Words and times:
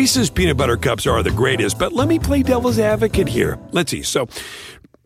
Reese's 0.00 0.30
peanut 0.30 0.56
butter 0.56 0.78
cups 0.78 1.06
are 1.06 1.22
the 1.22 1.30
greatest, 1.30 1.78
but 1.78 1.92
let 1.92 2.08
me 2.08 2.18
play 2.18 2.42
devil's 2.42 2.78
advocate 2.78 3.28
here. 3.28 3.58
Let's 3.70 3.90
see. 3.90 4.00
So, 4.00 4.28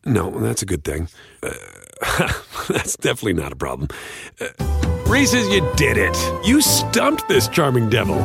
no, 0.04 0.30
that's 0.38 0.62
a 0.62 0.66
good 0.66 0.84
thing. 0.84 1.08
Uh, 1.42 1.52
that's 2.68 2.96
definitely 2.98 3.32
not 3.32 3.50
a 3.50 3.56
problem. 3.56 3.88
Uh, 4.40 4.50
Reese's, 5.08 5.48
you 5.48 5.68
did 5.74 5.96
it. 5.96 6.16
You 6.46 6.60
stumped 6.60 7.26
this 7.26 7.48
charming 7.48 7.90
devil. 7.90 8.20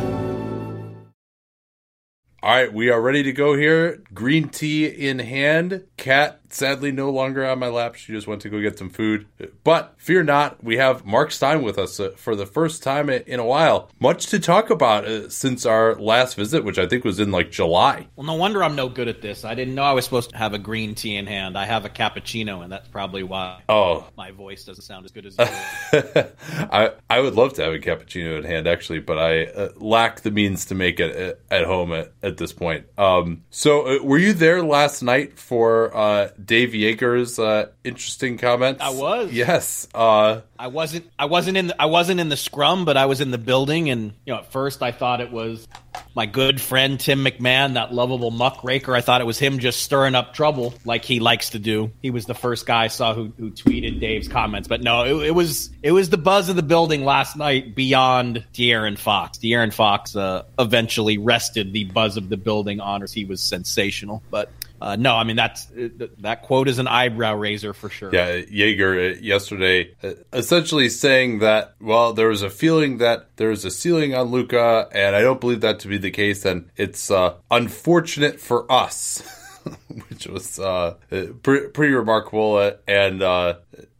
All 2.44 2.52
right, 2.52 2.72
we 2.72 2.92
are 2.92 3.02
ready 3.02 3.24
to 3.24 3.32
go 3.34 3.56
here. 3.56 4.04
Green 4.14 4.48
tea 4.48 4.86
in 4.86 5.18
hand. 5.18 5.86
Cat, 5.98 6.39
sadly, 6.50 6.92
no 6.92 7.10
longer 7.10 7.46
on 7.46 7.60
my 7.60 7.68
lap. 7.68 7.96
She 7.96 8.14
just 8.14 8.28
went 8.28 8.42
to 8.42 8.50
go 8.50 8.62
get 8.62 8.78
some 8.78 8.90
food. 8.90 9.28
But 9.64 9.94
fear 9.98 10.24
not, 10.24 10.64
we 10.64 10.78
have 10.78 11.06
Mark 11.06 11.32
Stein 11.32 11.62
with 11.62 11.78
us 11.78 12.00
uh, 12.00 12.12
for 12.16 12.36
the 12.36 12.46
first 12.46 12.84
time 12.84 13.10
in 13.10 13.40
a 13.40 13.46
while. 13.46 13.90
Much 14.00 14.28
to 14.28 14.40
talk 14.40 14.70
about 14.70 15.06
uh, 15.06 15.30
since 15.30 15.66
our 15.66 15.96
last 15.96 16.36
visit, 16.36 16.64
which 16.64 16.78
I 16.78 16.88
think 16.88 17.04
was 17.04 17.20
in 17.20 17.32
like 17.32 17.52
July. 17.52 18.08
Well, 18.16 18.26
no 18.26 18.36
wonder 18.36 18.64
I'm 18.64 18.76
no 18.76 18.90
good 18.90 19.08
at 19.08 19.22
this. 19.22 19.46
I 19.46 19.56
didn't 19.56 19.76
know 19.76 19.84
I 19.84 19.94
was 19.94 20.06
supposed 20.06 20.32
to 20.32 20.38
have 20.38 20.54
a 20.54 20.60
green 20.60 20.96
tea 20.96 21.16
in 21.16 21.28
hand. 21.28 21.58
I 21.58 21.66
have 21.66 21.86
a 21.86 21.90
cappuccino, 21.90 22.64
and 22.64 22.72
that's 22.72 22.88
probably 22.88 23.24
why. 23.24 23.62
Oh, 23.70 24.08
my 24.18 24.32
voice 24.32 24.64
doesn't 24.66 24.84
sound 24.84 25.06
as 25.06 25.12
good 25.12 25.26
as 25.26 25.38
yours. 25.94 26.26
I 26.72 26.92
I 27.10 27.20
would 27.20 27.36
love 27.36 27.54
to 27.54 27.64
have 27.64 27.74
a 27.74 27.80
cappuccino 27.80 28.38
in 28.38 28.44
hand, 28.44 28.68
actually, 28.68 29.00
but 29.00 29.18
I 29.18 29.46
uh, 29.46 29.70
lack 29.78 30.22
the 30.22 30.32
means 30.32 30.66
to 30.66 30.76
make 30.76 31.00
it 31.00 31.16
at, 31.16 31.36
uh, 31.52 31.54
at 31.54 31.66
home 31.66 31.94
at, 31.94 32.14
at 32.24 32.38
this 32.38 32.54
point. 32.54 32.86
Um, 32.98 33.44
so 33.50 33.88
uh, 33.88 34.04
were 34.04 34.18
you 34.18 34.34
there 34.34 34.64
last 34.64 35.02
night 35.02 35.38
for? 35.38 35.96
Dave 36.46 36.70
Joerger's 36.70 37.40
uh, 37.40 37.68
interesting 37.84 38.38
comments. 38.38 38.82
I 38.82 38.90
was. 38.90 39.32
Yes. 39.32 39.88
Uh, 39.94 40.42
I 40.58 40.68
wasn't. 40.68 41.10
I 41.18 41.26
wasn't 41.26 41.58
in. 41.58 41.68
The, 41.68 41.82
I 41.82 41.86
wasn't 41.86 42.20
in 42.20 42.30
the 42.30 42.38
scrum, 42.38 42.86
but 42.86 42.98
I 42.98 43.06
was 43.06 43.22
in 43.22 43.32
the 43.32 43.38
building. 43.38 43.90
And 43.90 44.14
you 44.26 44.34
know, 44.34 44.40
at 44.40 44.52
first 44.52 44.82
I 44.84 44.92
thought 44.92 45.22
it 45.22 45.32
was 45.32 45.68
my 46.16 46.26
good 46.26 46.60
friend 46.60 47.00
Tim 47.00 47.24
McMahon, 47.24 47.76
that 47.76 47.94
lovable 47.94 48.32
muckraker. 48.32 48.96
I 48.96 49.02
thought 49.02 49.22
it 49.22 49.26
was 49.26 49.40
him 49.40 49.60
just 49.60 49.82
stirring 49.82 50.16
up 50.16 50.34
trouble, 50.34 50.74
like 50.86 51.06
he 51.06 51.20
likes 51.20 51.52
to 51.52 51.60
do. 51.60 51.92
He 52.02 52.12
was 52.12 52.26
the 52.26 52.34
first 52.34 52.66
guy 52.66 52.86
I 52.86 52.88
saw 52.88 53.14
who, 53.14 53.32
who 53.38 53.52
tweeted 53.52 54.00
Dave's 54.00 54.28
comments. 54.28 54.68
But 54.68 54.82
no, 54.82 55.04
it, 55.04 55.28
it, 55.28 55.32
was 55.32 55.70
it 55.84 55.92
was 55.92 56.10
the 56.10 56.18
buzz 56.18 56.50
of 56.50 56.56
the 56.56 56.64
building 56.64 57.06
last 57.06 57.36
night 57.36 57.76
beyond 57.76 58.46
De'Aaron 58.54 58.98
Fox. 58.98 59.38
De'Aaron 59.38 59.74
Fox 59.74 60.16
uh, 60.16 60.44
eventually 60.58 61.18
rested 61.18 61.74
the 61.74 61.86
buzz 61.86 62.18
of 62.18 62.30
the 62.30 62.38
building 62.38 62.80
honors. 62.80 63.14
He 63.14 63.26
was 63.26 63.42
sensational, 63.42 64.22
but 64.30 64.52
uh, 64.82 64.96
no, 64.96 65.16
I 65.16 65.24
mean 65.24 65.36
that's 65.36 65.68
that 66.20 66.44
quote 66.44 66.68
is 66.68 66.80
an 66.80 66.88
eyebrow 66.88 67.36
raiser 67.36 67.74
for 67.74 67.90
sure. 67.90 68.14
Yeah, 68.14 68.42
Joerger 68.42 69.18
uh, 69.18 69.20
yesterday 69.22 69.96
uh, 70.04 70.14
essentially 70.34 70.90
saying 70.90 71.40
that 71.40 71.76
well, 71.80 72.14
there 72.14 72.28
was 72.28 72.42
a 72.42 72.50
feeling 72.50 72.98
that 73.00 73.36
there 73.38 73.50
was 73.50 73.66
a 73.66 73.72
ceiling 73.72 74.16
on 74.16 74.28
Luka, 74.28 74.88
and 74.92 75.16
I 75.16 75.22
don't 75.22 75.42
believe 75.42 75.62
that 75.62 75.80
to 75.80 75.88
be 75.88 75.98
the 75.98 76.12
case, 76.12 76.46
and 76.46 76.70
it's 76.76 77.12
uh, 77.12 77.36
unfortunate 77.52 78.40
for 78.40 78.72
us. 78.72 79.24
which 80.10 80.26
was 80.26 80.58
uh, 80.58 80.96
pretty, 81.44 81.68
pretty 81.68 81.94
remarkable, 81.94 82.56
uh, 82.56 82.72
and 82.88 83.20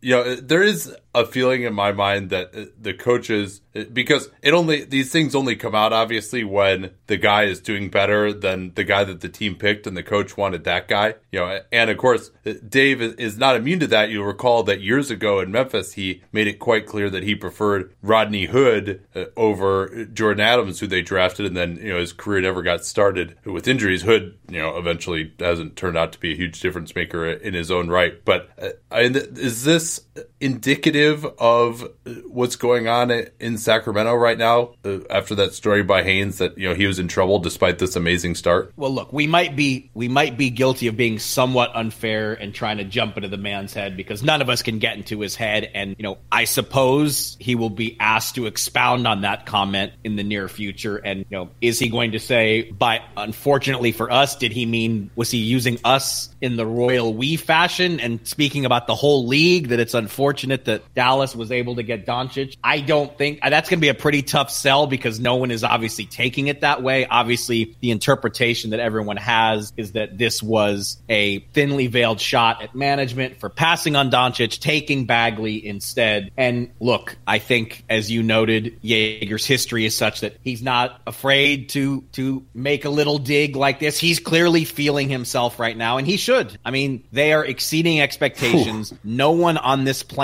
you 0.02 0.16
know 0.16 0.36
there 0.36 0.64
is 0.64 0.96
a 1.16 1.26
feeling 1.26 1.64
in 1.64 1.74
my 1.74 1.92
mind 1.92 2.30
that 2.30 2.56
uh, 2.56 2.66
the 2.80 2.94
coaches 2.94 3.62
because 3.94 4.30
it 4.42 4.54
only 4.54 4.84
these 4.84 5.12
things 5.12 5.34
only 5.34 5.56
come 5.56 5.74
out 5.74 5.94
obviously 5.94 6.44
when 6.44 6.92
the 7.08 7.18
guy 7.18 7.44
is 7.44 7.60
doing 7.60 7.90
better 7.90 8.32
than 8.32 8.74
the 8.76 8.84
guy 8.84 9.04
that 9.04 9.22
the 9.22 9.30
team 9.30 9.56
picked 9.56 9.88
and 9.88 9.98
the 9.98 10.04
coach 10.04 10.38
wanted 10.38 10.64
that 10.64 10.88
guy 10.88 11.16
you 11.32 11.40
know 11.40 11.60
and 11.72 11.90
of 11.90 11.98
course 11.98 12.32
uh, 12.46 12.54
Dave 12.68 13.02
is 13.02 13.38
not 13.38 13.56
immune 13.56 13.80
to 13.80 13.88
that. 13.88 14.10
You'll 14.10 14.26
recall 14.26 14.64
that 14.64 14.82
years 14.82 15.10
ago 15.10 15.40
in 15.40 15.52
Memphis 15.52 15.94
he 15.94 16.24
made 16.32 16.48
it 16.48 16.60
quite 16.60 16.86
clear 16.86 17.10
that 17.10 17.24
he 17.24 17.36
preferred 17.36 17.94
Rodney 18.02 18.46
Hood 18.46 19.04
uh, 19.16 19.26
over 19.36 20.06
Jordan 20.06 20.42
Adams 20.42 20.80
who 20.80 20.88
they 20.88 21.02
drafted 21.02 21.46
and 21.46 21.58
then 21.58 21.78
you 21.78 21.90
know 21.94 22.00
his 22.00 22.14
career 22.14 22.42
never 22.42 22.62
got 22.62 22.86
started 22.86 23.36
with 23.46 23.68
injuries. 23.68 24.04
Hood 24.04 24.38
you 24.50 24.60
know 24.60 24.78
eventually 24.78 25.34
hasn't 25.40 25.76
turned 25.76 25.98
out 25.98 26.12
to 26.14 26.20
be 26.20 26.34
a 26.34 26.38
huge 26.38 26.60
difference 26.60 26.94
maker 26.94 27.28
in 27.28 27.54
his 27.54 27.72
own 27.72 27.90
right. 27.90 28.24
But 28.24 28.50
is 28.92 29.64
this 29.64 30.02
indicative 30.42 31.26
of 31.38 31.86
what's 32.28 32.56
going 32.56 32.88
on 32.88 33.12
in 33.40 33.58
Sacramento 33.58 34.16
right 34.16 34.38
now 34.38 34.74
uh, 34.86 35.00
after 35.10 35.36
that 35.36 35.54
story 35.54 35.84
by 35.84 36.04
Haynes 36.04 36.38
that 36.38 36.58
you 36.58 36.68
know 36.68 36.76
he 36.76 36.88
was 36.88 37.00
in 37.00 37.08
trouble 37.08 37.40
despite 37.40 37.80
this 37.80 37.96
amazing 37.96 38.36
start? 38.36 38.72
Well, 38.76 38.94
look, 38.94 39.12
we 39.12 39.28
might 39.28 39.56
be 39.56 39.90
we 39.94 40.08
might 40.08 40.38
be 40.38 40.50
guilty 40.50 40.88
of 40.88 40.96
being 40.96 41.20
somewhat 41.20 41.72
unfair 41.76 42.34
and 42.34 42.54
trying 42.54 42.78
to 42.78 42.84
jump 42.84 43.18
into 43.18 43.28
the 43.28 43.38
man's 43.38 43.74
head 43.74 43.98
because 43.98 44.24
none 44.24 44.42
of 44.42 44.50
us 44.50 44.62
can 44.62 44.80
get 44.80 44.96
into 44.96 45.20
his 45.20 45.36
head 45.36 45.70
and 45.74 45.96
you 45.98 46.04
know, 46.04 46.18
I 46.32 46.46
suppose 46.46 47.36
he 47.40 47.56
will 47.56 47.70
be 47.70 47.98
asked 48.00 48.36
to 48.36 48.46
expound 48.46 49.08
on 49.08 49.22
that 49.22 49.46
comment 49.46 49.94
in 50.04 50.16
the 50.16 50.24
near 50.24 50.48
future 50.48 50.98
and 50.98 51.20
you 51.30 51.38
know, 51.38 51.50
is 51.62 51.80
he 51.80 51.90
going 51.90 52.14
to 52.14 52.20
say 52.20 52.72
by 52.72 53.02
unfortunately 53.18 53.92
for 53.92 54.12
us 54.12 54.38
did 54.38 54.52
he 54.52 54.66
mean 54.66 55.12
was 55.16 55.32
he 55.32 55.40
using 55.40 55.80
us 55.84 56.34
in 56.42 56.56
the 56.56 56.66
royal 56.66 57.14
we 57.14 57.36
fashion 57.36 58.00
and 58.00 58.26
speaking 58.28 58.66
about 58.66 58.88
the 58.88 58.96
whole 58.96 59.28
league 59.28 59.70
that 59.70 59.80
it's 59.80 59.94
unfortunate 59.94 60.29
that 60.34 60.94
Dallas 60.96 61.36
was 61.36 61.52
able 61.52 61.76
to 61.76 61.84
get 61.84 62.06
Doncic. 62.06 62.58
I 62.64 62.82
don't 62.82 63.16
think 63.18 63.40
that's 63.42 63.70
going 63.70 63.80
to 63.80 63.82
be 63.82 63.90
a 63.90 63.94
pretty 63.94 64.22
tough 64.22 64.52
sell 64.52 64.88
because 64.88 65.20
no 65.20 65.36
one 65.36 65.52
is 65.52 65.64
obviously 65.64 66.06
taking 66.06 66.48
it 66.48 66.62
that 66.62 66.82
way. 66.84 67.06
Obviously, 67.06 67.76
the 67.82 67.92
interpretation 67.92 68.72
that 68.72 68.80
everyone 68.80 69.18
has 69.18 69.74
is 69.78 69.94
that 69.94 70.18
this 70.18 70.42
was 70.42 70.98
a 71.10 71.40
thinly 71.54 71.88
veiled 71.88 72.20
shot 72.20 72.62
at 72.62 72.76
management 72.76 73.40
for 73.40 73.50
passing 73.50 73.96
on 73.96 74.12
Doncic, 74.12 74.60
taking 74.60 75.06
Bagley 75.06 75.66
instead. 75.66 76.32
And 76.38 76.72
look, 76.80 77.18
I 77.26 77.40
think 77.40 77.84
as 77.90 78.12
you 78.12 78.24
noted, 78.24 78.80
Joerger's 78.84 79.46
history 79.46 79.86
is 79.86 79.96
such 79.96 80.22
that 80.22 80.38
he's 80.44 80.62
not 80.62 81.02
afraid 81.08 81.70
to 81.70 82.02
to 82.14 82.46
make 82.54 82.86
a 82.86 82.90
little 82.90 83.18
dig 83.18 83.56
like 83.56 83.80
this. 83.80 84.00
He's 84.00 84.20
clearly 84.20 84.66
feeling 84.66 85.10
himself 85.10 85.60
right 85.60 85.76
now, 85.76 85.98
and 85.98 86.08
he 86.08 86.18
should. 86.18 86.58
I 86.64 86.72
mean, 86.72 87.04
they 87.12 87.34
are 87.34 87.44
exceeding 87.44 88.02
expectations. 88.02 88.94
no 89.04 89.32
one 89.32 89.58
on 89.58 89.84
this 89.84 90.04
planet 90.04 90.19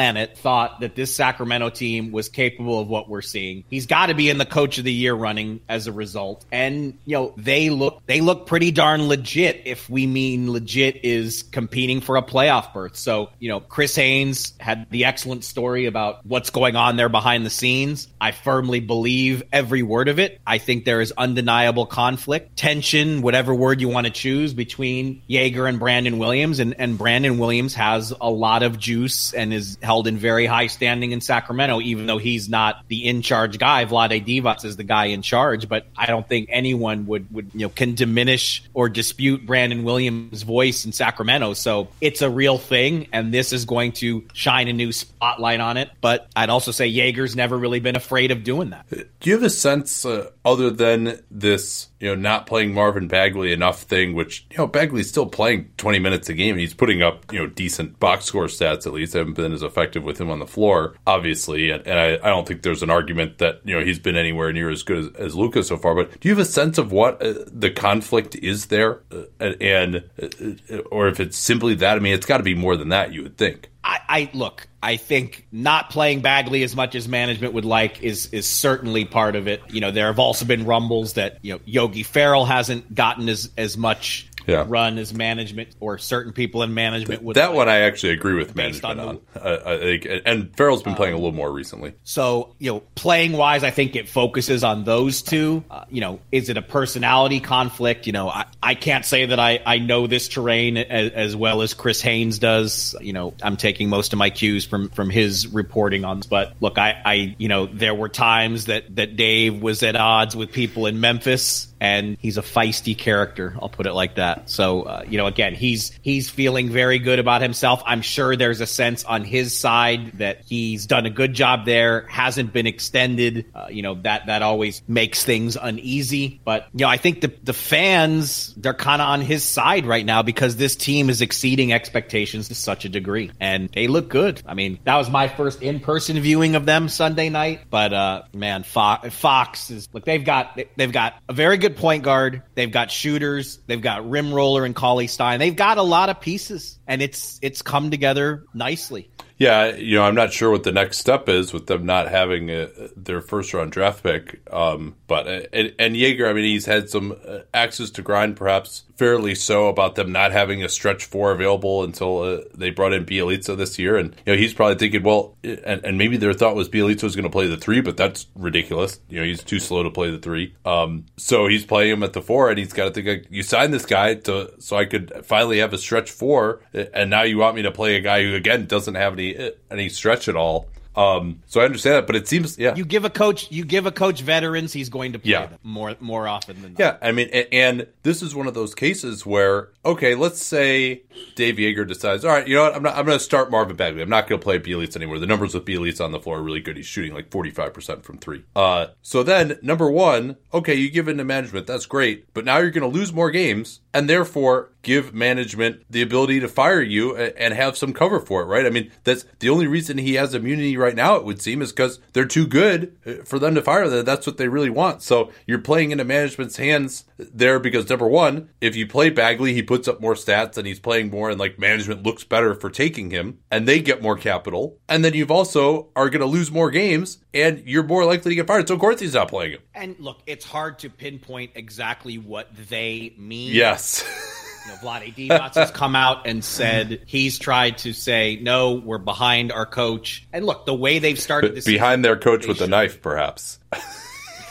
thought 0.45 0.79
that 0.81 0.95
this 0.95 1.15
Sacramento 1.15 1.69
team 1.69 2.11
was 2.11 2.29
capable 2.29 2.79
of 2.79 2.87
what 2.87 3.09
we're 3.09 3.21
seeing. 3.21 3.63
He's 3.69 3.85
got 3.85 4.07
to 4.07 4.13
be 4.13 4.29
in 4.29 4.37
the 4.37 4.45
coach 4.45 4.77
of 4.77 4.83
the 4.83 4.91
year 4.91 5.13
running 5.13 5.61
as 5.67 5.87
a 5.87 5.91
result. 5.91 6.45
And, 6.51 6.97
you 7.05 7.15
know, 7.15 7.33
they 7.37 7.69
look 7.69 8.01
they 8.05 8.21
look 8.21 8.47
pretty 8.47 8.71
darn 8.71 9.07
legit 9.07 9.63
if 9.65 9.89
we 9.89 10.07
mean 10.07 10.51
legit 10.51 11.03
is 11.03 11.43
competing 11.43 12.01
for 12.01 12.17
a 12.17 12.21
playoff 12.21 12.73
berth. 12.73 12.95
So, 12.95 13.29
you 13.39 13.49
know, 13.49 13.59
Chris 13.59 13.95
Haynes 13.95 14.53
had 14.59 14.87
the 14.89 15.05
excellent 15.05 15.43
story 15.43 15.85
about 15.85 16.25
what's 16.25 16.49
going 16.49 16.75
on 16.75 16.95
there 16.95 17.09
behind 17.09 17.45
the 17.45 17.49
scenes. 17.49 18.07
I 18.19 18.31
firmly 18.31 18.79
believe 18.79 19.43
every 19.51 19.83
word 19.83 20.07
of 20.07 20.19
it. 20.19 20.39
I 20.45 20.57
think 20.57 20.85
there 20.85 21.01
is 21.01 21.13
undeniable 21.17 21.85
conflict, 21.85 22.57
tension, 22.57 23.21
whatever 23.21 23.53
word 23.53 23.81
you 23.81 23.89
want 23.89 24.07
to 24.07 24.13
choose 24.13 24.53
between 24.53 25.21
Joerger 25.29 25.67
and 25.67 25.79
Brandon 25.79 26.17
Williams 26.17 26.59
and 26.59 26.75
and 26.79 26.97
Brandon 26.97 27.37
Williams 27.37 27.75
has 27.75 28.13
a 28.19 28.29
lot 28.29 28.63
of 28.63 28.77
juice 28.77 29.33
and 29.33 29.53
is 29.53 29.77
held 29.85 30.07
in 30.07 30.17
very 30.17 30.45
high 30.45 30.67
standing 30.67 31.11
in 31.11 31.21
Sacramento, 31.21 31.79
even 31.79 32.05
though 32.07 32.17
he's 32.17 32.49
not 32.49 32.83
the 32.89 33.05
in 33.05 33.21
charge 33.21 33.57
guy. 33.57 33.85
Vlade 33.85 34.25
Divac 34.25 34.65
is 34.65 34.75
the 34.75 34.83
guy 34.83 35.05
in 35.05 35.21
charge, 35.21 35.69
but 35.69 35.85
I 35.95 36.07
don't 36.07 36.27
think 36.27 36.49
anyone 36.51 37.05
would, 37.05 37.31
would, 37.33 37.51
you 37.53 37.61
know, 37.61 37.69
can 37.69 37.95
diminish 37.95 38.63
or 38.73 38.89
dispute 38.89 39.45
Brandon 39.45 39.83
Williams' 39.83 40.41
voice 40.41 40.83
in 40.85 40.91
Sacramento. 40.91 41.53
So 41.53 41.87
it's 42.01 42.21
a 42.21 42.29
real 42.29 42.57
thing, 42.57 43.07
and 43.13 43.33
this 43.33 43.53
is 43.53 43.65
going 43.65 43.93
to 43.93 44.25
shine 44.33 44.67
a 44.67 44.73
new 44.73 44.91
spotlight 44.91 45.59
on 45.59 45.77
it. 45.77 45.89
But 46.01 46.27
I'd 46.35 46.49
also 46.49 46.71
say 46.71 46.91
Joerger's 46.91 47.35
never 47.35 47.57
really 47.57 47.79
been 47.79 47.95
afraid 47.95 48.31
of 48.31 48.43
doing 48.43 48.71
that. 48.71 48.89
Do 48.89 49.29
you 49.29 49.33
have 49.33 49.43
a 49.43 49.49
sense, 49.49 50.05
uh, 50.05 50.31
other 50.43 50.69
than 50.69 51.21
this, 51.31 51.87
you 52.05 52.15
know, 52.15 52.21
not 52.21 52.45
playing 52.45 52.71
Marvin 52.71 53.07
Bagley 53.07 53.51
enough 53.51 53.81
thing, 53.81 54.13
which, 54.13 54.45
you 54.51 54.57
know, 54.59 54.67
Bagley's 54.67 55.09
still 55.09 55.25
playing 55.25 55.71
20 55.77 55.97
minutes 55.97 56.29
a 56.29 56.35
game 56.35 56.55
he's 56.55 56.75
putting 56.75 57.01
up, 57.01 57.33
you 57.33 57.39
know, 57.39 57.47
decent 57.47 57.99
box 57.99 58.25
score 58.25 58.45
stats 58.45 58.85
at 58.85 58.93
least, 58.93 59.13
haven't 59.13 59.33
been 59.33 59.51
as 59.51 59.63
effective 59.63 60.03
with 60.03 60.21
him 60.21 60.29
on 60.29 60.37
the 60.37 60.45
floor, 60.45 60.93
obviously. 61.07 61.71
And, 61.71 61.85
and 61.87 61.97
I, 61.97 62.13
I, 62.23 62.29
don't 62.29 62.47
think 62.47 62.61
there's 62.61 62.83
an 62.83 62.91
argument 62.91 63.39
that, 63.39 63.61
you 63.65 63.73
know, 63.75 63.83
he's 63.83 63.97
been 63.97 64.15
anywhere 64.15 64.53
near 64.53 64.69
as 64.69 64.83
good 64.83 64.99
as, 64.99 65.07
as 65.15 65.35
Luka 65.35 65.63
so 65.63 65.77
far. 65.77 65.95
But 65.95 66.19
do 66.19 66.29
you 66.29 66.35
have 66.35 66.45
a 66.45 66.47
sense 66.47 66.77
of 66.77 66.91
what 66.91 67.19
uh, 67.23 67.43
the 67.47 67.71
conflict 67.71 68.35
is 68.35 68.67
there? 68.67 69.01
Uh, 69.11 69.53
and, 69.59 70.07
uh, 70.21 70.77
or 70.91 71.07
if 71.07 71.19
it's 71.19 71.37
simply 71.37 71.73
that, 71.73 71.97
I 71.97 71.99
mean, 72.01 72.13
it's 72.13 72.27
got 72.27 72.37
to 72.37 72.43
be 72.43 72.53
more 72.53 72.77
than 72.77 72.89
that, 72.89 73.13
you 73.13 73.23
would 73.23 73.37
think. 73.37 73.71
I, 73.85 73.99
I 74.09 74.29
look. 74.33 74.67
I 74.81 74.97
think 74.97 75.45
not 75.51 75.91
playing 75.91 76.21
Bagley 76.21 76.63
as 76.63 76.75
much 76.75 76.95
as 76.95 77.07
management 77.07 77.53
would 77.53 77.65
like 77.65 78.01
is 78.01 78.27
is 78.33 78.47
certainly 78.47 79.05
part 79.05 79.35
of 79.35 79.47
it. 79.47 79.61
You 79.69 79.79
know, 79.79 79.91
there 79.91 80.07
have 80.07 80.17
also 80.17 80.43
been 80.43 80.65
rumbles 80.65 81.13
that 81.13 81.37
you 81.43 81.53
know 81.53 81.59
Yogi 81.65 82.01
Ferrell 82.01 82.45
hasn't 82.45 82.95
gotten 82.95 83.29
as 83.29 83.51
as 83.57 83.77
much 83.77 84.27
Yeah. 84.47 84.65
run 84.67 84.97
as 84.97 85.13
management 85.13 85.75
or 85.79 85.97
certain 85.97 86.33
people 86.33 86.63
in 86.63 86.73
management 86.73 87.23
would. 87.23 87.35
That 87.35 87.47
like. 87.47 87.55
one 87.55 87.69
I 87.69 87.79
actually 87.81 88.13
agree 88.13 88.33
with 88.33 88.55
management 88.55 88.99
on 88.99 89.07
on. 89.07 89.19
Uh, 89.35 89.57
I 89.65 89.77
think, 89.77 90.07
and 90.25 90.55
Ferrell's 90.55 90.83
been 90.83 90.95
playing 90.95 91.13
a 91.13 91.17
little 91.17 91.31
more 91.31 91.51
recently. 91.51 91.93
So, 92.03 92.55
you 92.59 92.71
know, 92.71 92.79
playing 92.95 93.33
wise, 93.33 93.63
I 93.63 93.71
think 93.71 93.95
it 93.95 94.09
focuses 94.09 94.63
on 94.63 94.83
those 94.83 95.21
two. 95.21 95.63
Uh, 95.69 95.85
you 95.89 96.01
know, 96.01 96.19
is 96.31 96.49
it 96.49 96.57
a 96.57 96.61
personality 96.61 97.39
conflict? 97.39 98.07
You 98.07 98.13
know, 98.13 98.29
I, 98.29 98.45
I 98.61 98.75
can't 98.75 99.05
say 99.05 99.25
that 99.25 99.39
I, 99.39 99.61
I 99.65 99.79
know 99.79 100.07
this 100.07 100.27
terrain 100.27 100.77
as, 100.77 101.11
as 101.11 101.35
well 101.35 101.61
as 101.61 101.73
Chris 101.73 102.01
Haynes 102.01 102.39
does. 102.39 102.95
You 103.01 103.13
know, 103.13 103.33
I'm 103.41 103.57
taking 103.57 103.89
most 103.89 104.13
of 104.13 104.19
my 104.19 104.29
cues 104.29 104.65
from, 104.65 104.89
from 104.89 105.09
his 105.09 105.47
reporting 105.47 106.05
on, 106.05 106.21
but 106.29 106.53
look, 106.59 106.77
I, 106.77 107.01
I, 107.05 107.35
you 107.37 107.47
know, 107.47 107.65
there 107.65 107.93
were 107.93 108.09
times 108.09 108.65
that, 108.65 108.95
that 108.95 109.15
Dave 109.15 109.61
was 109.61 109.83
at 109.83 109.95
odds 109.95 110.35
with 110.35 110.51
people 110.51 110.85
in 110.85 110.99
Memphis 110.99 111.73
and 111.79 112.17
he's 112.19 112.37
a 112.37 112.41
feisty 112.41 112.97
character. 112.97 113.55
I'll 113.61 113.69
put 113.69 113.85
it 113.85 113.93
like 113.93 114.15
that. 114.15 114.49
So, 114.49 114.83
uh, 114.83 115.03
you 115.07 115.17
know, 115.17 115.27
again, 115.27 115.53
he's 115.53 115.97
he's 116.01 116.29
feeling 116.29 116.69
very 116.69 116.99
good 116.99 117.19
about 117.19 117.41
himself. 117.41 117.81
I'm 117.85 118.01
sure 118.01 118.35
there's 118.35 118.61
a 118.61 118.65
sense 118.65 119.03
on 119.03 119.23
his 119.23 119.57
side 119.57 120.19
that 120.19 120.41
he's 120.45 120.85
done 120.85 121.05
a 121.05 121.09
good 121.09 121.33
job 121.33 121.65
there. 121.65 122.05
Hasn't 122.07 122.53
been 122.53 122.67
extended. 122.67 123.45
Uh, 123.53 123.67
you 123.69 123.81
know 123.81 123.95
that 124.01 124.27
that 124.27 124.41
always 124.41 124.81
makes 124.87 125.23
things 125.23 125.57
uneasy. 125.61 126.39
But 126.43 126.67
you 126.73 126.85
know, 126.85 126.89
I 126.89 126.97
think 126.97 127.21
the 127.21 127.33
the 127.43 127.53
fans 127.53 128.53
they're 128.57 128.73
kind 128.73 129.01
of 129.01 129.07
on 129.07 129.21
his 129.21 129.43
side 129.43 129.85
right 129.85 130.05
now 130.05 130.21
because 130.21 130.55
this 130.55 130.75
team 130.75 131.09
is 131.09 131.21
exceeding 131.21 131.73
expectations 131.73 132.47
to 132.49 132.55
such 132.55 132.85
a 132.85 132.89
degree, 132.89 133.31
and 133.39 133.69
they 133.69 133.87
look 133.87 134.09
good. 134.09 134.41
I 134.45 134.53
mean, 134.53 134.79
that 134.83 134.95
was 134.95 135.09
my 135.09 135.27
first 135.27 135.61
in 135.61 135.79
person 135.79 136.19
viewing 136.19 136.55
of 136.55 136.65
them 136.65 136.89
Sunday 136.89 137.29
night. 137.29 137.61
But 137.69 137.93
uh, 137.93 138.23
man, 138.33 138.63
Fox, 138.63 139.13
Fox 139.15 139.71
is 139.71 139.89
look. 139.93 140.05
They've 140.05 140.23
got 140.23 140.59
they've 140.77 140.91
got 140.91 141.15
a 141.27 141.33
very 141.33 141.57
good 141.57 141.64
point 141.69 142.03
guard. 142.03 142.43
They've 142.55 142.71
got 142.71 142.91
shooters. 142.91 143.59
They've 143.67 143.81
got 143.81 144.09
rim 144.09 144.33
roller 144.33 144.65
and 144.65 144.75
Cauley 144.75 145.07
Stein. 145.07 145.39
They've 145.39 145.55
got 145.55 145.77
a 145.77 145.83
lot 145.83 146.09
of 146.09 146.19
pieces, 146.21 146.79
and 146.87 147.01
it's 147.01 147.39
it's 147.41 147.61
come 147.61 147.91
together 147.91 148.45
nicely. 148.53 149.09
Yeah, 149.37 149.75
you 149.75 149.97
know, 149.97 150.03
I'm 150.03 150.15
not 150.15 150.31
sure 150.31 150.49
what 150.49 150.63
the 150.63 150.71
next 150.71 150.97
step 150.97 151.27
is 151.27 151.51
with 151.51 151.67
them 151.67 151.85
not 151.85 152.07
having 152.07 152.49
a, 152.49 152.69
their 152.95 153.21
first 153.21 153.53
round 153.53 153.71
draft 153.71 154.01
pick. 154.01 154.41
Um, 154.51 154.95
but 155.07 155.27
uh, 155.27 155.41
and, 155.51 155.75
and 155.77 155.95
Joerger, 155.95 156.29
I 156.29 156.33
mean, 156.33 156.45
he's 156.45 156.65
had 156.65 156.89
some 156.89 157.17
uh, 157.27 157.39
axes 157.53 157.91
to 157.91 158.01
grind, 158.01 158.37
perhaps 158.37 158.83
fairly 158.95 159.35
so, 159.35 159.67
about 159.67 159.95
them 159.95 160.13
not 160.13 160.31
having 160.31 160.63
a 160.63 160.69
stretch 160.69 161.03
four 161.03 161.31
available 161.31 161.83
until 161.83 162.19
uh, 162.21 162.41
they 162.53 162.69
brought 162.69 162.93
in 162.93 163.05
Bjelica 163.05 163.57
this 163.57 163.77
year. 163.77 163.97
And 163.97 164.15
you 164.25 164.33
know, 164.33 164.37
he's 164.37 164.53
probably 164.53 164.75
thinking, 164.75 165.03
well, 165.03 165.35
and, 165.43 165.83
and 165.83 165.97
maybe 165.97 166.15
their 166.15 166.33
thought 166.33 166.55
was 166.55 166.69
Bjelica 166.69 167.03
was 167.03 167.15
going 167.15 167.23
to 167.23 167.29
play 167.29 167.47
the 167.47 167.57
three, 167.57 167.81
but 167.81 167.97
that's 167.97 168.27
ridiculous. 168.35 169.01
You 169.09 169.19
know, 169.19 169.25
he's 169.25 169.43
too 169.43 169.59
slow 169.59 169.83
to 169.83 169.91
play 169.91 170.11
the 170.11 170.19
three. 170.19 170.55
Um, 170.63 171.07
so 171.17 171.47
he's 171.47 171.65
playing 171.65 171.91
him 171.91 172.03
at 172.03 172.13
the 172.13 172.21
four, 172.21 172.49
and 172.49 172.57
he's 172.57 172.71
got 172.71 172.93
to 172.93 173.03
think, 173.03 173.27
you 173.29 173.43
signed 173.43 173.73
this 173.73 173.85
guy 173.85 174.15
to 174.15 174.53
so 174.59 174.77
I 174.77 174.85
could 174.85 175.25
finally 175.25 175.59
have 175.59 175.73
a 175.73 175.77
stretch 175.77 176.09
four, 176.11 176.61
and 176.73 177.09
now 177.09 177.23
you 177.23 177.37
want 177.37 177.57
me 177.57 177.63
to 177.63 177.71
play 177.71 177.97
a 177.97 178.01
guy 178.01 178.23
who 178.23 178.33
again 178.33 178.65
doesn't 178.65 178.95
have 178.95 179.11
any 179.13 179.24
any 179.71 179.89
stretch 179.89 180.27
at 180.27 180.35
all. 180.35 180.67
Um, 180.97 181.41
so 181.45 181.59
I 181.59 181.65
understand 181.65 181.95
that, 181.97 182.07
but 182.07 182.15
it 182.15 182.25
seems, 182.25 182.57
yeah, 182.57 182.73
You 182.73 182.85
give 182.85 183.03
a 183.03 183.09
coach, 183.09 183.51
you 183.51 183.65
give 183.65 183.85
a 183.85 183.91
coach 183.91 184.21
veterans, 184.21 184.71
he's 184.71 184.87
going 184.87 185.11
to 185.11 185.19
play 185.19 185.31
Yeah. 185.31 185.47
them 185.47 185.59
more 185.61 185.93
more 185.99 186.25
often 186.25 186.61
than 186.61 186.71
not. 186.71 186.79
Yeah, 186.79 186.95
I 187.05 187.11
mean, 187.11 187.27
a- 187.33 187.53
and 187.53 187.87
this 188.03 188.21
is 188.23 188.33
one 188.33 188.47
of 188.47 188.53
those 188.53 188.73
cases 188.73 189.25
where, 189.25 189.71
okay, 189.83 190.15
let's 190.15 190.41
say 190.41 191.01
Dave 191.35 191.55
Joerger 191.57 191.85
decides, 191.85 192.23
all 192.23 192.31
right, 192.31 192.47
you 192.47 192.55
know 192.55 192.63
what, 192.63 192.75
I'm 192.77 192.83
not, 192.83 192.95
I'm 192.95 193.03
going 193.05 193.17
to 193.17 193.23
start 193.23 193.51
Marvin 193.51 193.75
Bagley. 193.75 194.01
I'm 194.03 194.09
not 194.09 194.29
going 194.29 194.39
to 194.39 194.43
play 194.43 194.57
Bjelica 194.57 194.95
anymore. 194.95 195.19
The 195.19 195.25
numbers 195.27 195.53
with 195.53 195.65
Bjelica 195.65 195.99
on 195.99 196.13
the 196.13 196.19
floor 196.21 196.37
are 196.37 196.41
really 196.41 196.61
good. 196.61 196.77
He's 196.77 196.85
shooting 196.85 197.13
like 197.13 197.29
45% 197.29 198.03
from 198.03 198.17
three. 198.19 198.43
Uh, 198.55 198.87
so 199.01 199.21
then, 199.21 199.59
number 199.61 199.91
one, 199.91 200.37
okay, 200.53 200.75
you 200.75 200.89
give 200.89 201.09
in 201.09 201.17
to 201.17 201.25
management. 201.25 201.67
That's 201.67 201.87
great. 201.87 202.33
But 202.33 202.45
now 202.45 202.59
you're 202.59 202.71
going 202.71 202.89
to 202.89 202.97
lose 202.97 203.11
more 203.11 203.31
games 203.31 203.81
and 203.93 204.09
therefore 204.09 204.69
give 204.85 205.15
management 205.15 205.83
the 205.89 206.03
ability 206.03 206.39
to 206.39 206.47
fire 206.47 206.81
you 206.81 207.17
and 207.17 207.53
have 207.55 207.75
some 207.75 207.91
cover 207.91 208.19
for 208.19 208.43
it, 208.43 208.45
right? 208.45 208.67
I 208.67 208.69
mean, 208.69 208.91
that's 209.03 209.25
the 209.39 209.49
only 209.49 209.65
reason 209.65 209.97
he 209.97 210.13
has 210.13 210.35
immunity 210.35 210.77
right 210.77 210.95
now, 210.95 211.15
it 211.15 211.25
would 211.25 211.41
seem, 211.41 211.61
is 211.63 211.71
because 211.71 211.99
they're 212.13 212.23
too 212.23 212.45
good 212.45 212.95
uh, 213.05 213.23
for 213.25 213.39
them 213.39 213.55
to 213.55 213.63
fire 213.63 213.89
them. 213.89 214.05
That's 214.05 214.27
what 214.27 214.37
they 214.37 214.47
really 214.47 214.69
want. 214.69 215.01
So 215.01 215.31
you're 215.47 215.57
playing 215.57 215.89
into 215.89 216.05
management's 216.05 216.57
hands 216.57 217.05
there 217.17 217.59
because 217.59 217.89
number 217.89 218.07
one, 218.07 218.49
if 218.61 218.75
you 218.75 218.85
play 218.85 219.09
Bagley, 219.09 219.53
he 219.53 219.63
puts 219.63 219.87
up 219.87 219.99
more 219.99 220.13
stats 220.13 220.55
and 220.55 220.67
he's 220.67 220.79
playing 220.79 221.09
more 221.09 221.31
and 221.31 221.39
like 221.39 221.57
management 221.57 222.03
looks 222.03 222.23
better 222.23 222.53
for 222.53 222.69
taking 222.69 223.09
him 223.09 223.39
and 223.49 223.67
they 223.67 223.81
get 223.81 224.03
more 224.03 224.17
capital. 224.17 224.77
And 224.87 225.03
then 225.03 225.15
you've 225.15 225.31
also 225.31 225.89
are 225.95 226.11
going 226.11 226.21
to 226.21 226.27
lose 226.27 226.51
more 226.51 226.69
games 226.69 227.17
and 227.33 227.63
you're 227.65 227.83
more 227.83 228.05
likely 228.05 228.29
to 228.31 228.35
get 228.35 228.45
fired. 228.45 228.67
So 228.67 228.75
of 228.75 228.79
course 228.79 228.99
he's 228.99 229.15
not 229.15 229.29
playing 229.29 229.53
him. 229.53 229.61
And 229.73 229.95
look, 229.97 230.19
it's 230.27 230.45
hard 230.45 230.77
to 230.79 230.91
pinpoint 230.91 231.53
exactly 231.55 232.19
what 232.19 232.49
they 232.69 233.15
mean. 233.17 233.51
Yes. 233.51 234.03
You 234.65 234.71
know, 234.71 234.77
Vlade 234.77 235.15
Divac 235.15 235.53
has 235.55 235.69
come 235.71 235.95
out 235.95 236.25
and 236.27 236.43
said 236.43 237.01
he's 237.05 237.37
tried 237.37 237.77
to 237.79 237.93
say, 237.93 238.39
no, 238.41 238.73
we're 238.73 238.97
behind 238.97 239.51
our 239.51 239.65
coach. 239.65 240.27
And 240.33 240.45
look, 240.45 240.65
the 240.65 240.73
way 240.73 240.97
they've 240.99 241.19
started 241.19 241.53
this 241.55 241.65
Behind 241.65 242.03
their 242.03 242.17
coach 242.17 242.47
with 242.47 242.57
should- 242.57 242.69
knife, 242.69 243.01
perhaps. 243.01 243.59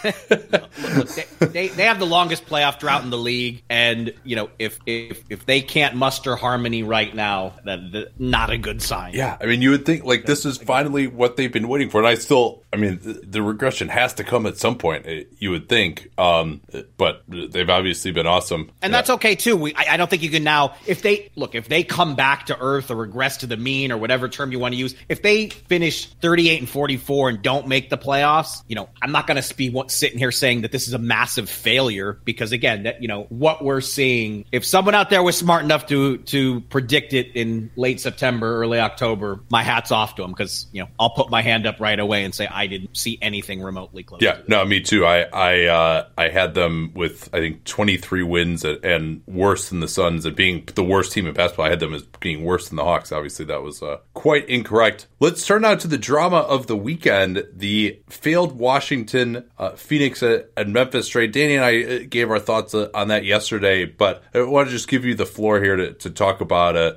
look, 0.05 1.09
they, 1.09 1.47
they, 1.47 1.69
they 1.69 1.85
have 1.85 1.99
the 1.99 2.06
longest 2.06 2.47
playoff 2.47 2.79
drought 2.79 3.05
in 3.05 3.11
the 3.11 3.19
league, 3.19 3.62
and 3.69 4.12
you 4.25 4.37
know 4.37 4.51
if 4.59 4.79
if 4.87 5.23
if 5.31 5.47
they 5.47 5.61
can't 5.61 5.95
muster 5.97 6.37
harmony 6.37 6.83
right 6.83 7.15
now, 7.15 7.55
that, 7.65 8.12
not 8.19 8.51
a 8.51 8.59
good 8.59 8.83
sign. 8.83 9.15
Yeah, 9.15 9.37
I 9.41 9.47
mean, 9.47 9.62
you 9.62 9.71
would 9.71 9.87
think 9.87 10.05
like 10.05 10.25
this 10.27 10.45
is 10.45 10.59
finally 10.59 11.06
what 11.06 11.37
they've 11.37 11.53
been 11.53 11.69
waiting 11.69 11.91
for, 11.91 11.99
and 11.99 12.06
I 12.06 12.15
still, 12.17 12.62
I 12.73 12.77
mean, 12.77 12.99
the, 13.03 13.12
the 13.25 13.43
regression 13.43 13.89
has 13.89 14.15
to 14.15 14.25
come 14.25 14.47
at 14.47 14.59
some 14.59 14.77
point. 14.79 15.06
eh, 15.06 15.25
You 15.39 15.51
would 15.51 15.69
think, 15.69 16.09
um, 16.19 16.61
but 16.97 17.23
they've 17.29 17.71
obviously 17.71 18.11
been 18.11 18.27
awesome, 18.27 18.71
And 18.83 18.93
that's 18.93 19.11
okay 19.11 19.35
too. 19.35 19.56
We, 19.56 19.75
I, 19.75 19.95
I 19.95 19.97
don't 19.97 20.09
think 20.11 20.23
you 20.23 20.31
can 20.31 20.45
now. 20.45 20.75
If 20.87 21.03
they 21.03 21.31
look, 21.37 21.55
if 21.55 21.69
they 21.69 21.83
come 21.85 22.15
back 22.17 22.47
to 22.47 22.59
earth 22.59 22.91
or 22.91 22.97
regress 22.97 23.39
to 23.39 23.47
the 23.47 23.56
mean 23.56 23.93
or 23.93 23.99
whatever 23.99 24.29
term 24.29 24.53
you 24.53 24.59
want 24.59 24.73
to 24.75 24.79
use, 24.79 24.95
if 25.09 25.23
they 25.23 25.49
finish 25.49 26.06
thirty-eight 26.06 26.61
and 26.61 26.69
forty-four 26.69 27.29
and 27.29 27.43
don't 27.43 27.69
make 27.69 27.91
the 27.91 27.99
playoffs, 27.99 28.62
you 28.69 28.75
know, 28.77 28.89
I'm 29.03 29.12
not 29.12 29.27
going 29.27 29.41
to 29.41 29.56
be 29.56 29.71
one- 29.71 29.89
sitting 29.94 30.19
here 30.19 30.32
saying 30.32 30.62
that 30.62 30.73
this 30.73 30.88
is 30.88 30.94
a 30.94 30.99
massive 30.99 31.49
failure 31.49 32.19
because 32.25 32.52
again, 32.52 32.85
that 32.85 33.02
you 33.02 33.08
know 33.08 33.25
what 33.29 33.64
we're 33.64 33.81
seeing. 33.81 34.44
If 34.52 34.64
someone 34.64 34.94
out 34.94 35.11
there 35.11 35.23
was 35.23 35.37
smart 35.37 35.64
enough 35.64 35.87
to 35.87 36.19
to 36.19 36.61
predict 36.62 37.12
it 37.12 37.35
in 37.35 37.70
late 37.76 38.00
September, 38.00 38.56
early 38.56 38.79
October, 38.79 39.41
my 39.50 39.62
hats 39.62 39.91
off 39.93 40.17
to 40.17 40.23
them 40.23 40.32
because 40.32 40.67
you 40.73 40.82
know 40.82 40.88
I'll 40.99 41.11
put 41.11 41.31
my 41.31 41.43
hand 41.43 41.67
up 41.67 41.81
right 41.81 41.99
away 41.99 42.25
and 42.25 42.35
say 42.35 42.46
I 42.46 42.67
didn't 42.67 42.96
see 42.96 43.19
anything 43.20 43.62
remotely 43.62 44.02
close. 44.02 44.23
Yeah, 44.23 44.38
no, 44.46 44.64
me 44.64 44.81
too. 44.81 45.05
I 45.06 45.23
I 45.32 45.64
uh, 45.64 46.08
I 46.17 46.29
had 46.29 46.55
them 46.55 46.93
with 46.94 47.29
I 47.32 47.38
think 47.38 47.64
23 47.64 48.22
wins 48.22 48.65
and, 48.65 48.84
and 48.84 49.22
worse 49.27 49.69
than 49.69 49.81
the 49.81 49.89
Suns 49.89 50.27
and 50.27 50.36
being 50.36 50.65
the 50.74 50.84
worst 50.84 51.13
team 51.13 51.27
in 51.27 51.34
basketball. 51.34 51.67
I 51.67 51.70
had 51.70 51.81
them 51.81 51.94
as 51.94 52.03
being 52.20 52.44
worse 52.44 52.69
than 52.69 52.77
the 52.77 52.84
Hawks. 52.84 53.13
Obviously, 53.13 53.44
that 53.46 53.63
was 53.63 53.82
uh, 53.82 53.98
quite 54.15 54.48
incorrect. 54.48 55.06
Let's 55.20 55.46
turn 55.46 55.63
now 55.63 55.74
to 55.77 55.89
the 55.89 55.98
drama 55.98 56.39
of 56.39 56.67
the 56.67 56.77
weekend: 56.77 57.46
the 57.53 58.01
failed 58.08 58.58
Washington, 58.58 59.44
uh, 59.58 59.72
Phoenix, 59.84 60.22
uh, 60.22 60.43
and 60.56 60.72
Memphis 60.72 61.08
trade. 61.08 61.32
Danny 61.32 61.55
and 61.56 61.64
I 61.64 61.82
uh, 61.82 61.98
gave 62.08 62.31
our 62.31 62.38
thoughts 62.41 62.74
uh, 62.74 62.88
on 62.94 63.08
that 63.08 63.24
yesterday, 63.24 63.84
but 63.84 64.22
I 64.34 64.43
want 64.43 64.69
to 64.69 64.72
just 64.72 64.88
give 64.88 65.05
you 65.05 65.14
the 65.14 65.26
floor 65.26 65.60
here 65.62 65.76
to, 65.76 65.93
to 65.93 66.10
talk 66.10 66.41
about 66.41 66.76
uh, 66.76 66.94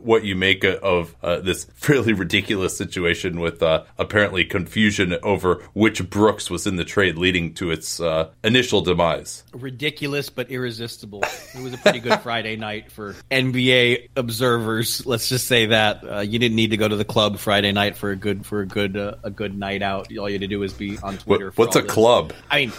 what 0.00 0.24
you 0.24 0.34
make 0.36 0.64
of 0.64 1.14
uh, 1.22 1.40
this 1.40 1.64
fairly 1.74 2.12
ridiculous 2.12 2.76
situation 2.76 3.40
with 3.40 3.62
uh, 3.62 3.84
apparently 3.98 4.44
confusion 4.44 5.16
over 5.22 5.62
which 5.74 6.08
Brooks 6.10 6.50
was 6.50 6.66
in 6.66 6.76
the 6.76 6.84
trade, 6.84 7.16
leading 7.16 7.54
to 7.54 7.70
its 7.70 8.00
uh, 8.00 8.30
initial 8.42 8.80
demise. 8.80 9.44
ridiculous 9.52 10.28
but 10.30 10.50
irresistible. 10.50 11.22
It 11.54 11.62
was 11.62 11.72
a 11.74 11.78
pretty 11.78 12.00
good 12.00 12.20
Friday 12.20 12.56
night 12.56 12.90
for 12.90 13.14
NBA 13.30 14.08
observers. 14.16 15.06
Let's 15.06 15.28
just 15.28 15.46
say 15.46 15.66
that 15.66 16.04
uh, 16.04 16.20
you 16.20 16.38
didn't 16.38 16.56
need 16.56 16.70
to 16.70 16.76
go 16.76 16.88
to 16.88 16.96
the 16.96 17.04
club 17.04 17.38
Friday 17.38 17.72
night 17.72 17.96
for 17.96 18.10
a 18.10 18.16
good 18.16 18.44
for 18.44 18.60
a 18.60 18.66
good 18.66 18.96
uh, 18.96 19.14
a 19.22 19.30
good 19.30 19.56
night 19.56 19.82
out. 19.82 20.08
All 20.16 20.28
you 20.28 20.34
had 20.34 20.40
to 20.42 20.48
do 20.48 20.62
is 20.62 20.72
be 20.72 20.98
on 20.98 21.14
What, 21.14 21.20
Twitter. 21.20 21.52
for 21.52 21.62
what's 21.64 21.76
a 21.76 21.82
this. 21.82 21.90
Club? 22.14 22.32
I 22.50 22.58
mean, 22.58 22.72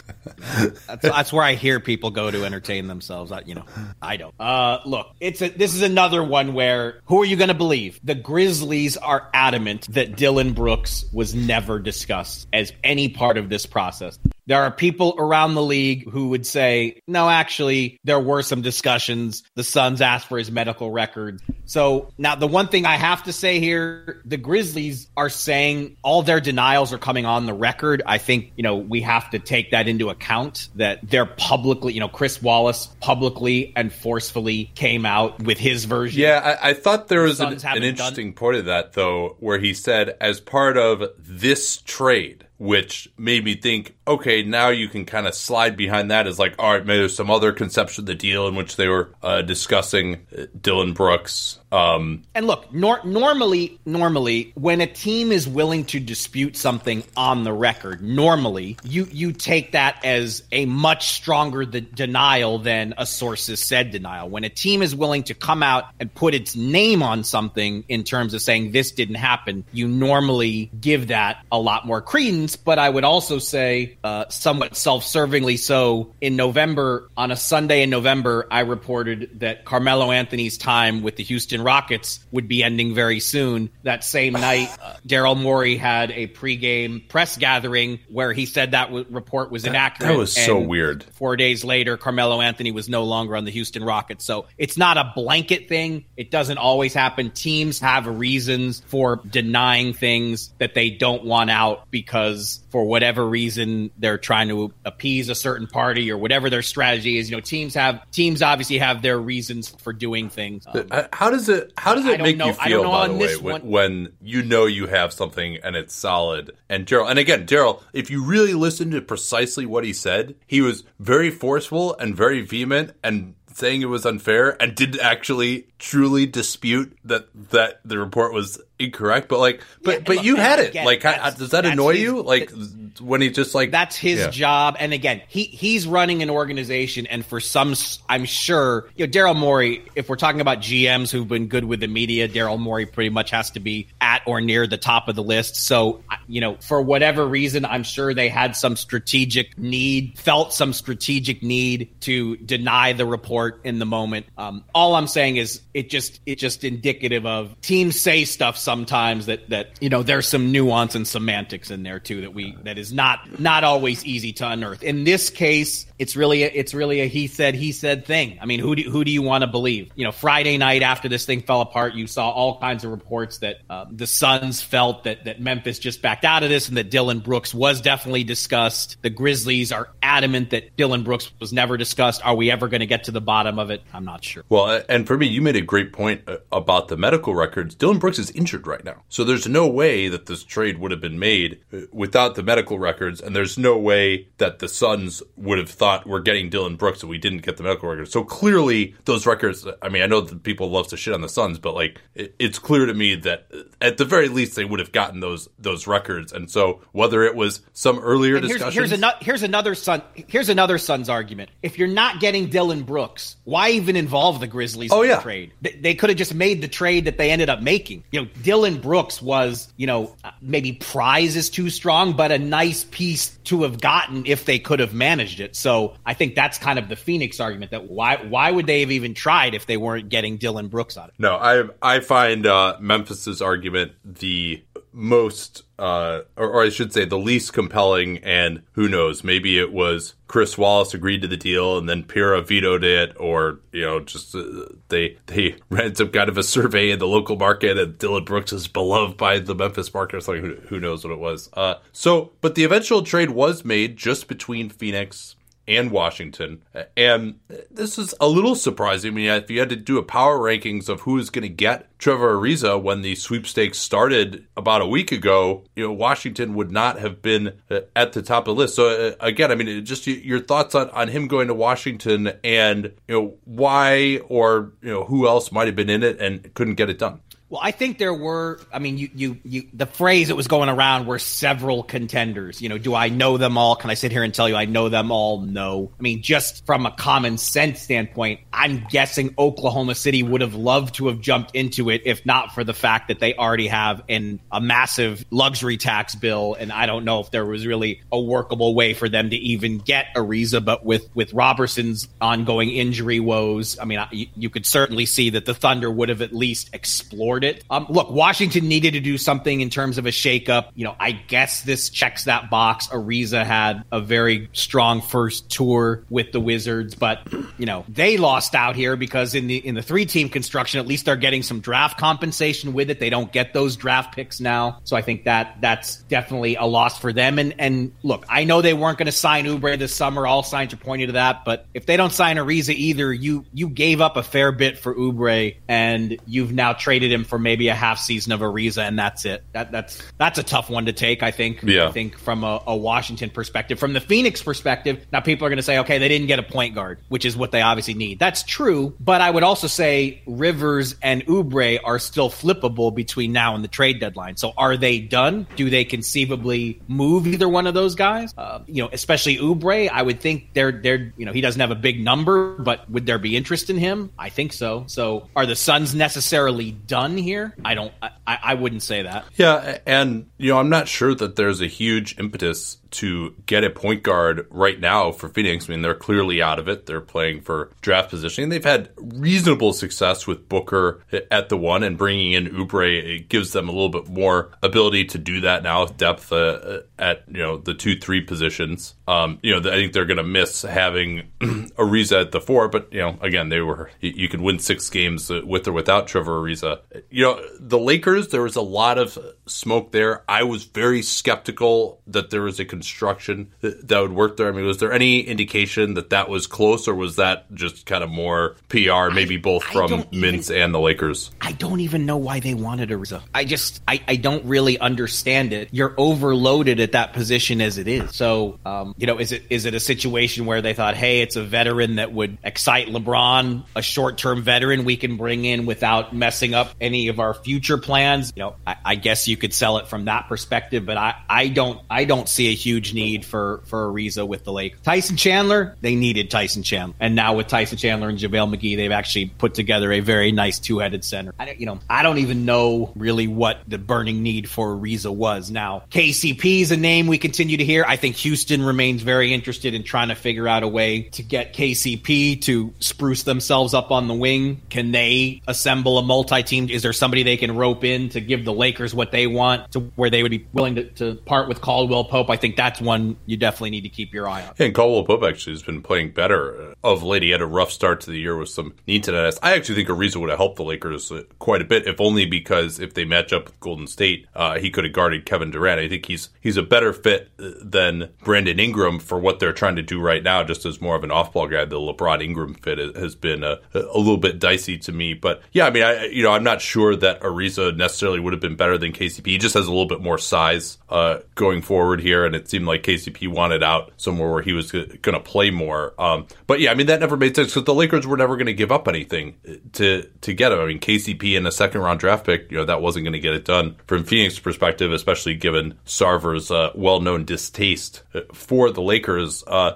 that's, 0.88 1.01
that's 1.01 1.34
where 1.34 1.44
I 1.44 1.56
hear 1.56 1.80
people 1.80 2.12
go 2.12 2.32
to 2.32 2.46
entertain 2.46 2.88
themselves. 2.88 3.32
I, 3.32 3.42
you 3.42 3.56
know, 3.56 3.65
I 4.01 4.18
don't. 4.18 4.34
Uh, 4.39 4.80
look, 4.86 5.08
it's 5.20 5.42
a, 5.42 5.50
this 5.50 5.74
is 5.74 5.82
another 5.82 6.24
one 6.24 6.54
where 6.54 7.01
who 7.06 7.22
are 7.22 7.25
you 7.25 7.36
going 7.36 7.50
to 7.50 7.54
believe? 7.54 8.00
The 8.04 8.15
Grizzlies 8.15 8.98
are 8.98 9.30
adamant 9.34 9.88
that 9.94 10.15
Dillon 10.15 10.54
Brooks 10.54 11.06
was 11.12 11.36
never 11.36 11.80
discussed 11.80 12.48
as 12.54 12.72
any 12.84 13.10
part 13.10 13.38
of 13.38 13.50
this 13.50 13.65
process. 13.65 14.18
There 14.48 14.62
are 14.62 14.72
people 14.72 15.16
around 15.18 15.56
the 15.56 15.64
league 15.64 16.10
who 16.10 16.30
would 16.30 16.46
say, 16.46 17.02
no, 17.08 17.30
actually, 17.30 18.00
there 18.04 18.20
were 18.20 18.44
some 18.44 18.62
discussions. 18.62 19.44
The 19.56 19.64
Suns 19.64 20.02
asked 20.02 20.28
for 20.28 20.38
his 20.38 20.52
medical 20.52 20.92
record. 20.92 21.42
So 21.66 22.14
now 22.18 22.36
the 22.36 22.48
one 22.48 22.68
thing 22.68 22.86
I 22.86 22.96
have 22.96 23.24
to 23.24 23.34
say 23.34 23.60
here, 23.60 24.22
the 24.24 24.38
Grizzlies 24.38 25.10
are 25.18 25.30
saying 25.30 25.98
all 26.04 26.22
their 26.22 26.40
denials 26.40 26.94
are 26.94 27.00
coming 27.00 27.25
on 27.25 27.48
the 27.48 27.54
record. 27.56 28.04
I 28.06 28.20
think, 28.20 28.52
you 28.56 28.62
know, 28.62 28.75
we 28.75 29.02
have 29.02 29.32
to 29.32 29.40
take 29.40 29.72
that 29.72 29.88
into 29.88 30.10
account 30.10 30.70
that 30.75 31.00
they're 31.02 31.25
publicly, 31.25 31.94
you 31.94 32.00
know, 32.00 32.08
Chris 32.08 32.42
Wallace 32.42 32.88
publicly 33.02 33.74
and 33.75 33.92
forcefully 33.92 34.72
came 34.75 35.06
out 35.08 35.42
with 35.42 35.58
his 35.58 35.86
version. 35.86 36.22
Yeah, 36.22 36.58
I, 36.62 36.70
I 36.70 36.74
thought 36.74 37.08
there 37.08 37.24
was 37.24 37.40
an, 37.40 37.58
an 37.66 37.84
interesting 37.84 38.34
part 38.34 38.56
of 38.56 38.66
that, 38.66 38.94
though, 38.94 39.38
where 39.40 39.58
he 39.58 39.74
said, 39.74 40.16
as 40.22 40.40
part 40.40 40.78
of 40.78 41.04
this 41.18 41.78
trade, 41.78 42.45
which 42.57 43.09
made 43.17 43.43
me 43.43 43.55
think, 43.55 43.95
okay, 44.07 44.43
now 44.43 44.69
you 44.69 44.88
can 44.88 45.05
kind 45.05 45.27
of 45.27 45.35
slide 45.35 45.75
behind 45.75 46.12
that 46.12 46.27
as 46.27 46.39
like, 46.39 46.55
all 46.57 46.74
right, 46.74 46.85
maybe 46.85 47.00
there's 47.00 47.15
some 47.15 47.29
other 47.29 47.51
conception 47.51 48.03
of 48.03 48.05
the 48.05 48.15
deal 48.15 48.47
in 48.47 48.55
which 48.55 48.77
they 48.77 48.88
were 48.88 49.13
uh, 49.21 49.41
discussing 49.41 50.25
uh, 50.38 50.45
Dillon 50.59 50.93
Brooks. 50.93 51.59
Um, 51.75 52.24
And 52.34 52.48
look, 52.48 52.74
nor- 52.74 53.03
normally, 53.03 53.79
normally, 53.86 54.53
when 54.55 54.79
a 54.79 54.88
team 54.88 55.32
is 55.32 55.48
willing 55.48 55.84
to 55.86 56.00
dispute 56.00 56.55
something 56.55 57.03
on 57.17 57.44
the 57.44 57.51
record, 57.51 58.01
normally 58.01 58.77
you 58.84 59.08
you 59.12 59.34
take 59.34 59.74
that 59.74 60.03
as 60.05 60.44
a 60.51 60.65
much 60.65 61.10
stronger 61.10 61.65
denial 61.65 62.60
than 62.60 62.94
a 62.98 63.05
source's 63.05 63.60
said 63.60 63.91
denial. 63.91 64.29
When 64.29 64.46
a 64.46 64.50
team 64.50 64.82
is 64.82 64.96
willing 64.96 65.24
to 65.24 65.34
come 65.34 65.63
out 65.63 65.86
and 66.00 66.13
put 66.13 66.34
its 66.34 66.55
name 66.55 67.03
on 67.03 67.24
something 67.24 67.84
in 67.89 68.03
terms 68.03 68.34
of 68.34 68.41
saying 68.41 68.72
this 68.72 68.91
didn't 68.91 69.15
happen, 69.15 69.65
you 69.74 69.88
normally 69.88 70.72
give 70.79 71.08
that 71.08 71.44
a 71.51 71.60
lot 71.60 71.86
more 71.86 72.01
credence. 72.01 72.55
But 72.55 72.79
I 72.79 72.89
would 72.89 73.03
also 73.03 73.39
say, 73.39 73.98
uh, 74.03 74.25
somewhat 74.29 74.77
self-servingly, 74.77 75.60
so 75.60 76.13
in 76.22 76.36
November 76.36 77.10
on 77.17 77.32
a 77.32 77.36
Sunday 77.36 77.84
in 77.84 77.89
November, 77.89 78.48
I 78.50 78.62
reported 78.62 79.39
that 79.41 79.65
Carmelo 79.65 80.12
Anthony's 80.12 80.58
time 80.58 81.03
with 81.03 81.17
the 81.17 81.24
Houston 81.24 81.64
Rockets 81.65 82.19
would 82.31 82.48
be 82.48 82.63
ending 82.63 82.93
very 82.95 83.19
soon. 83.19 83.69
That 83.84 84.03
same 84.03 84.34
night, 84.34 84.69
uh, 84.81 84.93
Daryl 85.05 85.39
Morey 85.39 85.75
had 85.75 86.12
a 86.12 86.27
pregame 86.27 87.07
press 87.07 87.36
gathering 87.38 88.00
where 88.10 88.31
he 88.31 88.45
said 88.45 88.72
that 88.72 88.86
w- 88.86 89.05
report 89.10 89.51
was 89.51 89.65
inaccurate. 89.65 90.10
that 90.10 90.17
was 90.17 90.34
so 90.34 90.60
weird. 90.60 91.03
Four 91.15 91.36
days 91.36 91.63
later, 91.63 91.98
Carmelo 91.98 92.39
Anthony 92.41 92.72
was 92.72 92.88
no 92.88 93.03
longer 93.03 93.36
on 93.36 93.45
the 93.45 93.51
Houston 93.51 93.84
Rockets. 93.84 94.24
So 94.24 94.45
it's 94.57 94.77
not 94.77 94.98
a 94.98 95.12
blanket 95.15 95.67
thing. 95.67 96.05
It 96.15 96.31
doesn't 96.31 96.57
always 96.57 96.93
happen. 96.93 97.31
Teams 97.31 97.79
have 97.79 98.05
reasons 98.07 98.81
for 98.88 99.22
denying 99.29 99.93
things 99.93 100.53
that 100.60 100.74
they 100.75 100.89
don't 100.91 101.25
want 101.25 101.50
out 101.50 101.89
because 101.91 102.62
for 102.69 102.86
whatever 102.86 103.25
reason 103.27 103.89
they're 103.98 104.17
trying 104.17 104.50
to 104.50 104.72
appease 104.84 105.29
a 105.29 105.36
certain 105.36 105.65
party 105.67 106.12
or 106.12 106.17
whatever 106.17 106.50
their 106.50 106.62
strategy 106.62 107.17
is. 107.17 107.29
You 107.29 107.38
know, 107.38 107.41
teams 107.41 107.74
have 107.74 108.10
teams 108.12 108.41
obviously 108.41 108.77
have 108.77 109.01
their 109.01 109.17
reasons 109.17 109.69
for 109.69 109.93
doing 109.93 110.29
things. 110.29 110.65
Um, 110.67 110.88
How 111.13 111.29
does 111.29 111.45
it? 111.50 111.74
How 111.78 111.96
does 111.96 112.06
it 112.06 112.22
make 112.22 112.38
know- 112.38 112.48
you 112.48 112.54
feel? 112.54 112.84
By 112.84 112.90
on 112.90 113.18
the 113.18 113.25
way, 113.25 113.36
when, 113.38 113.62
when 113.62 114.14
you 114.22 114.44
know 114.44 114.66
you 114.66 114.88
have 114.88 115.14
something 115.14 115.58
and 115.64 115.75
it's 115.75 115.94
solid, 115.94 116.52
and 116.70 116.86
Daryl, 116.86 117.10
and 117.10 117.20
again, 117.20 117.46
Daryl, 117.46 117.82
if 117.94 118.10
you 118.10 118.24
really 118.24 118.54
listen 118.54 118.92
to 118.92 119.02
precisely 119.02 119.66
what 119.66 119.84
he 119.84 119.94
said, 119.94 120.36
he 120.48 120.62
was 120.62 120.84
very 121.00 121.30
forceful 121.30 121.96
and 121.98 122.16
very 122.16 122.42
vehement 122.42 122.94
and 123.04 123.36
saying 123.54 123.82
it 123.82 123.86
was 123.86 124.06
unfair, 124.06 124.62
and 124.62 124.75
didn't 124.75 125.00
actually 125.00 125.68
truly 125.80 126.25
dispute 126.25 126.98
that 127.06 127.28
that 127.52 127.80
the 127.86 127.98
report 127.98 128.34
was 128.34 128.60
incorrect. 128.79 129.27
But 129.29 129.39
like, 129.39 129.62
but 129.84 129.91
Yeah, 129.91 130.00
but 130.05 130.15
look, 130.17 130.25
you 130.25 130.36
had 130.36 130.60
it. 130.60 130.70
again, 130.70 130.86
like, 130.86 131.01
that's- 131.01 131.36
does 131.36 131.51
that 131.51 131.65
annoy 131.65 131.94
his- 131.94 132.01
you? 132.01 132.22
Like 132.22 132.51
when 133.00 133.22
he 133.22 133.29
just 133.29 133.53
like 133.53 133.72
That's 133.72 133.96
his 133.98 134.20
Yeah. 134.20 134.29
job. 134.29 134.77
And 134.79 134.94
again, 134.94 135.22
he 135.27 135.44
he's 135.44 135.86
running 135.86 136.22
an 136.24 136.29
organization, 136.29 137.08
and 137.08 137.25
for 137.25 137.39
some, 137.39 137.75
I'm 138.08 138.25
sure, 138.25 138.88
you 138.96 139.05
know, 139.05 139.12
Daryl 139.12 139.36
Morey. 139.36 139.84
If 139.96 140.08
we're 140.10 140.15
talking 140.15 140.39
about 140.41 140.60
GMs 140.62 141.12
who've 141.12 141.27
been 141.27 141.48
good 141.48 141.65
with 141.65 141.79
the 141.82 141.88
media, 141.88 142.27
Daryl 142.29 142.58
Morey 142.60 142.86
pretty 142.86 143.10
much 143.10 143.32
has 143.32 143.50
to 143.51 143.60
be 143.60 143.88
at 144.01 144.22
or 144.25 144.39
near 144.41 144.65
the 144.67 144.77
top 144.77 145.08
of 145.10 145.15
the 145.15 145.24
list. 145.24 145.55
So, 145.58 146.01
you 146.27 146.39
know, 146.41 146.55
for 146.62 146.82
whatever 146.82 147.27
reason, 147.27 147.65
I'm 147.65 147.84
sure 147.84 148.13
they 148.13 148.29
had 148.29 148.55
some 148.55 148.75
strategic 148.75 149.58
need, 149.58 150.17
felt 150.17 150.53
some 150.53 150.72
strategic 150.74 151.44
need 151.44 151.89
to 152.01 152.38
deny 152.38 152.94
the 152.94 153.05
report 153.05 153.60
in 153.63 153.79
the 153.79 153.86
moment. 153.86 154.25
Um, 154.38 154.63
all 154.74 154.96
I'm 154.96 155.08
saying 155.08 155.36
is 155.38 155.62
it 155.74 155.89
just 155.89 156.20
it 156.25 156.39
just 156.39 156.63
indicative 156.63 157.25
of 157.25 157.60
teams 157.62 158.00
say 158.00 158.24
stuff 158.25 158.58
sometimes 158.65 159.27
that 159.27 159.50
that 159.50 159.69
you 159.79 159.89
know 159.89 160.03
there's 160.03 160.27
some 160.27 160.51
nuance 160.51 160.95
and 160.95 161.07
semantics 161.07 161.72
in 161.72 161.84
there 161.84 162.00
too 162.00 162.22
that 162.22 162.34
we 162.34 162.57
that 162.63 162.77
is 162.77 162.91
not 162.91 163.39
not 163.39 163.63
always 163.63 164.03
easy 164.03 164.34
to 164.34 164.50
unearth. 164.50 164.84
In 164.84 165.05
this 165.05 165.29
case, 165.29 165.86
it's 165.98 166.15
really 166.15 166.43
a, 166.43 166.48
it's 166.48 166.74
really 166.74 167.01
a 167.01 167.07
he 167.07 167.27
said 167.27 167.55
he 167.55 167.72
said 167.72 168.05
thing. 168.05 168.38
I 168.41 168.45
mean, 168.45 168.60
who 168.60 168.75
do 168.75 168.84
who 168.89 169.05
do 169.05 169.12
you 169.12 169.22
want 169.22 169.43
to 169.43 169.48
believe? 169.48 169.91
You 169.95 170.03
know, 170.05 170.12
Friday 170.12 170.57
night 170.57 170.81
after 170.81 171.07
this 171.07 171.25
thing 171.25 171.41
fell 171.41 171.62
apart, 171.62 171.93
you 171.93 172.07
saw 172.07 172.29
all 172.29 172.60
kinds 172.60 172.84
of 172.84 172.91
reports 172.91 173.38
that 173.38 173.57
uh, 173.69 173.86
the 173.89 174.07
Suns 174.07 174.62
felt 174.62 175.05
that 175.05 175.25
that 175.25 175.39
Memphis 175.39 175.79
just 175.79 176.01
backed 176.01 176.25
out 176.25 176.43
of 176.43 176.50
this 176.50 176.67
and 176.67 176.77
that 176.77 176.89
Dillon 176.89 177.19
Brooks 177.19 177.53
was 177.53 177.79
definitely 177.79 178.24
discussed. 178.24 178.98
The 179.03 179.10
Grizzlies 179.10 179.72
are 179.72 179.89
adamant 180.01 180.50
that 180.50 180.75
Dillon 180.75 181.03
Brooks 181.03 181.31
was 181.39 181.53
never 181.53 181.77
discussed. 181.77 182.25
Are 182.25 182.36
we 182.36 182.51
ever 182.51 182.67
going 182.67 182.79
to 182.79 182.88
get 182.88 183.05
to 183.05 183.12
the 183.12 183.22
bottom 183.22 183.60
of 183.60 183.69
it? 183.69 183.84
I'm 183.93 184.05
not 184.05 184.24
sure. 184.24 184.43
Well, 184.50 184.84
and 184.89 185.05
for 185.07 185.17
me, 185.17 185.27
you 185.27 185.41
made 185.41 185.55
a 185.55 185.62
great 185.62 185.93
point 185.93 186.24
uh, 186.27 186.38
about 186.51 186.88
the 186.88 186.98
medical 186.98 187.36
records. 187.36 187.75
Dillon 187.75 188.00
Brooks 188.00 188.19
is 188.19 188.31
injured 188.31 188.54
right 188.63 188.83
now. 188.83 189.03
So 189.09 189.24
there's 189.24 189.47
no 189.47 189.67
way 189.67 190.07
that 190.07 190.25
this 190.25 190.43
trade 190.43 190.77
would 190.79 190.91
have 190.91 191.01
been 191.01 191.19
made 191.19 191.59
uh, 191.74 191.81
without 191.91 192.35
the 192.35 192.43
medical 192.43 192.79
records. 192.79 193.21
And 193.21 193.35
there's 193.35 193.57
no 193.57 193.77
way 193.77 194.27
that 194.38 194.59
the 194.59 194.67
Suns 194.67 195.21
would 195.35 195.57
have 195.57 195.69
thought 195.69 196.07
we're 196.07 196.21
getting 196.21 196.50
Dillon 196.50 196.75
Brooks 196.75 197.01
and 197.01 197.09
we 197.09 197.17
didn't 197.17 197.39
get 197.39 197.57
the 197.57 197.63
medical 197.63 197.89
records. 197.89 198.12
So 198.12 198.24
clearly, 198.24 198.95
those 199.05 199.25
records, 199.25 199.67
I 199.81 199.89
mean, 199.89 200.01
I 200.01 200.07
know 200.07 200.21
that 200.21 200.43
people 200.43 200.69
love 200.69 200.88
to 200.89 200.97
shit 200.97 201.13
on 201.13 201.21
the 201.21 201.29
Suns, 201.29 201.59
but 201.59 201.74
like, 201.75 202.00
it, 202.13 202.35
it's 202.39 202.59
clear 202.59 202.85
to 202.85 202.93
me 202.93 203.15
that 203.15 203.47
uh, 203.53 203.57
at 203.81 203.97
the 203.97 204.05
very 204.05 204.27
least, 204.29 204.55
they 204.55 204.65
would 204.65 204.79
have 204.79 204.91
gotten 204.91 205.19
those, 205.19 205.50
those 205.59 205.88
records. 205.88 206.31
And 206.33 206.50
so 206.50 206.81
whether 206.91 207.24
it 207.24 207.35
was 207.35 207.62
some 207.74 208.00
earlier 208.00 208.38
And 208.38 208.45
here's, 208.45 208.74
here's, 208.74 208.91
another, 208.91 209.17
here's 209.21 209.43
another 209.43 209.75
son. 209.75 210.01
Here's 210.27 210.50
another 210.50 210.77
Suns' 210.77 211.09
argument. 211.09 211.50
If 211.62 211.77
you're 211.79 211.88
not 211.88 212.19
getting 212.19 212.47
Dillon 212.50 212.83
Brooks, 212.83 213.35
why 213.43 213.71
even 213.71 213.95
involve 213.95 214.39
the 214.39 214.47
Grizzlies 214.47 214.91
Oh, 214.91 215.01
in 215.01 215.09
yeah. 215.09 215.15
the 215.17 215.21
trade? 215.21 215.53
They, 215.62 215.71
they 215.71 215.95
could 215.95 216.09
have 216.09 216.17
just 216.17 216.33
made 216.33 216.62
the 216.62 216.67
trade 216.67 217.05
that 217.05 217.17
they 217.17 217.31
ended 217.31 217.50
up 217.50 217.62
making. 217.62 218.03
You 218.12 218.21
know, 218.21 218.27
Dillon 218.46 218.80
Brooks 218.80 219.24
was, 219.24 219.74
you 219.75 219.88
know, 219.88 220.16
maybe 220.40 220.74
prize 220.74 221.36
is 221.36 221.50
too 221.50 221.72
strong, 221.72 222.14
but 222.14 222.32
a 222.32 222.38
nice 222.38 222.84
piece 222.84 223.30
to 223.46 223.64
have 223.64 223.82
gotten 223.82 224.28
if 224.28 224.46
they 224.46 224.60
could 224.60 224.80
have 224.80 224.94
managed 224.94 225.40
it. 225.40 225.56
So 225.56 225.96
I 226.06 226.14
think 226.14 226.36
that's 226.36 226.60
kind 226.60 226.78
of 226.78 226.88
the 226.88 226.96
Phoenix 226.96 227.40
argument 227.40 227.72
that 227.72 227.90
why 227.90 228.18
why 228.18 228.52
would 228.52 228.68
they 228.68 228.82
have 228.82 228.92
even 228.92 229.16
tried 229.16 229.56
if 229.56 229.66
they 229.66 229.78
weren't 229.78 230.10
getting 230.10 230.38
Dillon 230.38 230.68
Brooks 230.68 230.96
on 230.96 231.10
it? 231.10 231.16
No, 231.18 231.36
I 231.36 231.64
I 231.82 232.02
find 232.02 232.46
uh, 232.46 232.78
Memphis's 232.80 233.42
argument 233.42 233.94
the 234.06 234.64
most, 234.96 235.64
uh, 235.78 236.22
or, 236.38 236.50
or 236.50 236.64
I 236.64 236.70
should 236.70 236.94
say, 236.94 237.06
the 237.06 237.18
least 237.18 237.54
compelling. 237.54 238.20
And 238.20 238.64
who 238.72 238.88
knows? 238.88 239.24
Maybe 239.24 239.60
it 239.60 239.72
was 239.72 240.16
Chris 240.28 240.58
Wallace 240.58 240.94
agreed 240.94 241.22
to 241.22 241.28
the 241.28 241.38
deal, 241.38 241.78
and 241.78 241.88
then 241.88 242.04
Pera 242.04 242.42
vetoed 242.42 242.84
it, 242.84 243.16
or 243.20 243.60
you 243.72 243.82
know, 243.82 244.00
just 244.00 244.34
uh, 244.34 244.68
they 244.88 245.18
they 245.28 245.56
ran 245.70 245.94
some 245.96 246.10
kind 246.10 246.30
of 246.30 246.38
a 246.38 246.44
survey 246.44 246.92
in 246.92 247.00
the 247.00 247.08
local 247.08 247.36
market, 247.36 247.78
and 247.78 247.98
Dillon 247.98 248.24
Brooks 248.24 248.54
is 248.54 248.68
beloved 248.68 249.18
by 249.18 249.40
the 249.40 249.54
Memphis 249.54 249.94
market 249.94 250.18
or 250.18 250.22
something. 250.22 250.44
Who, 250.44 250.56
who 250.68 250.80
knows 250.80 251.04
what 251.04 251.14
it 251.14 251.20
was? 251.20 251.50
Uh, 251.54 251.75
so, 251.92 252.32
but 252.42 252.56
the 252.56 252.64
eventual 252.64 253.04
trade 253.04 253.32
was 253.32 253.66
made 253.66 253.98
just 253.98 254.28
between 254.28 254.70
Phoenix 254.70 255.36
and 255.67 255.91
Washington. 255.91 256.62
And 256.95 257.39
this 257.72 257.98
is 257.98 258.13
a 258.19 258.27
little 258.27 258.55
surprising. 258.55 259.12
I 259.12 259.15
mean, 259.15 259.29
if 259.29 259.50
you 259.50 259.60
had 259.60 259.69
to 259.69 259.75
do 259.75 259.98
a 259.98 260.03
power 260.03 260.38
rankings 260.38 260.89
of 260.89 261.01
who 261.01 261.17
is 261.17 261.29
going 261.29 261.43
to 261.43 261.50
get 261.50 261.98
Trevor 261.98 262.36
Ariza 262.36 262.81
when 262.81 263.01
the 263.01 263.15
sweepstakes 263.15 263.77
started 263.77 264.45
about 264.55 264.81
a 264.81 264.88
week 264.88 265.12
ago, 265.12 265.63
you 265.75 265.88
know, 265.88 265.93
Washington 265.93 266.53
would 266.53 266.72
not 266.72 267.00
have 267.00 267.22
been 267.22 267.53
uh, 267.72 267.81
at 267.95 268.13
the 268.13 268.22
top 268.22 268.48
of 268.48 268.55
the 268.55 268.62
list. 268.62 268.75
So 268.75 268.89
uh, 268.89 269.15
again, 269.19 269.51
I 269.51 269.55
mean, 269.55 269.86
just 269.86 270.05
your 270.05 270.39
thoughts 270.39 270.75
on, 270.75 270.89
on 270.91 271.07
him 271.07 271.27
going 271.27 271.48
to 271.48 271.53
Washington 271.53 272.34
and, 272.43 272.93
you 273.07 273.15
know, 273.15 273.34
why 273.45 274.19
or, 274.27 274.74
you 274.81 274.91
know, 274.91 275.05
who 275.05 275.27
else 275.27 275.51
might 275.51 275.67
have 275.67 275.75
been 275.75 275.89
in 275.89 276.03
it 276.03 276.19
and 276.19 276.53
couldn't 276.53 276.75
get 276.75 276.89
it 276.89 277.00
done. 277.00 277.22
Well, 277.48 277.62
I 277.64 277.70
think 277.70 278.00
there 278.00 278.14
were. 278.14 278.60
I 278.74 278.80
mean, 278.80 278.98
you, 278.98 279.10
you, 279.14 279.38
you. 279.44 279.64
The 279.72 279.86
phrase 279.86 280.30
that 280.30 280.36
was 280.36 280.48
going 280.48 280.68
around 280.68 281.06
were 281.06 281.20
several 281.20 281.84
contenders. 281.84 282.60
You 282.60 282.70
know, 282.70 282.80
do 282.80 282.96
I 282.96 283.10
know 283.10 283.38
them 283.38 283.56
all? 283.56 283.75
Can 283.75 283.92
I 283.92 283.94
sit 283.94 284.12
here 284.12 284.24
and 284.24 284.34
tell 284.34 284.50
you 284.50 284.56
I 284.56 284.66
know 284.66 284.90
them 284.90 285.12
all? 285.12 285.42
No. 285.42 285.92
I 286.00 286.02
mean, 286.02 286.24
just 286.24 286.66
from 286.66 286.88
a 286.88 286.92
common 286.92 287.38
sense 287.38 287.84
standpoint, 287.84 288.40
I'm 288.52 288.88
guessing 288.90 289.36
Oklahoma 289.38 289.94
City 289.94 290.24
would 290.24 290.42
have 290.42 290.56
loved 290.56 290.96
to 290.96 291.08
have 291.08 291.22
jumped 291.22 291.56
into 291.56 291.92
it 291.92 292.02
if 292.06 292.25
not 292.25 292.52
for 292.56 292.64
the 292.64 292.74
fact 292.74 293.10
that 293.10 293.20
they 293.20 293.36
already 293.36 293.68
have 293.68 294.02
an 294.10 294.40
a 294.52 294.60
massive 294.60 295.24
luxury 295.30 295.78
tax 295.78 296.16
bill, 296.16 296.56
and 296.56 296.72
I 296.72 296.88
don't 296.88 297.06
know 297.06 297.20
if 297.20 297.30
there 297.30 297.46
was 297.46 297.68
really 297.68 298.02
a 298.12 298.20
workable 298.20 298.74
way 298.74 298.96
for 298.96 299.08
them 299.08 299.30
to 299.30 299.36
even 299.36 299.78
get 299.78 300.08
Ariza. 300.16 300.66
But 300.66 300.84
with 300.84 301.08
with 301.14 301.32
Roberson's 301.32 302.08
ongoing 302.20 302.72
injury 302.72 303.20
woes, 303.20 303.78
I 303.80 303.86
mean, 303.86 304.04
you, 304.12 304.28
you 304.36 304.50
could 304.50 304.66
certainly 304.66 305.06
see 305.06 305.30
that 305.30 305.46
the 305.46 305.54
Thunder 305.54 305.92
would 305.92 306.10
have 306.10 306.24
at 306.24 306.34
least 306.34 306.72
explored 306.74 307.35
afford 307.36 307.44
it. 307.44 307.63
Um, 307.70 307.88
look, 307.89 308.10
Washington 308.10 308.68
needed 308.68 308.94
to 308.94 309.00
do 309.00 309.18
something 309.18 309.62
in 309.62 309.70
terms 309.70 309.98
of 309.98 310.06
a 310.06 310.10
shakeup. 310.10 310.70
You 310.75 310.86
know, 310.86 310.96
I 311.00 311.12
guess 311.12 311.62
this 311.62 311.89
checks 311.89 312.25
that 312.25 312.50
box. 312.50 312.88
Ariza 312.88 313.46
had 313.46 313.84
a 313.92 314.00
very 314.00 314.50
strong 314.54 315.01
first 315.01 315.50
tour 315.50 316.04
with 316.10 316.32
the 316.32 316.39
Wizards, 316.39 316.96
but 316.96 317.27
you 317.58 317.65
know 317.65 317.86
they 317.89 318.18
lost 318.18 318.56
out 318.56 318.75
here 318.75 318.96
because 318.96 319.36
in 319.36 319.48
the 319.48 319.58
in 319.58 319.75
the 319.75 319.82
three 319.82 320.06
team 320.06 320.30
construction, 320.30 320.80
at 320.80 320.88
least 320.88 321.06
they're 321.06 321.15
getting 321.15 321.44
some 321.44 321.60
draft 321.60 321.98
compensation 321.98 322.74
with 322.74 322.89
it. 322.89 323.00
They 323.00 323.10
don't 323.10 323.32
get 323.32 323.54
those 323.54 323.75
draft 323.75 324.15
picks 324.15 324.39
now, 324.39 324.80
so 324.84 324.96
I 324.96 325.01
think 325.01 325.25
that 325.25 325.58
that's 325.62 325.98
definitely 326.04 326.56
a 326.56 326.65
loss 326.65 327.00
for 327.00 327.12
them. 327.12 327.39
And 327.39 327.56
and 327.60 327.92
look, 328.04 328.25
I 328.30 328.46
know 328.46 328.62
they 328.62 328.74
weren't 328.74 328.98
going 328.98 329.08
to 329.08 329.12
sign 329.12 329.46
Oubre 329.46 329.77
this 329.77 329.94
summer. 329.94 330.25
All 330.25 330.44
signs 330.44 330.74
are 330.74 330.77
pointing 330.77 331.08
to 331.08 331.13
that, 331.13 331.44
but 331.46 331.65
if 331.74 331.86
they 331.86 331.98
don't 331.98 332.13
sign 332.13 332.38
Ariza 332.38 332.74
either, 332.74 333.12
you 333.12 333.46
you 333.54 333.70
gave 333.70 334.01
up 334.01 334.18
a 334.18 334.24
fair 334.24 334.51
bit 334.51 334.77
for 334.77 334.96
Oubre, 334.96 335.56
and 335.68 336.18
you've 336.25 336.54
now 336.54 336.74
traded 336.74 337.12
him 337.12 337.25
for 337.25 337.39
maybe 337.39 337.67
a 337.67 337.75
half 337.75 338.00
season 338.00 338.32
of 338.32 338.41
Ariza, 338.41 338.88
and 338.88 338.98
that's 338.98 339.25
it. 339.25 339.44
That 339.53 339.72
that's 339.72 340.01
that's 340.17 340.39
a 340.39 340.44
tough 340.44 340.70
one 340.70 340.86
to 340.86 340.94
take. 340.94 341.24
I 341.24 341.32
think. 341.32 341.62
Yeah. 341.63 341.88
I 341.88 341.91
think 341.91 342.17
from 342.17 342.44
a, 342.44 342.62
a 342.67 342.75
Washington 342.75 343.29
perspective, 343.29 343.79
from 343.79 343.94
the 343.94 344.01
Phoenix 344.01 344.41
perspective, 344.41 345.05
now 345.12 345.20
people 345.20 345.46
are 345.46 345.50
going 345.50 345.58
to 345.58 345.63
say, 345.63 345.79
okay, 345.79 345.98
they 345.98 346.08
didn't 346.08 346.27
get 346.27 346.39
a 346.39 346.44
point 346.44 346.75
guard, 346.75 347.00
which 347.10 347.25
is 347.25 347.36
what 347.36 347.51
they 347.51 347.62
obviously 347.62 347.94
need. 347.94 348.20
That's 348.20 348.44
true, 348.44 348.96
but 349.00 349.22
I 349.22 349.29
would 349.29 349.44
also 349.44 349.67
say 349.67 350.22
Rivers 350.25 350.96
and 351.01 351.25
Oubre 351.25 351.79
are 351.84 352.00
still 352.00 352.29
flippable 352.29 352.94
between 352.94 353.32
now 353.32 353.55
and 353.55 353.63
the 353.63 353.67
trade 353.67 354.00
deadline. 354.00 354.38
So 354.38 354.53
are 354.58 354.77
they 354.77 355.00
done? 355.00 355.48
Do 355.55 355.70
they 355.70 355.86
conceivably 355.86 356.82
move 356.88 357.27
either 357.27 357.50
one 357.50 357.67
of 357.67 357.74
those 357.74 357.96
guys? 357.96 358.34
Uh, 358.38 358.60
you 358.67 358.84
know, 358.84 358.89
especially 358.91 359.38
Oubre. 359.38 359.89
I 359.89 360.01
would 360.01 360.20
think 360.20 360.50
they're 360.53 360.72
they're 360.72 361.13
you 361.17 361.25
know 361.25 361.34
he 361.34 361.41
doesn't 361.41 361.60
have 361.60 361.72
a 361.72 361.75
big 361.75 362.03
number, 362.03 362.55
but 362.58 362.89
would 362.89 363.05
there 363.05 363.20
be 363.20 363.36
interest 363.36 363.70
in 363.70 363.77
him? 363.77 364.12
I 364.17 364.29
think 364.29 364.53
so. 364.53 364.86
So 364.88 365.27
are 365.36 365.46
the 365.46 365.55
Suns 365.55 365.96
necessarily 365.96 366.72
done 366.72 367.14
here? 367.24 367.55
I 367.63 367.75
don't. 367.75 367.93
I, 368.01 368.10
I 368.43 368.53
wouldn't 368.55 368.84
say 368.84 369.03
that. 369.03 369.25
Yeah, 369.36 369.79
and 369.86 370.29
you 370.38 370.51
know, 370.51 370.60
I'm 370.60 370.69
not 370.69 370.88
sure 370.88 371.13
that 371.15 371.36
there's 371.36 371.62
a 371.62 371.67
huge 371.67 372.17
impetus 372.19 372.77
to 372.96 373.36
get 373.46 373.64
a 373.64 373.70
point 373.70 374.04
guard 374.04 374.48
right 374.50 374.80
now 374.80 375.12
for 375.12 375.30
Phoenix. 375.30 375.68
I 375.68 375.74
mean, 375.74 375.82
they're 375.82 375.96
clearly 375.96 376.42
out 376.42 376.60
of 376.60 376.68
it. 376.68 376.86
They're 376.86 377.02
playing 377.02 377.42
for 377.42 377.72
draft 377.82 378.10
positioning. 378.10 378.50
They've 378.50 378.64
had 378.64 378.90
reasonable 378.98 379.74
success 379.74 380.25
with 380.25 380.48
Booker 380.48 381.02
at 381.32 381.50
the 381.50 381.58
one 381.58 381.84
and 381.84 381.98
bringing 381.98 382.34
in 382.34 382.48
Oubre. 382.48 383.18
It 383.18 383.30
gives 383.30 383.52
them 383.52 383.68
a 383.68 383.72
little 383.72 383.90
bit 383.90 384.08
more 384.08 384.52
ability 384.64 385.06
to 385.06 385.18
do 385.18 385.42
that 385.42 385.64
now 385.64 385.84
with 385.84 385.98
depth 385.98 386.32
uh, 386.32 386.82
at 386.98 387.24
you 387.28 387.42
know 387.42 387.58
the 387.58 387.74
two 387.74 387.98
three 387.98 388.22
positions. 388.22 388.96
Um, 389.08 389.40
you 389.44 389.52
know, 389.52 389.70
I 389.70 389.75
think 389.75 389.94
they're 389.94 390.06
going 390.06 390.18
to 390.18 390.24
miss 390.24 390.62
having 390.62 391.32
Ariza 391.40 392.22
at 392.22 392.32
the 392.32 392.42
four, 392.42 392.68
but 392.70 392.92
you 392.92 393.00
know, 393.00 393.18
again, 393.22 393.50
they 393.50 393.62
were 393.62 393.90
you, 394.00 394.14
you 394.16 394.30
can 394.30 394.42
win 394.42 394.60
six 394.60 394.90
games 394.90 395.30
with 395.30 395.68
or 395.68 395.74
without 395.74 396.08
Trevor 396.08 396.42
Ariza. 396.42 396.80
You 397.10 397.24
know, 397.24 397.42
the 397.60 397.80
Lakers. 397.80 398.30
There 398.30 398.42
was 398.42 398.56
a 398.56 398.62
lot 398.62 398.98
of 398.98 399.18
smoke 399.46 399.92
there. 399.92 400.24
I 400.30 400.44
was 400.44 400.64
very 400.64 401.02
skeptical 401.02 402.02
that 402.08 402.30
there 402.30 402.42
was 402.42 402.60
a 402.60 402.66
construction 402.86 403.51
that, 403.62 403.88
that 403.88 404.00
would 404.00 404.13
work 404.13 404.38
there. 404.38 404.48
I 404.48 404.51
mean, 404.51 404.65
was 404.65 404.77
there 404.77 404.94
any 404.94 405.22
indication 405.22 405.96
that 405.96 406.12
that 406.12 406.30
was 406.30 406.46
close, 406.46 406.88
or 406.88 406.94
was 406.94 407.15
that 407.15 407.51
just 407.54 407.86
kind 407.86 408.04
of 408.04 408.10
more 408.10 408.56
PR, 408.70 409.10
maybe 409.13 409.38
both 409.38 409.65
I 409.70 409.74
from 409.74 410.06
even- 410.12 410.42
and 410.54 410.74
the 410.74 410.80
Lakers? 410.80 411.32
I 411.42 411.54
don't 411.54 411.80
even 411.80 412.06
know 412.06 412.18
why 412.18 412.39
they 412.39 412.54
wanted 412.54 412.89
Ariza. 412.89 413.22
I 413.34 413.46
just, 413.46 413.82
I, 413.88 414.01
I 414.08 414.15
don't 414.18 414.46
really 414.46 414.77
understand 414.77 415.51
it. 415.54 415.70
You're 415.72 415.96
overloaded 415.98 416.80
at 416.80 416.92
that 416.92 417.13
position 417.13 417.62
as 417.62 417.77
it 417.77 417.88
is. 417.88 418.15
So, 418.15 418.60
um, 418.65 418.94
you 418.98 419.08
know, 419.08 419.18
is 419.18 419.32
it 419.32 419.44
is 419.50 419.65
it 419.65 419.74
a 419.74 419.80
situation 419.80 420.46
where 420.46 420.62
they 420.62 420.74
thought, 420.74 420.96
hey, 420.96 421.22
it's 421.22 421.36
a 421.36 421.44
veteran 421.44 421.96
that 421.96 422.13
would 422.13 422.38
excite 422.44 422.88
LeBron, 422.88 423.63
a 423.75 423.82
short 423.82 424.18
term 424.18 424.44
veteran 424.44 424.86
we 424.86 424.98
can 424.98 425.18
bring 425.18 425.46
in 425.46 425.65
without 425.65 426.15
messing 426.15 426.54
up 426.54 426.72
any 426.80 427.08
of 427.08 427.20
our 427.20 427.34
future 427.34 427.77
plans? 427.77 428.32
You 428.36 428.44
know, 428.44 428.56
I, 428.68 428.75
I 428.86 428.96
guess 428.96 429.27
you 429.27 429.38
could 429.38 429.54
sell 429.54 429.77
it 429.77 429.88
from 429.88 430.06
that 430.06 430.27
perspective, 430.27 430.86
but 430.86 430.98
I, 430.98 431.15
I 431.30 431.48
don't, 431.48 431.82
I 431.89 432.06
don't 432.06 432.27
see 432.27 432.50
a 432.50 432.54
huge 432.54 432.75
need 432.82 433.25
for 433.25 433.62
for 433.65 433.91
Ariza 433.91 434.27
with 434.27 434.44
the 434.44 434.51
Lakers. 434.51 434.79
Tyson 434.82 435.17
Chandler, 435.17 435.75
they 435.82 435.96
needed 435.96 436.29
Tyson 436.29 436.63
Chandler, 436.63 436.96
and 437.00 437.15
now 437.15 437.36
with 437.36 437.48
Tyson 437.48 437.77
Chandler 437.77 438.10
and 438.10 438.17
JaVale 438.17 438.55
McGee, 438.55 438.75
they've 438.75 438.91
actually 438.91 439.27
put 439.27 439.53
together 439.53 439.91
a 439.91 440.00
very 440.00 440.32
nice 440.32 440.60
two 440.60 440.79
headed 440.79 441.03
center. 441.03 441.34
I 441.39 441.46
don't, 441.46 441.60
you 441.60 441.65
know, 441.65 441.79
I 441.89 442.03
don't 442.03 442.20
even 442.20 442.46
know 442.46 442.91
really 442.96 443.27
what 443.27 443.60
the 443.67 443.77
burning 443.77 444.24
need 444.24 444.50
for 444.50 444.75
Ariza 444.75 445.13
was. 445.13 445.51
Now, 445.51 445.84
KCP 445.91 446.62
is 446.62 446.72
a 446.72 446.77
name 446.77 447.08
we 447.08 447.17
continue 447.17 447.58
to 447.58 447.65
hear. 447.65 447.86
I 447.88 447.96
think 447.96 448.15
Houston 448.17 448.63
remains 448.63 449.01
very 449.01 449.34
interested 449.34 449.74
in 449.74 449.84
trying 449.84 450.10
to 450.10 450.15
figure 450.15 450.48
out 450.48 450.63
a 450.63 450.67
way 450.67 451.03
to 451.03 451.24
get 451.24 451.53
KCP 451.53 452.41
to 452.44 452.74
spruce 452.79 453.24
themselves 453.24 453.74
up 453.74 453.91
on 453.91 454.08
the 454.08 454.13
wing. 454.13 454.62
Can 454.70 454.91
they 454.91 455.41
assemble 455.48 455.98
a 455.98 456.03
multi 456.03 456.44
team? 456.44 456.70
Is 456.70 456.82
there 456.82 456.94
somebody 456.94 457.24
they 457.24 457.38
can 457.38 457.55
rope 457.55 457.84
in 457.84 458.10
to 458.10 458.22
give 458.22 458.46
the 458.46 458.53
Lakers 458.53 458.94
what 458.94 459.12
they 459.12 459.27
want 459.27 459.72
to 459.72 459.79
where 459.96 460.10
they 460.10 460.24
would 460.24 460.32
be 460.32 460.46
willing 460.53 460.75
to, 460.75 460.84
to 460.91 461.15
part 461.15 461.48
with 461.48 461.62
Caldwell 461.62 462.05
Pope? 462.05 462.29
I 462.29 462.38
think 462.38 462.54
that's 462.55 462.81
one 462.81 463.17
you 463.25 463.38
definitely 463.38 463.71
need 463.71 463.81
to 463.81 463.89
keep 463.89 464.13
your 464.13 464.27
eye 464.27 464.45
on. 464.45 464.53
And 464.59 464.74
Caldwell 464.74 465.03
Pope 465.05 465.24
actually 465.24 465.53
has 465.53 465.63
been 465.63 465.81
playing 465.81 466.12
better 466.12 466.71
uh, 466.71 466.74
of 466.83 467.03
late. 467.03 467.24
He 467.24 467.29
had 467.29 467.41
a 467.41 467.45
rough 467.45 467.71
start 467.71 468.01
to 468.01 468.12
the 468.12 468.19
year 468.19 468.38
with 468.38 468.50
some 468.50 468.74
knee 468.88 469.00
tendonitis. 469.00 469.39
I 469.41 469.53
actually 469.53 469.75
think 469.75 469.89
Ariza 469.89 470.18
would 470.18 470.29
have 470.29 470.39
helped 470.39 470.57
the 470.57 470.63
Lakers 470.63 471.11
uh, 471.11 471.24
quite 471.39 471.61
a 471.61 471.65
bit, 471.65 471.87
if 471.87 472.00
only 472.00 472.25
because 472.25 472.79
if 472.79 472.94
they 472.94 473.05
match 473.05 473.33
up 473.33 473.46
with 473.46 473.59
Golden 473.59 473.87
State, 473.87 474.27
uh, 474.35 474.59
he 474.59 474.70
could 474.70 474.83
have 474.83 474.94
guarded 474.94 475.25
Kevin 475.25 475.51
Durant. 475.51 475.79
I 475.79 475.87
think 475.87 476.05
he's 476.05 476.29
he's 476.41 476.57
a 476.57 476.63
better 476.63 476.94
fit 476.94 477.31
uh, 477.39 477.51
than 477.61 478.09
Brandon 478.24 478.59
Ingram 478.59 479.00
for 479.00 479.20
what 479.20 479.39
they're 479.39 479.53
trying 479.53 479.75
to 479.75 479.81
do 479.81 480.00
right 480.00 480.24
now, 480.24 480.44
just 480.44 480.65
as 480.65 480.81
more 480.81 480.96
of 480.96 481.03
an 481.03 481.11
off-ball 481.11 481.48
guy. 481.48 481.65
The 481.65 481.77
LeBron 481.77 482.24
Ingram 482.24 482.53
fit 482.55 482.77
has 482.96 483.15
been 483.15 483.44
a, 483.44 483.59
a 483.74 483.98
little 483.98 484.18
bit 484.18 484.39
dicey 484.39 484.77
to 484.79 484.91
me, 484.91 485.13
but 485.13 485.41
yeah, 485.51 485.68
I 485.68 485.72
mean, 485.72 485.83
I 485.83 486.05
you 486.05 486.24
know, 486.24 486.31
I'm 486.31 486.44
not 486.44 486.61
sure 486.61 486.96
that 486.96 487.22
Ariza 487.22 487.75
necessarily 487.75 488.20
would 488.20 488.33
have 488.33 488.41
been 488.41 488.55
better 488.55 488.77
than 488.77 488.94
KCP. 488.94 489.27
He 489.27 489.37
just 489.37 489.55
has 489.55 489.68
a 489.68 489.72
little 489.72 489.87
bit 489.87 490.01
more 490.01 490.18
size 490.18 490.77
uh, 490.89 491.20
going 491.35 491.61
forward 491.61 492.01
here, 492.01 492.25
and 492.25 492.35
it 492.35 492.45
seemed 492.50 492.66
like 492.66 492.84
KCP 492.84 493.27
wanted 493.27 493.64
out 493.64 493.92
somewhere 493.98 494.31
where 494.31 494.42
he 494.42 494.53
was 494.53 494.72
going 494.72 495.00
to 495.01 495.20
play 495.20 495.51
more. 495.51 495.94
Um, 496.00 496.27
but 496.48 496.60
yeah, 496.60 496.72
I 496.72 496.75
mean 496.75 496.88
that 496.88 497.00
never 497.00 497.18
made 497.18 497.36
sense 497.36 497.50
because 497.50 497.66
the 497.66 497.74
Lakers 497.74 498.05
were 498.05 498.18
never 498.18 498.36
going 498.36 498.48
to 498.48 498.53
give 498.53 498.72
up 498.72 498.88
anything 498.88 499.36
to 499.74 500.03
to 500.22 500.34
get 500.34 500.51
him. 500.51 500.60
I 500.60 500.66
mean 500.66 500.79
KCP 500.79 501.36
in 501.36 501.46
a 501.46 501.51
second 501.51 501.81
round 501.81 502.00
draft 502.00 502.25
pick, 502.25 502.51
you 502.51 502.58
know 502.58 502.66
that 502.66 502.81
wasn't 502.81 503.05
going 503.05 503.14
to 503.14 503.20
get 503.20 503.34
it 503.34 503.46
done 503.46 503.75
from 503.88 504.03
Phoenix 504.03 504.40
perspective, 504.40 504.92
especially 504.92 505.36
given 505.36 505.77
Sarver's 505.86 506.51
uh, 506.51 506.72
well 506.75 507.00
known 507.00 507.25
distaste 507.25 508.03
uh, 508.14 508.22
for 508.34 508.72
the 508.72 508.81
Lakers. 508.81 509.44
Uh, 509.48 509.74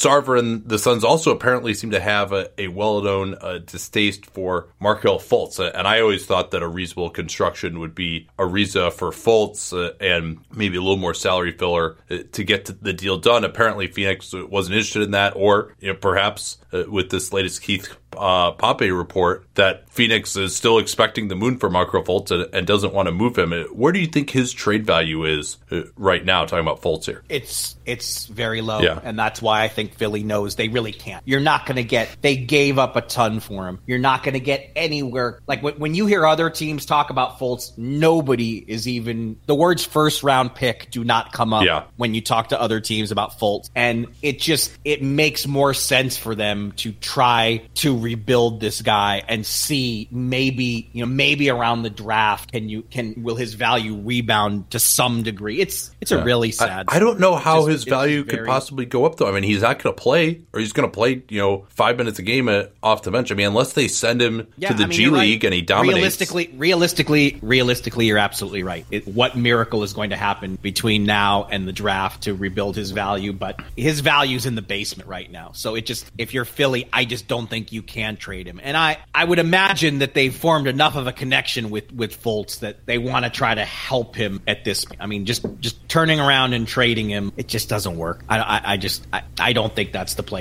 Sarver 0.00 0.38
and 0.38 0.66
the 0.66 0.78
Suns 0.78 1.04
also 1.04 1.30
apparently 1.30 1.74
seem 1.74 1.90
to 1.90 2.00
have 2.00 2.32
a, 2.32 2.48
a 2.56 2.68
well-known 2.68 3.36
uh, 3.38 3.58
distaste 3.58 4.24
for 4.24 4.68
Markelle 4.80 5.18
Fultz, 5.18 5.60
uh, 5.60 5.70
and 5.74 5.86
I 5.86 6.00
always 6.00 6.24
thought 6.24 6.52
that 6.52 6.62
a 6.62 6.68
reasonable 6.68 7.10
construction 7.10 7.80
would 7.80 7.94
be 7.94 8.26
Ariza 8.38 8.94
for 8.94 9.10
Fultz 9.10 9.74
uh, 9.74 9.92
and 10.00 10.38
maybe 10.50 10.78
a 10.78 10.80
little 10.80 10.96
more 10.96 11.12
salary 11.12 11.52
filler 11.52 11.98
uh, 12.10 12.18
to 12.32 12.44
get 12.44 12.82
the 12.82 12.94
deal 12.94 13.18
done. 13.18 13.44
Apparently, 13.44 13.88
Phoenix 13.88 14.32
wasn't 14.32 14.76
interested 14.76 15.02
in 15.02 15.10
that, 15.10 15.34
or 15.36 15.74
you 15.80 15.92
know, 15.92 15.98
perhaps 15.98 16.56
uh, 16.72 16.84
with 16.88 17.10
this 17.10 17.32
latest 17.32 17.62
Keith 17.62 17.88
uh, 18.16 18.50
Pompey 18.52 18.90
report 18.90 19.46
that 19.54 19.88
Phoenix 19.88 20.34
is 20.36 20.54
still 20.56 20.78
expecting 20.78 21.28
the 21.28 21.36
moon 21.36 21.58
for 21.58 21.70
Markelle 21.70 22.02
Fultz 22.02 22.30
and, 22.32 22.52
and 22.52 22.66
doesn't 22.66 22.92
want 22.92 23.06
to 23.06 23.12
move 23.12 23.38
him. 23.38 23.52
Uh, 23.52 23.62
Where 23.72 23.92
do 23.92 24.00
you 24.00 24.06
think 24.08 24.30
his 24.30 24.52
trade 24.52 24.84
value 24.84 25.24
is 25.24 25.58
uh, 25.70 25.82
right 25.96 26.24
now? 26.24 26.44
Talking 26.44 26.66
about 26.66 26.82
Fultz 26.82 27.06
here. 27.06 27.22
It's 27.28 27.76
it's 27.86 28.26
very 28.26 28.62
low, 28.62 28.80
Yeah. 28.80 29.00
and 29.02 29.18
that's 29.18 29.40
why 29.40 29.62
I 29.62 29.68
think 29.68 29.94
Philly 29.94 30.22
knows 30.24 30.56
they 30.56 30.68
really 30.68 30.92
can't. 30.92 31.22
You're 31.26 31.40
not 31.40 31.66
going 31.66 31.76
to 31.76 31.84
get. 31.84 32.08
They 32.20 32.36
gave 32.36 32.78
up 32.78 32.96
a 32.96 33.00
ton 33.00 33.40
for 33.40 33.68
him. 33.68 33.78
You're 33.86 33.98
not 33.98 34.22
going 34.24 34.34
to 34.34 34.40
get 34.40 34.70
anywhere. 34.76 35.40
Like 35.46 35.62
when, 35.62 35.74
when 35.74 35.94
you 35.94 36.06
hear 36.06 36.26
other 36.26 36.50
teams 36.50 36.86
talk 36.86 37.10
about 37.10 37.38
Fultz, 37.38 37.76
nobody 37.78 38.58
is 38.66 38.88
even 38.88 39.36
the 39.46 39.54
words 39.54 39.84
first 39.84 40.22
round 40.22 40.54
pick 40.54 40.90
do 40.90 41.04
not 41.04 41.32
come 41.32 41.52
up 41.52 41.64
Yeah. 41.64 41.84
when 41.96 42.14
you 42.14 42.20
talk 42.20 42.48
to 42.50 42.60
other 42.60 42.80
teams 42.80 43.10
about 43.12 43.38
Fultz, 43.38 43.70
and 43.76 44.06
it 44.22 44.40
just 44.40 44.72
it 44.84 45.02
makes 45.02 45.46
more 45.46 45.74
sense 45.74 46.16
for 46.16 46.34
them 46.34 46.59
to 46.76 46.92
try 46.92 47.62
to 47.76 47.98
rebuild 47.98 48.60
this 48.60 48.82
guy 48.82 49.22
and 49.28 49.44
see 49.44 50.08
maybe 50.10 50.88
you 50.92 51.04
know 51.04 51.10
maybe 51.10 51.50
around 51.50 51.82
the 51.82 51.90
draft 51.90 52.52
can 52.52 52.68
you 52.68 52.82
can 52.82 53.22
will 53.22 53.36
his 53.36 53.54
value 53.54 53.96
rebound 53.96 54.70
to 54.70 54.78
some 54.78 55.22
degree. 55.22 55.60
It's 55.60 55.90
it's 56.00 56.10
a 56.10 56.22
really 56.22 56.52
sad. 56.52 56.86
I, 56.88 56.96
I 56.96 56.98
don't 56.98 57.20
know 57.20 57.36
how 57.36 57.60
Just- 57.60 57.68
his 57.70 57.84
value 57.84 58.24
could 58.24 58.36
very- 58.36 58.46
possibly 58.46 58.84
go 58.86 59.04
up 59.04 59.16
though. 59.16 59.28
I 59.28 59.32
mean, 59.32 59.42
he's 59.42 59.62
not 59.62 59.82
going 59.82 59.94
to 59.94 60.00
play, 60.00 60.40
or 60.52 60.60
he's 60.60 60.72
going 60.72 60.88
to 60.88 60.94
play, 60.94 61.22
you 61.28 61.40
know, 61.40 61.66
five 61.70 61.96
minutes 61.96 62.18
a 62.18 62.22
game 62.22 62.48
uh, 62.48 62.64
off 62.82 63.02
the 63.02 63.10
bench. 63.10 63.30
I 63.32 63.34
mean, 63.34 63.46
unless 63.46 63.72
they 63.72 63.88
send 63.88 64.20
him 64.20 64.46
to 64.60 64.74
the 64.74 64.84
I 64.84 64.86
mean, 64.86 64.90
G 64.90 65.02
you're 65.02 65.12
right. 65.12 65.20
League 65.20 65.44
and 65.44 65.54
he 65.54 65.62
dominates. 65.62 65.96
Realistically, 65.96 66.50
realistically, 66.56 67.38
realistically, 67.42 68.06
you're 68.06 68.18
absolutely 68.18 68.62
right. 68.62 68.84
It, 68.90 69.06
what 69.06 69.36
miracle 69.36 69.82
is 69.82 69.92
going 69.92 70.10
to 70.10 70.16
happen 70.16 70.56
between 70.56 71.04
now 71.04 71.46
and 71.50 71.66
the 71.66 71.72
draft 71.72 72.22
to 72.24 72.34
rebuild 72.34 72.76
his 72.76 72.90
value? 72.90 73.32
But 73.32 73.60
his 73.76 74.00
value's 74.00 74.46
in 74.46 74.54
the 74.54 74.62
basement 74.62 75.08
right 75.08 75.30
now. 75.30 75.52
So 75.54 75.74
it 75.74 75.86
just, 75.86 76.10
if 76.18 76.34
you're 76.34 76.44
Philly, 76.50 76.88
I 76.92 77.04
just 77.04 77.28
don't 77.28 77.48
think 77.48 77.72
you 77.72 77.82
can 77.82 78.16
trade 78.16 78.46
him. 78.46 78.60
And 78.62 78.76
I, 78.76 78.98
I 79.14 79.24
would 79.24 79.38
imagine 79.38 80.00
that 80.00 80.14
they've 80.14 80.34
formed 80.34 80.66
enough 80.66 80.96
of 80.96 81.06
a 81.06 81.12
connection 81.12 81.70
with 81.70 81.92
with 81.92 82.22
Fultz 82.22 82.60
that 82.60 82.86
they 82.86 82.98
want 82.98 83.24
to 83.24 83.30
try 83.30 83.54
to 83.54 83.64
help 83.64 84.16
him 84.16 84.42
at 84.46 84.64
this. 84.64 84.84
I 84.98 85.06
mean, 85.06 85.26
just 85.26 85.46
just 85.60 85.88
turning 85.88 86.20
around 86.20 86.52
and 86.52 86.66
trading 86.66 87.08
him, 87.08 87.32
it 87.36 87.48
just 87.48 87.68
doesn't 87.68 87.96
work. 87.96 88.24
I, 88.28 88.38
I, 88.38 88.60
I 88.72 88.76
just 88.76 89.06
I, 89.12 89.22
I 89.38 89.52
don't 89.52 89.74
think 89.74 89.92
that's 89.92 90.14
the 90.14 90.22
play. 90.22 90.40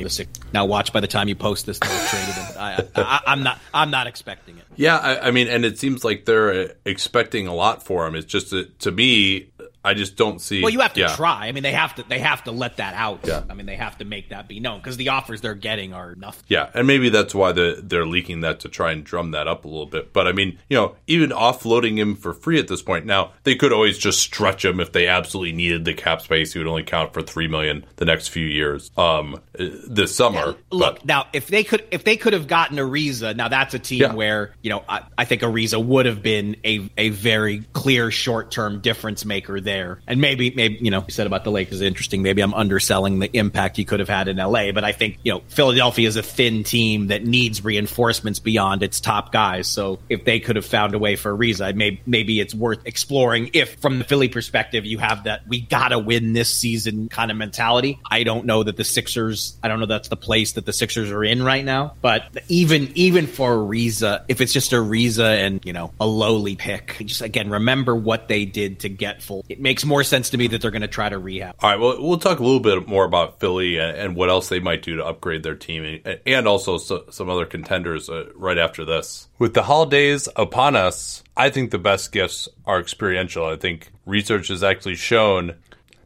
Now 0.54 0.65
watch 0.65 0.93
by 0.93 1.02
the 1.02 1.08
time 1.08 1.28
you 1.28 1.36
post 1.36 1.65
this, 1.65 1.78
they'll 1.80 2.08
traded 2.08 2.36
him. 2.36 2.45
I, 2.58 2.84
I, 2.95 3.19
I'm 3.28 3.43
not 3.43 3.60
I'm 3.74 3.91
not 3.91 4.08
expecting 4.08 4.58
it. 4.58 4.63
Yeah, 4.76 4.98
I, 4.98 5.28
I 5.28 5.32
mean, 5.32 5.50
and 5.50 5.65
it 5.65 5.78
seems 5.78 6.06
like 6.06 6.24
they're 6.26 6.54
uh, 6.54 6.67
expecting 6.86 7.48
a 7.48 7.54
lot 7.54 7.84
for 7.84 8.08
him. 8.08 8.15
It's 8.15 8.26
just 8.26 8.52
that, 8.52 8.80
to 8.80 8.91
me, 8.91 9.49
I 9.84 9.94
just 9.94 10.15
don't 10.15 10.42
see. 10.42 10.62
Well, 10.62 10.72
you 10.72 10.82
have 10.82 10.94
to 10.94 11.02
yeah. 11.02 11.15
try. 11.15 11.48
I 11.48 11.52
mean, 11.52 11.63
they 11.63 11.72
have 11.72 11.96
to. 11.96 12.04
They 12.04 12.20
have 12.20 12.44
to 12.44 12.52
let 12.52 12.78
that 12.78 12.94
out. 12.96 13.22
Yeah. 13.24 13.44
I 13.50 13.54
mean, 13.54 13.65
they 13.65 13.76
have 13.76 13.98
to 14.00 14.06
make 14.06 14.30
that 14.30 14.48
be 14.48 14.60
known 14.60 14.80
because 14.80 14.98
the 14.98 15.10
offers 15.10 15.42
they're 15.42 15.56
getting 15.56 15.94
are 15.94 16.15
nothing. 16.15 16.44
Yeah, 16.48 16.70
and 16.74 16.86
maybe 16.86 17.10
that's 17.10 17.34
why 17.34 17.52
the, 17.54 17.80
they're 17.82 18.06
leaking 18.06 18.42
that 18.42 18.62
to 18.62 18.70
try 18.70 18.92
and 18.92 19.04
drum 19.04 19.32
that 19.32 19.48
up 19.48 19.65
a 19.65 19.68
little 19.68 19.86
bit. 19.86 20.12
But 20.12 20.28
I 20.28 20.34
mean, 20.34 20.60
you 20.70 20.76
know, 20.76 20.96
even 21.08 21.30
offloading 21.30 21.98
him 21.98 22.15
for 22.15 22.34
free 22.34 22.60
at 22.60 22.68
this 22.68 22.82
point. 22.82 23.06
Now 23.06 23.32
they 23.44 23.56
could 23.56 23.72
always 23.72 23.98
just 23.98 24.20
stretch 24.20 24.65
him 24.65 24.80
if 24.80 24.92
they 24.92 25.08
absolutely 25.08 25.54
needed 25.54 25.86
the 25.86 25.94
cap 25.94 26.22
space. 26.22 26.54
He 26.54 26.60
would 26.60 26.68
only 26.68 26.84
count 26.84 27.13
for 27.13 27.22
three 27.22 27.48
million 27.48 27.86
the 27.96 28.06
next 28.06 28.30
few 28.30 28.46
years. 28.46 28.92
Um, 28.98 29.42
this 29.54 30.15
summer. 30.15 30.56
Look 30.72 30.96
but, 30.98 31.06
now, 31.06 31.28
if 31.34 31.48
they 31.48 31.63
could, 31.63 31.86
if 31.92 32.04
they 32.04 32.18
could 32.18 32.34
have 32.34 32.48
gotten 32.48 32.78
Ariza, 32.78 33.36
now 33.36 33.48
that's 33.48 33.74
a 33.74 33.80
team 33.80 34.02
Yeah. 34.02 34.13
where 34.13 34.54
you 34.62 34.70
know 34.70 34.84
I, 34.88 35.04
I 35.18 35.26
think 35.26 35.42
Ariza 35.42 35.84
would 35.84 36.06
have 36.06 36.22
been 36.22 36.58
a 36.65 36.89
a 36.98 37.10
very 37.10 37.60
clear 37.74 38.12
short 38.12 38.52
term 38.52 38.82
difference 38.82 39.26
maker 39.26 39.60
there, 39.69 39.99
and 40.08 40.19
maybe 40.19 40.51
maybe 40.51 40.79
you 40.82 40.89
know 40.89 41.03
you 41.08 41.13
said 41.13 41.27
about 41.27 41.43
the 41.43 41.51
Lakers 41.51 41.75
is 41.75 41.82
interesting. 41.82 42.23
Maybe 42.23 42.41
I'm 42.41 42.53
underselling 42.53 43.19
the 43.19 43.29
impact 43.38 43.77
he 43.77 43.86
could 43.86 43.99
have 43.99 44.10
had 44.10 44.27
in 44.27 44.38
LA, 44.38 44.71
but 44.71 44.84
I 44.84 44.91
think 44.91 45.19
you 45.23 45.32
know 45.32 45.43
Philadelphia 45.47 46.08
is 46.08 46.15
a 46.15 46.23
thin 46.23 46.63
team 46.63 47.08
that 47.08 47.23
needs 47.23 47.63
reinforcements 47.63 48.39
beyond 48.39 48.82
its 48.82 48.99
top 48.99 49.32
guys. 49.32 49.67
So 49.67 49.99
if 50.10 50.25
they 50.25 50.39
could 50.39 50.55
have 50.55 50.65
found 50.65 50.95
a 50.95 50.99
way 50.99 51.15
for 51.15 51.38
Ariza, 51.38 51.75
maybe 51.75 52.01
maybe 52.08 52.39
it's 52.39 52.55
worth 52.55 52.79
exploring. 52.86 53.51
If 53.53 53.79
from 53.79 53.99
the 53.99 54.05
Philly 54.05 54.29
perspective 54.29 54.86
you 54.86 54.97
have 54.97 55.25
that 55.25 55.47
we 55.47 55.62
gotta 55.62 55.99
win 55.99 56.34
this 56.34 56.49
season 56.49 57.10
kind 57.10 57.29
of 57.29 57.38
mentality, 57.38 57.99
I 58.10 58.23
don't 58.23 58.45
know 58.45 58.63
that 58.63 58.75
the 58.75 58.84
Sixers. 58.84 59.58
I 59.62 59.67
don't 59.67 59.79
know 59.79 59.86
that's 59.86 60.10
the 60.10 60.17
place 60.17 60.53
that 60.53 60.65
the 60.65 60.73
Sixers 60.73 61.12
are 61.12 61.23
in 61.23 61.43
right 61.43 61.63
now. 61.63 61.93
But 62.01 62.23
even 62.47 62.91
even 62.95 63.27
for 63.27 63.55
Ariza, 63.55 64.23
if 64.27 64.41
it's 64.41 64.53
just 64.53 64.71
Ariza 64.71 65.45
and 65.45 65.63
you 65.63 65.73
know 65.73 65.93
a 65.99 66.08
lowly 66.08 66.55
pick, 66.55 66.95
just 67.05 67.21
again 67.21 67.49
remember 67.49 67.95
what 67.95 68.27
they 68.27 68.45
did 68.45 68.79
to 68.79 68.89
get 68.89 69.19
Fultz. 69.19 69.59
It 69.60 69.63
makes 69.63 69.84
more 69.84 70.06
sense 70.06 70.30
to 70.30 70.38
me 70.38 70.48
that 70.48 70.62
they're 70.62 70.72
going 70.72 70.84
to 70.84 70.88
try 70.88 71.10
to 71.10 71.17
rehab. 71.17 71.56
All 71.60 71.69
right, 71.69 71.78
well, 71.78 72.02
we'll 72.02 72.17
talk 72.17 72.39
a 72.39 72.43
little 72.43 72.62
bit 72.62 72.88
more 72.88 73.04
about 73.04 73.41
Philly 73.41 73.78
and, 73.78 73.98
and 73.98 74.15
what 74.15 74.30
else 74.30 74.48
they 74.48 74.62
might 74.62 74.82
do 74.84 74.95
to 74.95 75.06
upgrade 75.06 75.43
their 75.43 75.56
team, 75.56 76.00
and, 76.06 76.22
and 76.26 76.48
also 76.48 76.78
so, 76.78 77.04
some 77.10 77.30
other 77.30 77.45
contenders 77.45 78.10
uh, 78.10 78.30
right 78.36 78.58
after 78.58 78.86
this. 78.86 79.28
With 79.38 79.56
the 79.56 79.63
holidays 79.63 80.30
upon 80.38 80.78
us, 80.78 81.26
I 81.36 81.50
think 81.50 81.72
the 81.72 81.78
best 81.78 82.13
gifts 82.13 82.48
are 82.65 82.80
experiential. 82.80 83.48
I 83.48 83.58
think 83.58 83.91
research 84.06 84.48
has 84.48 84.63
actually 84.63 84.95
shown 84.95 85.56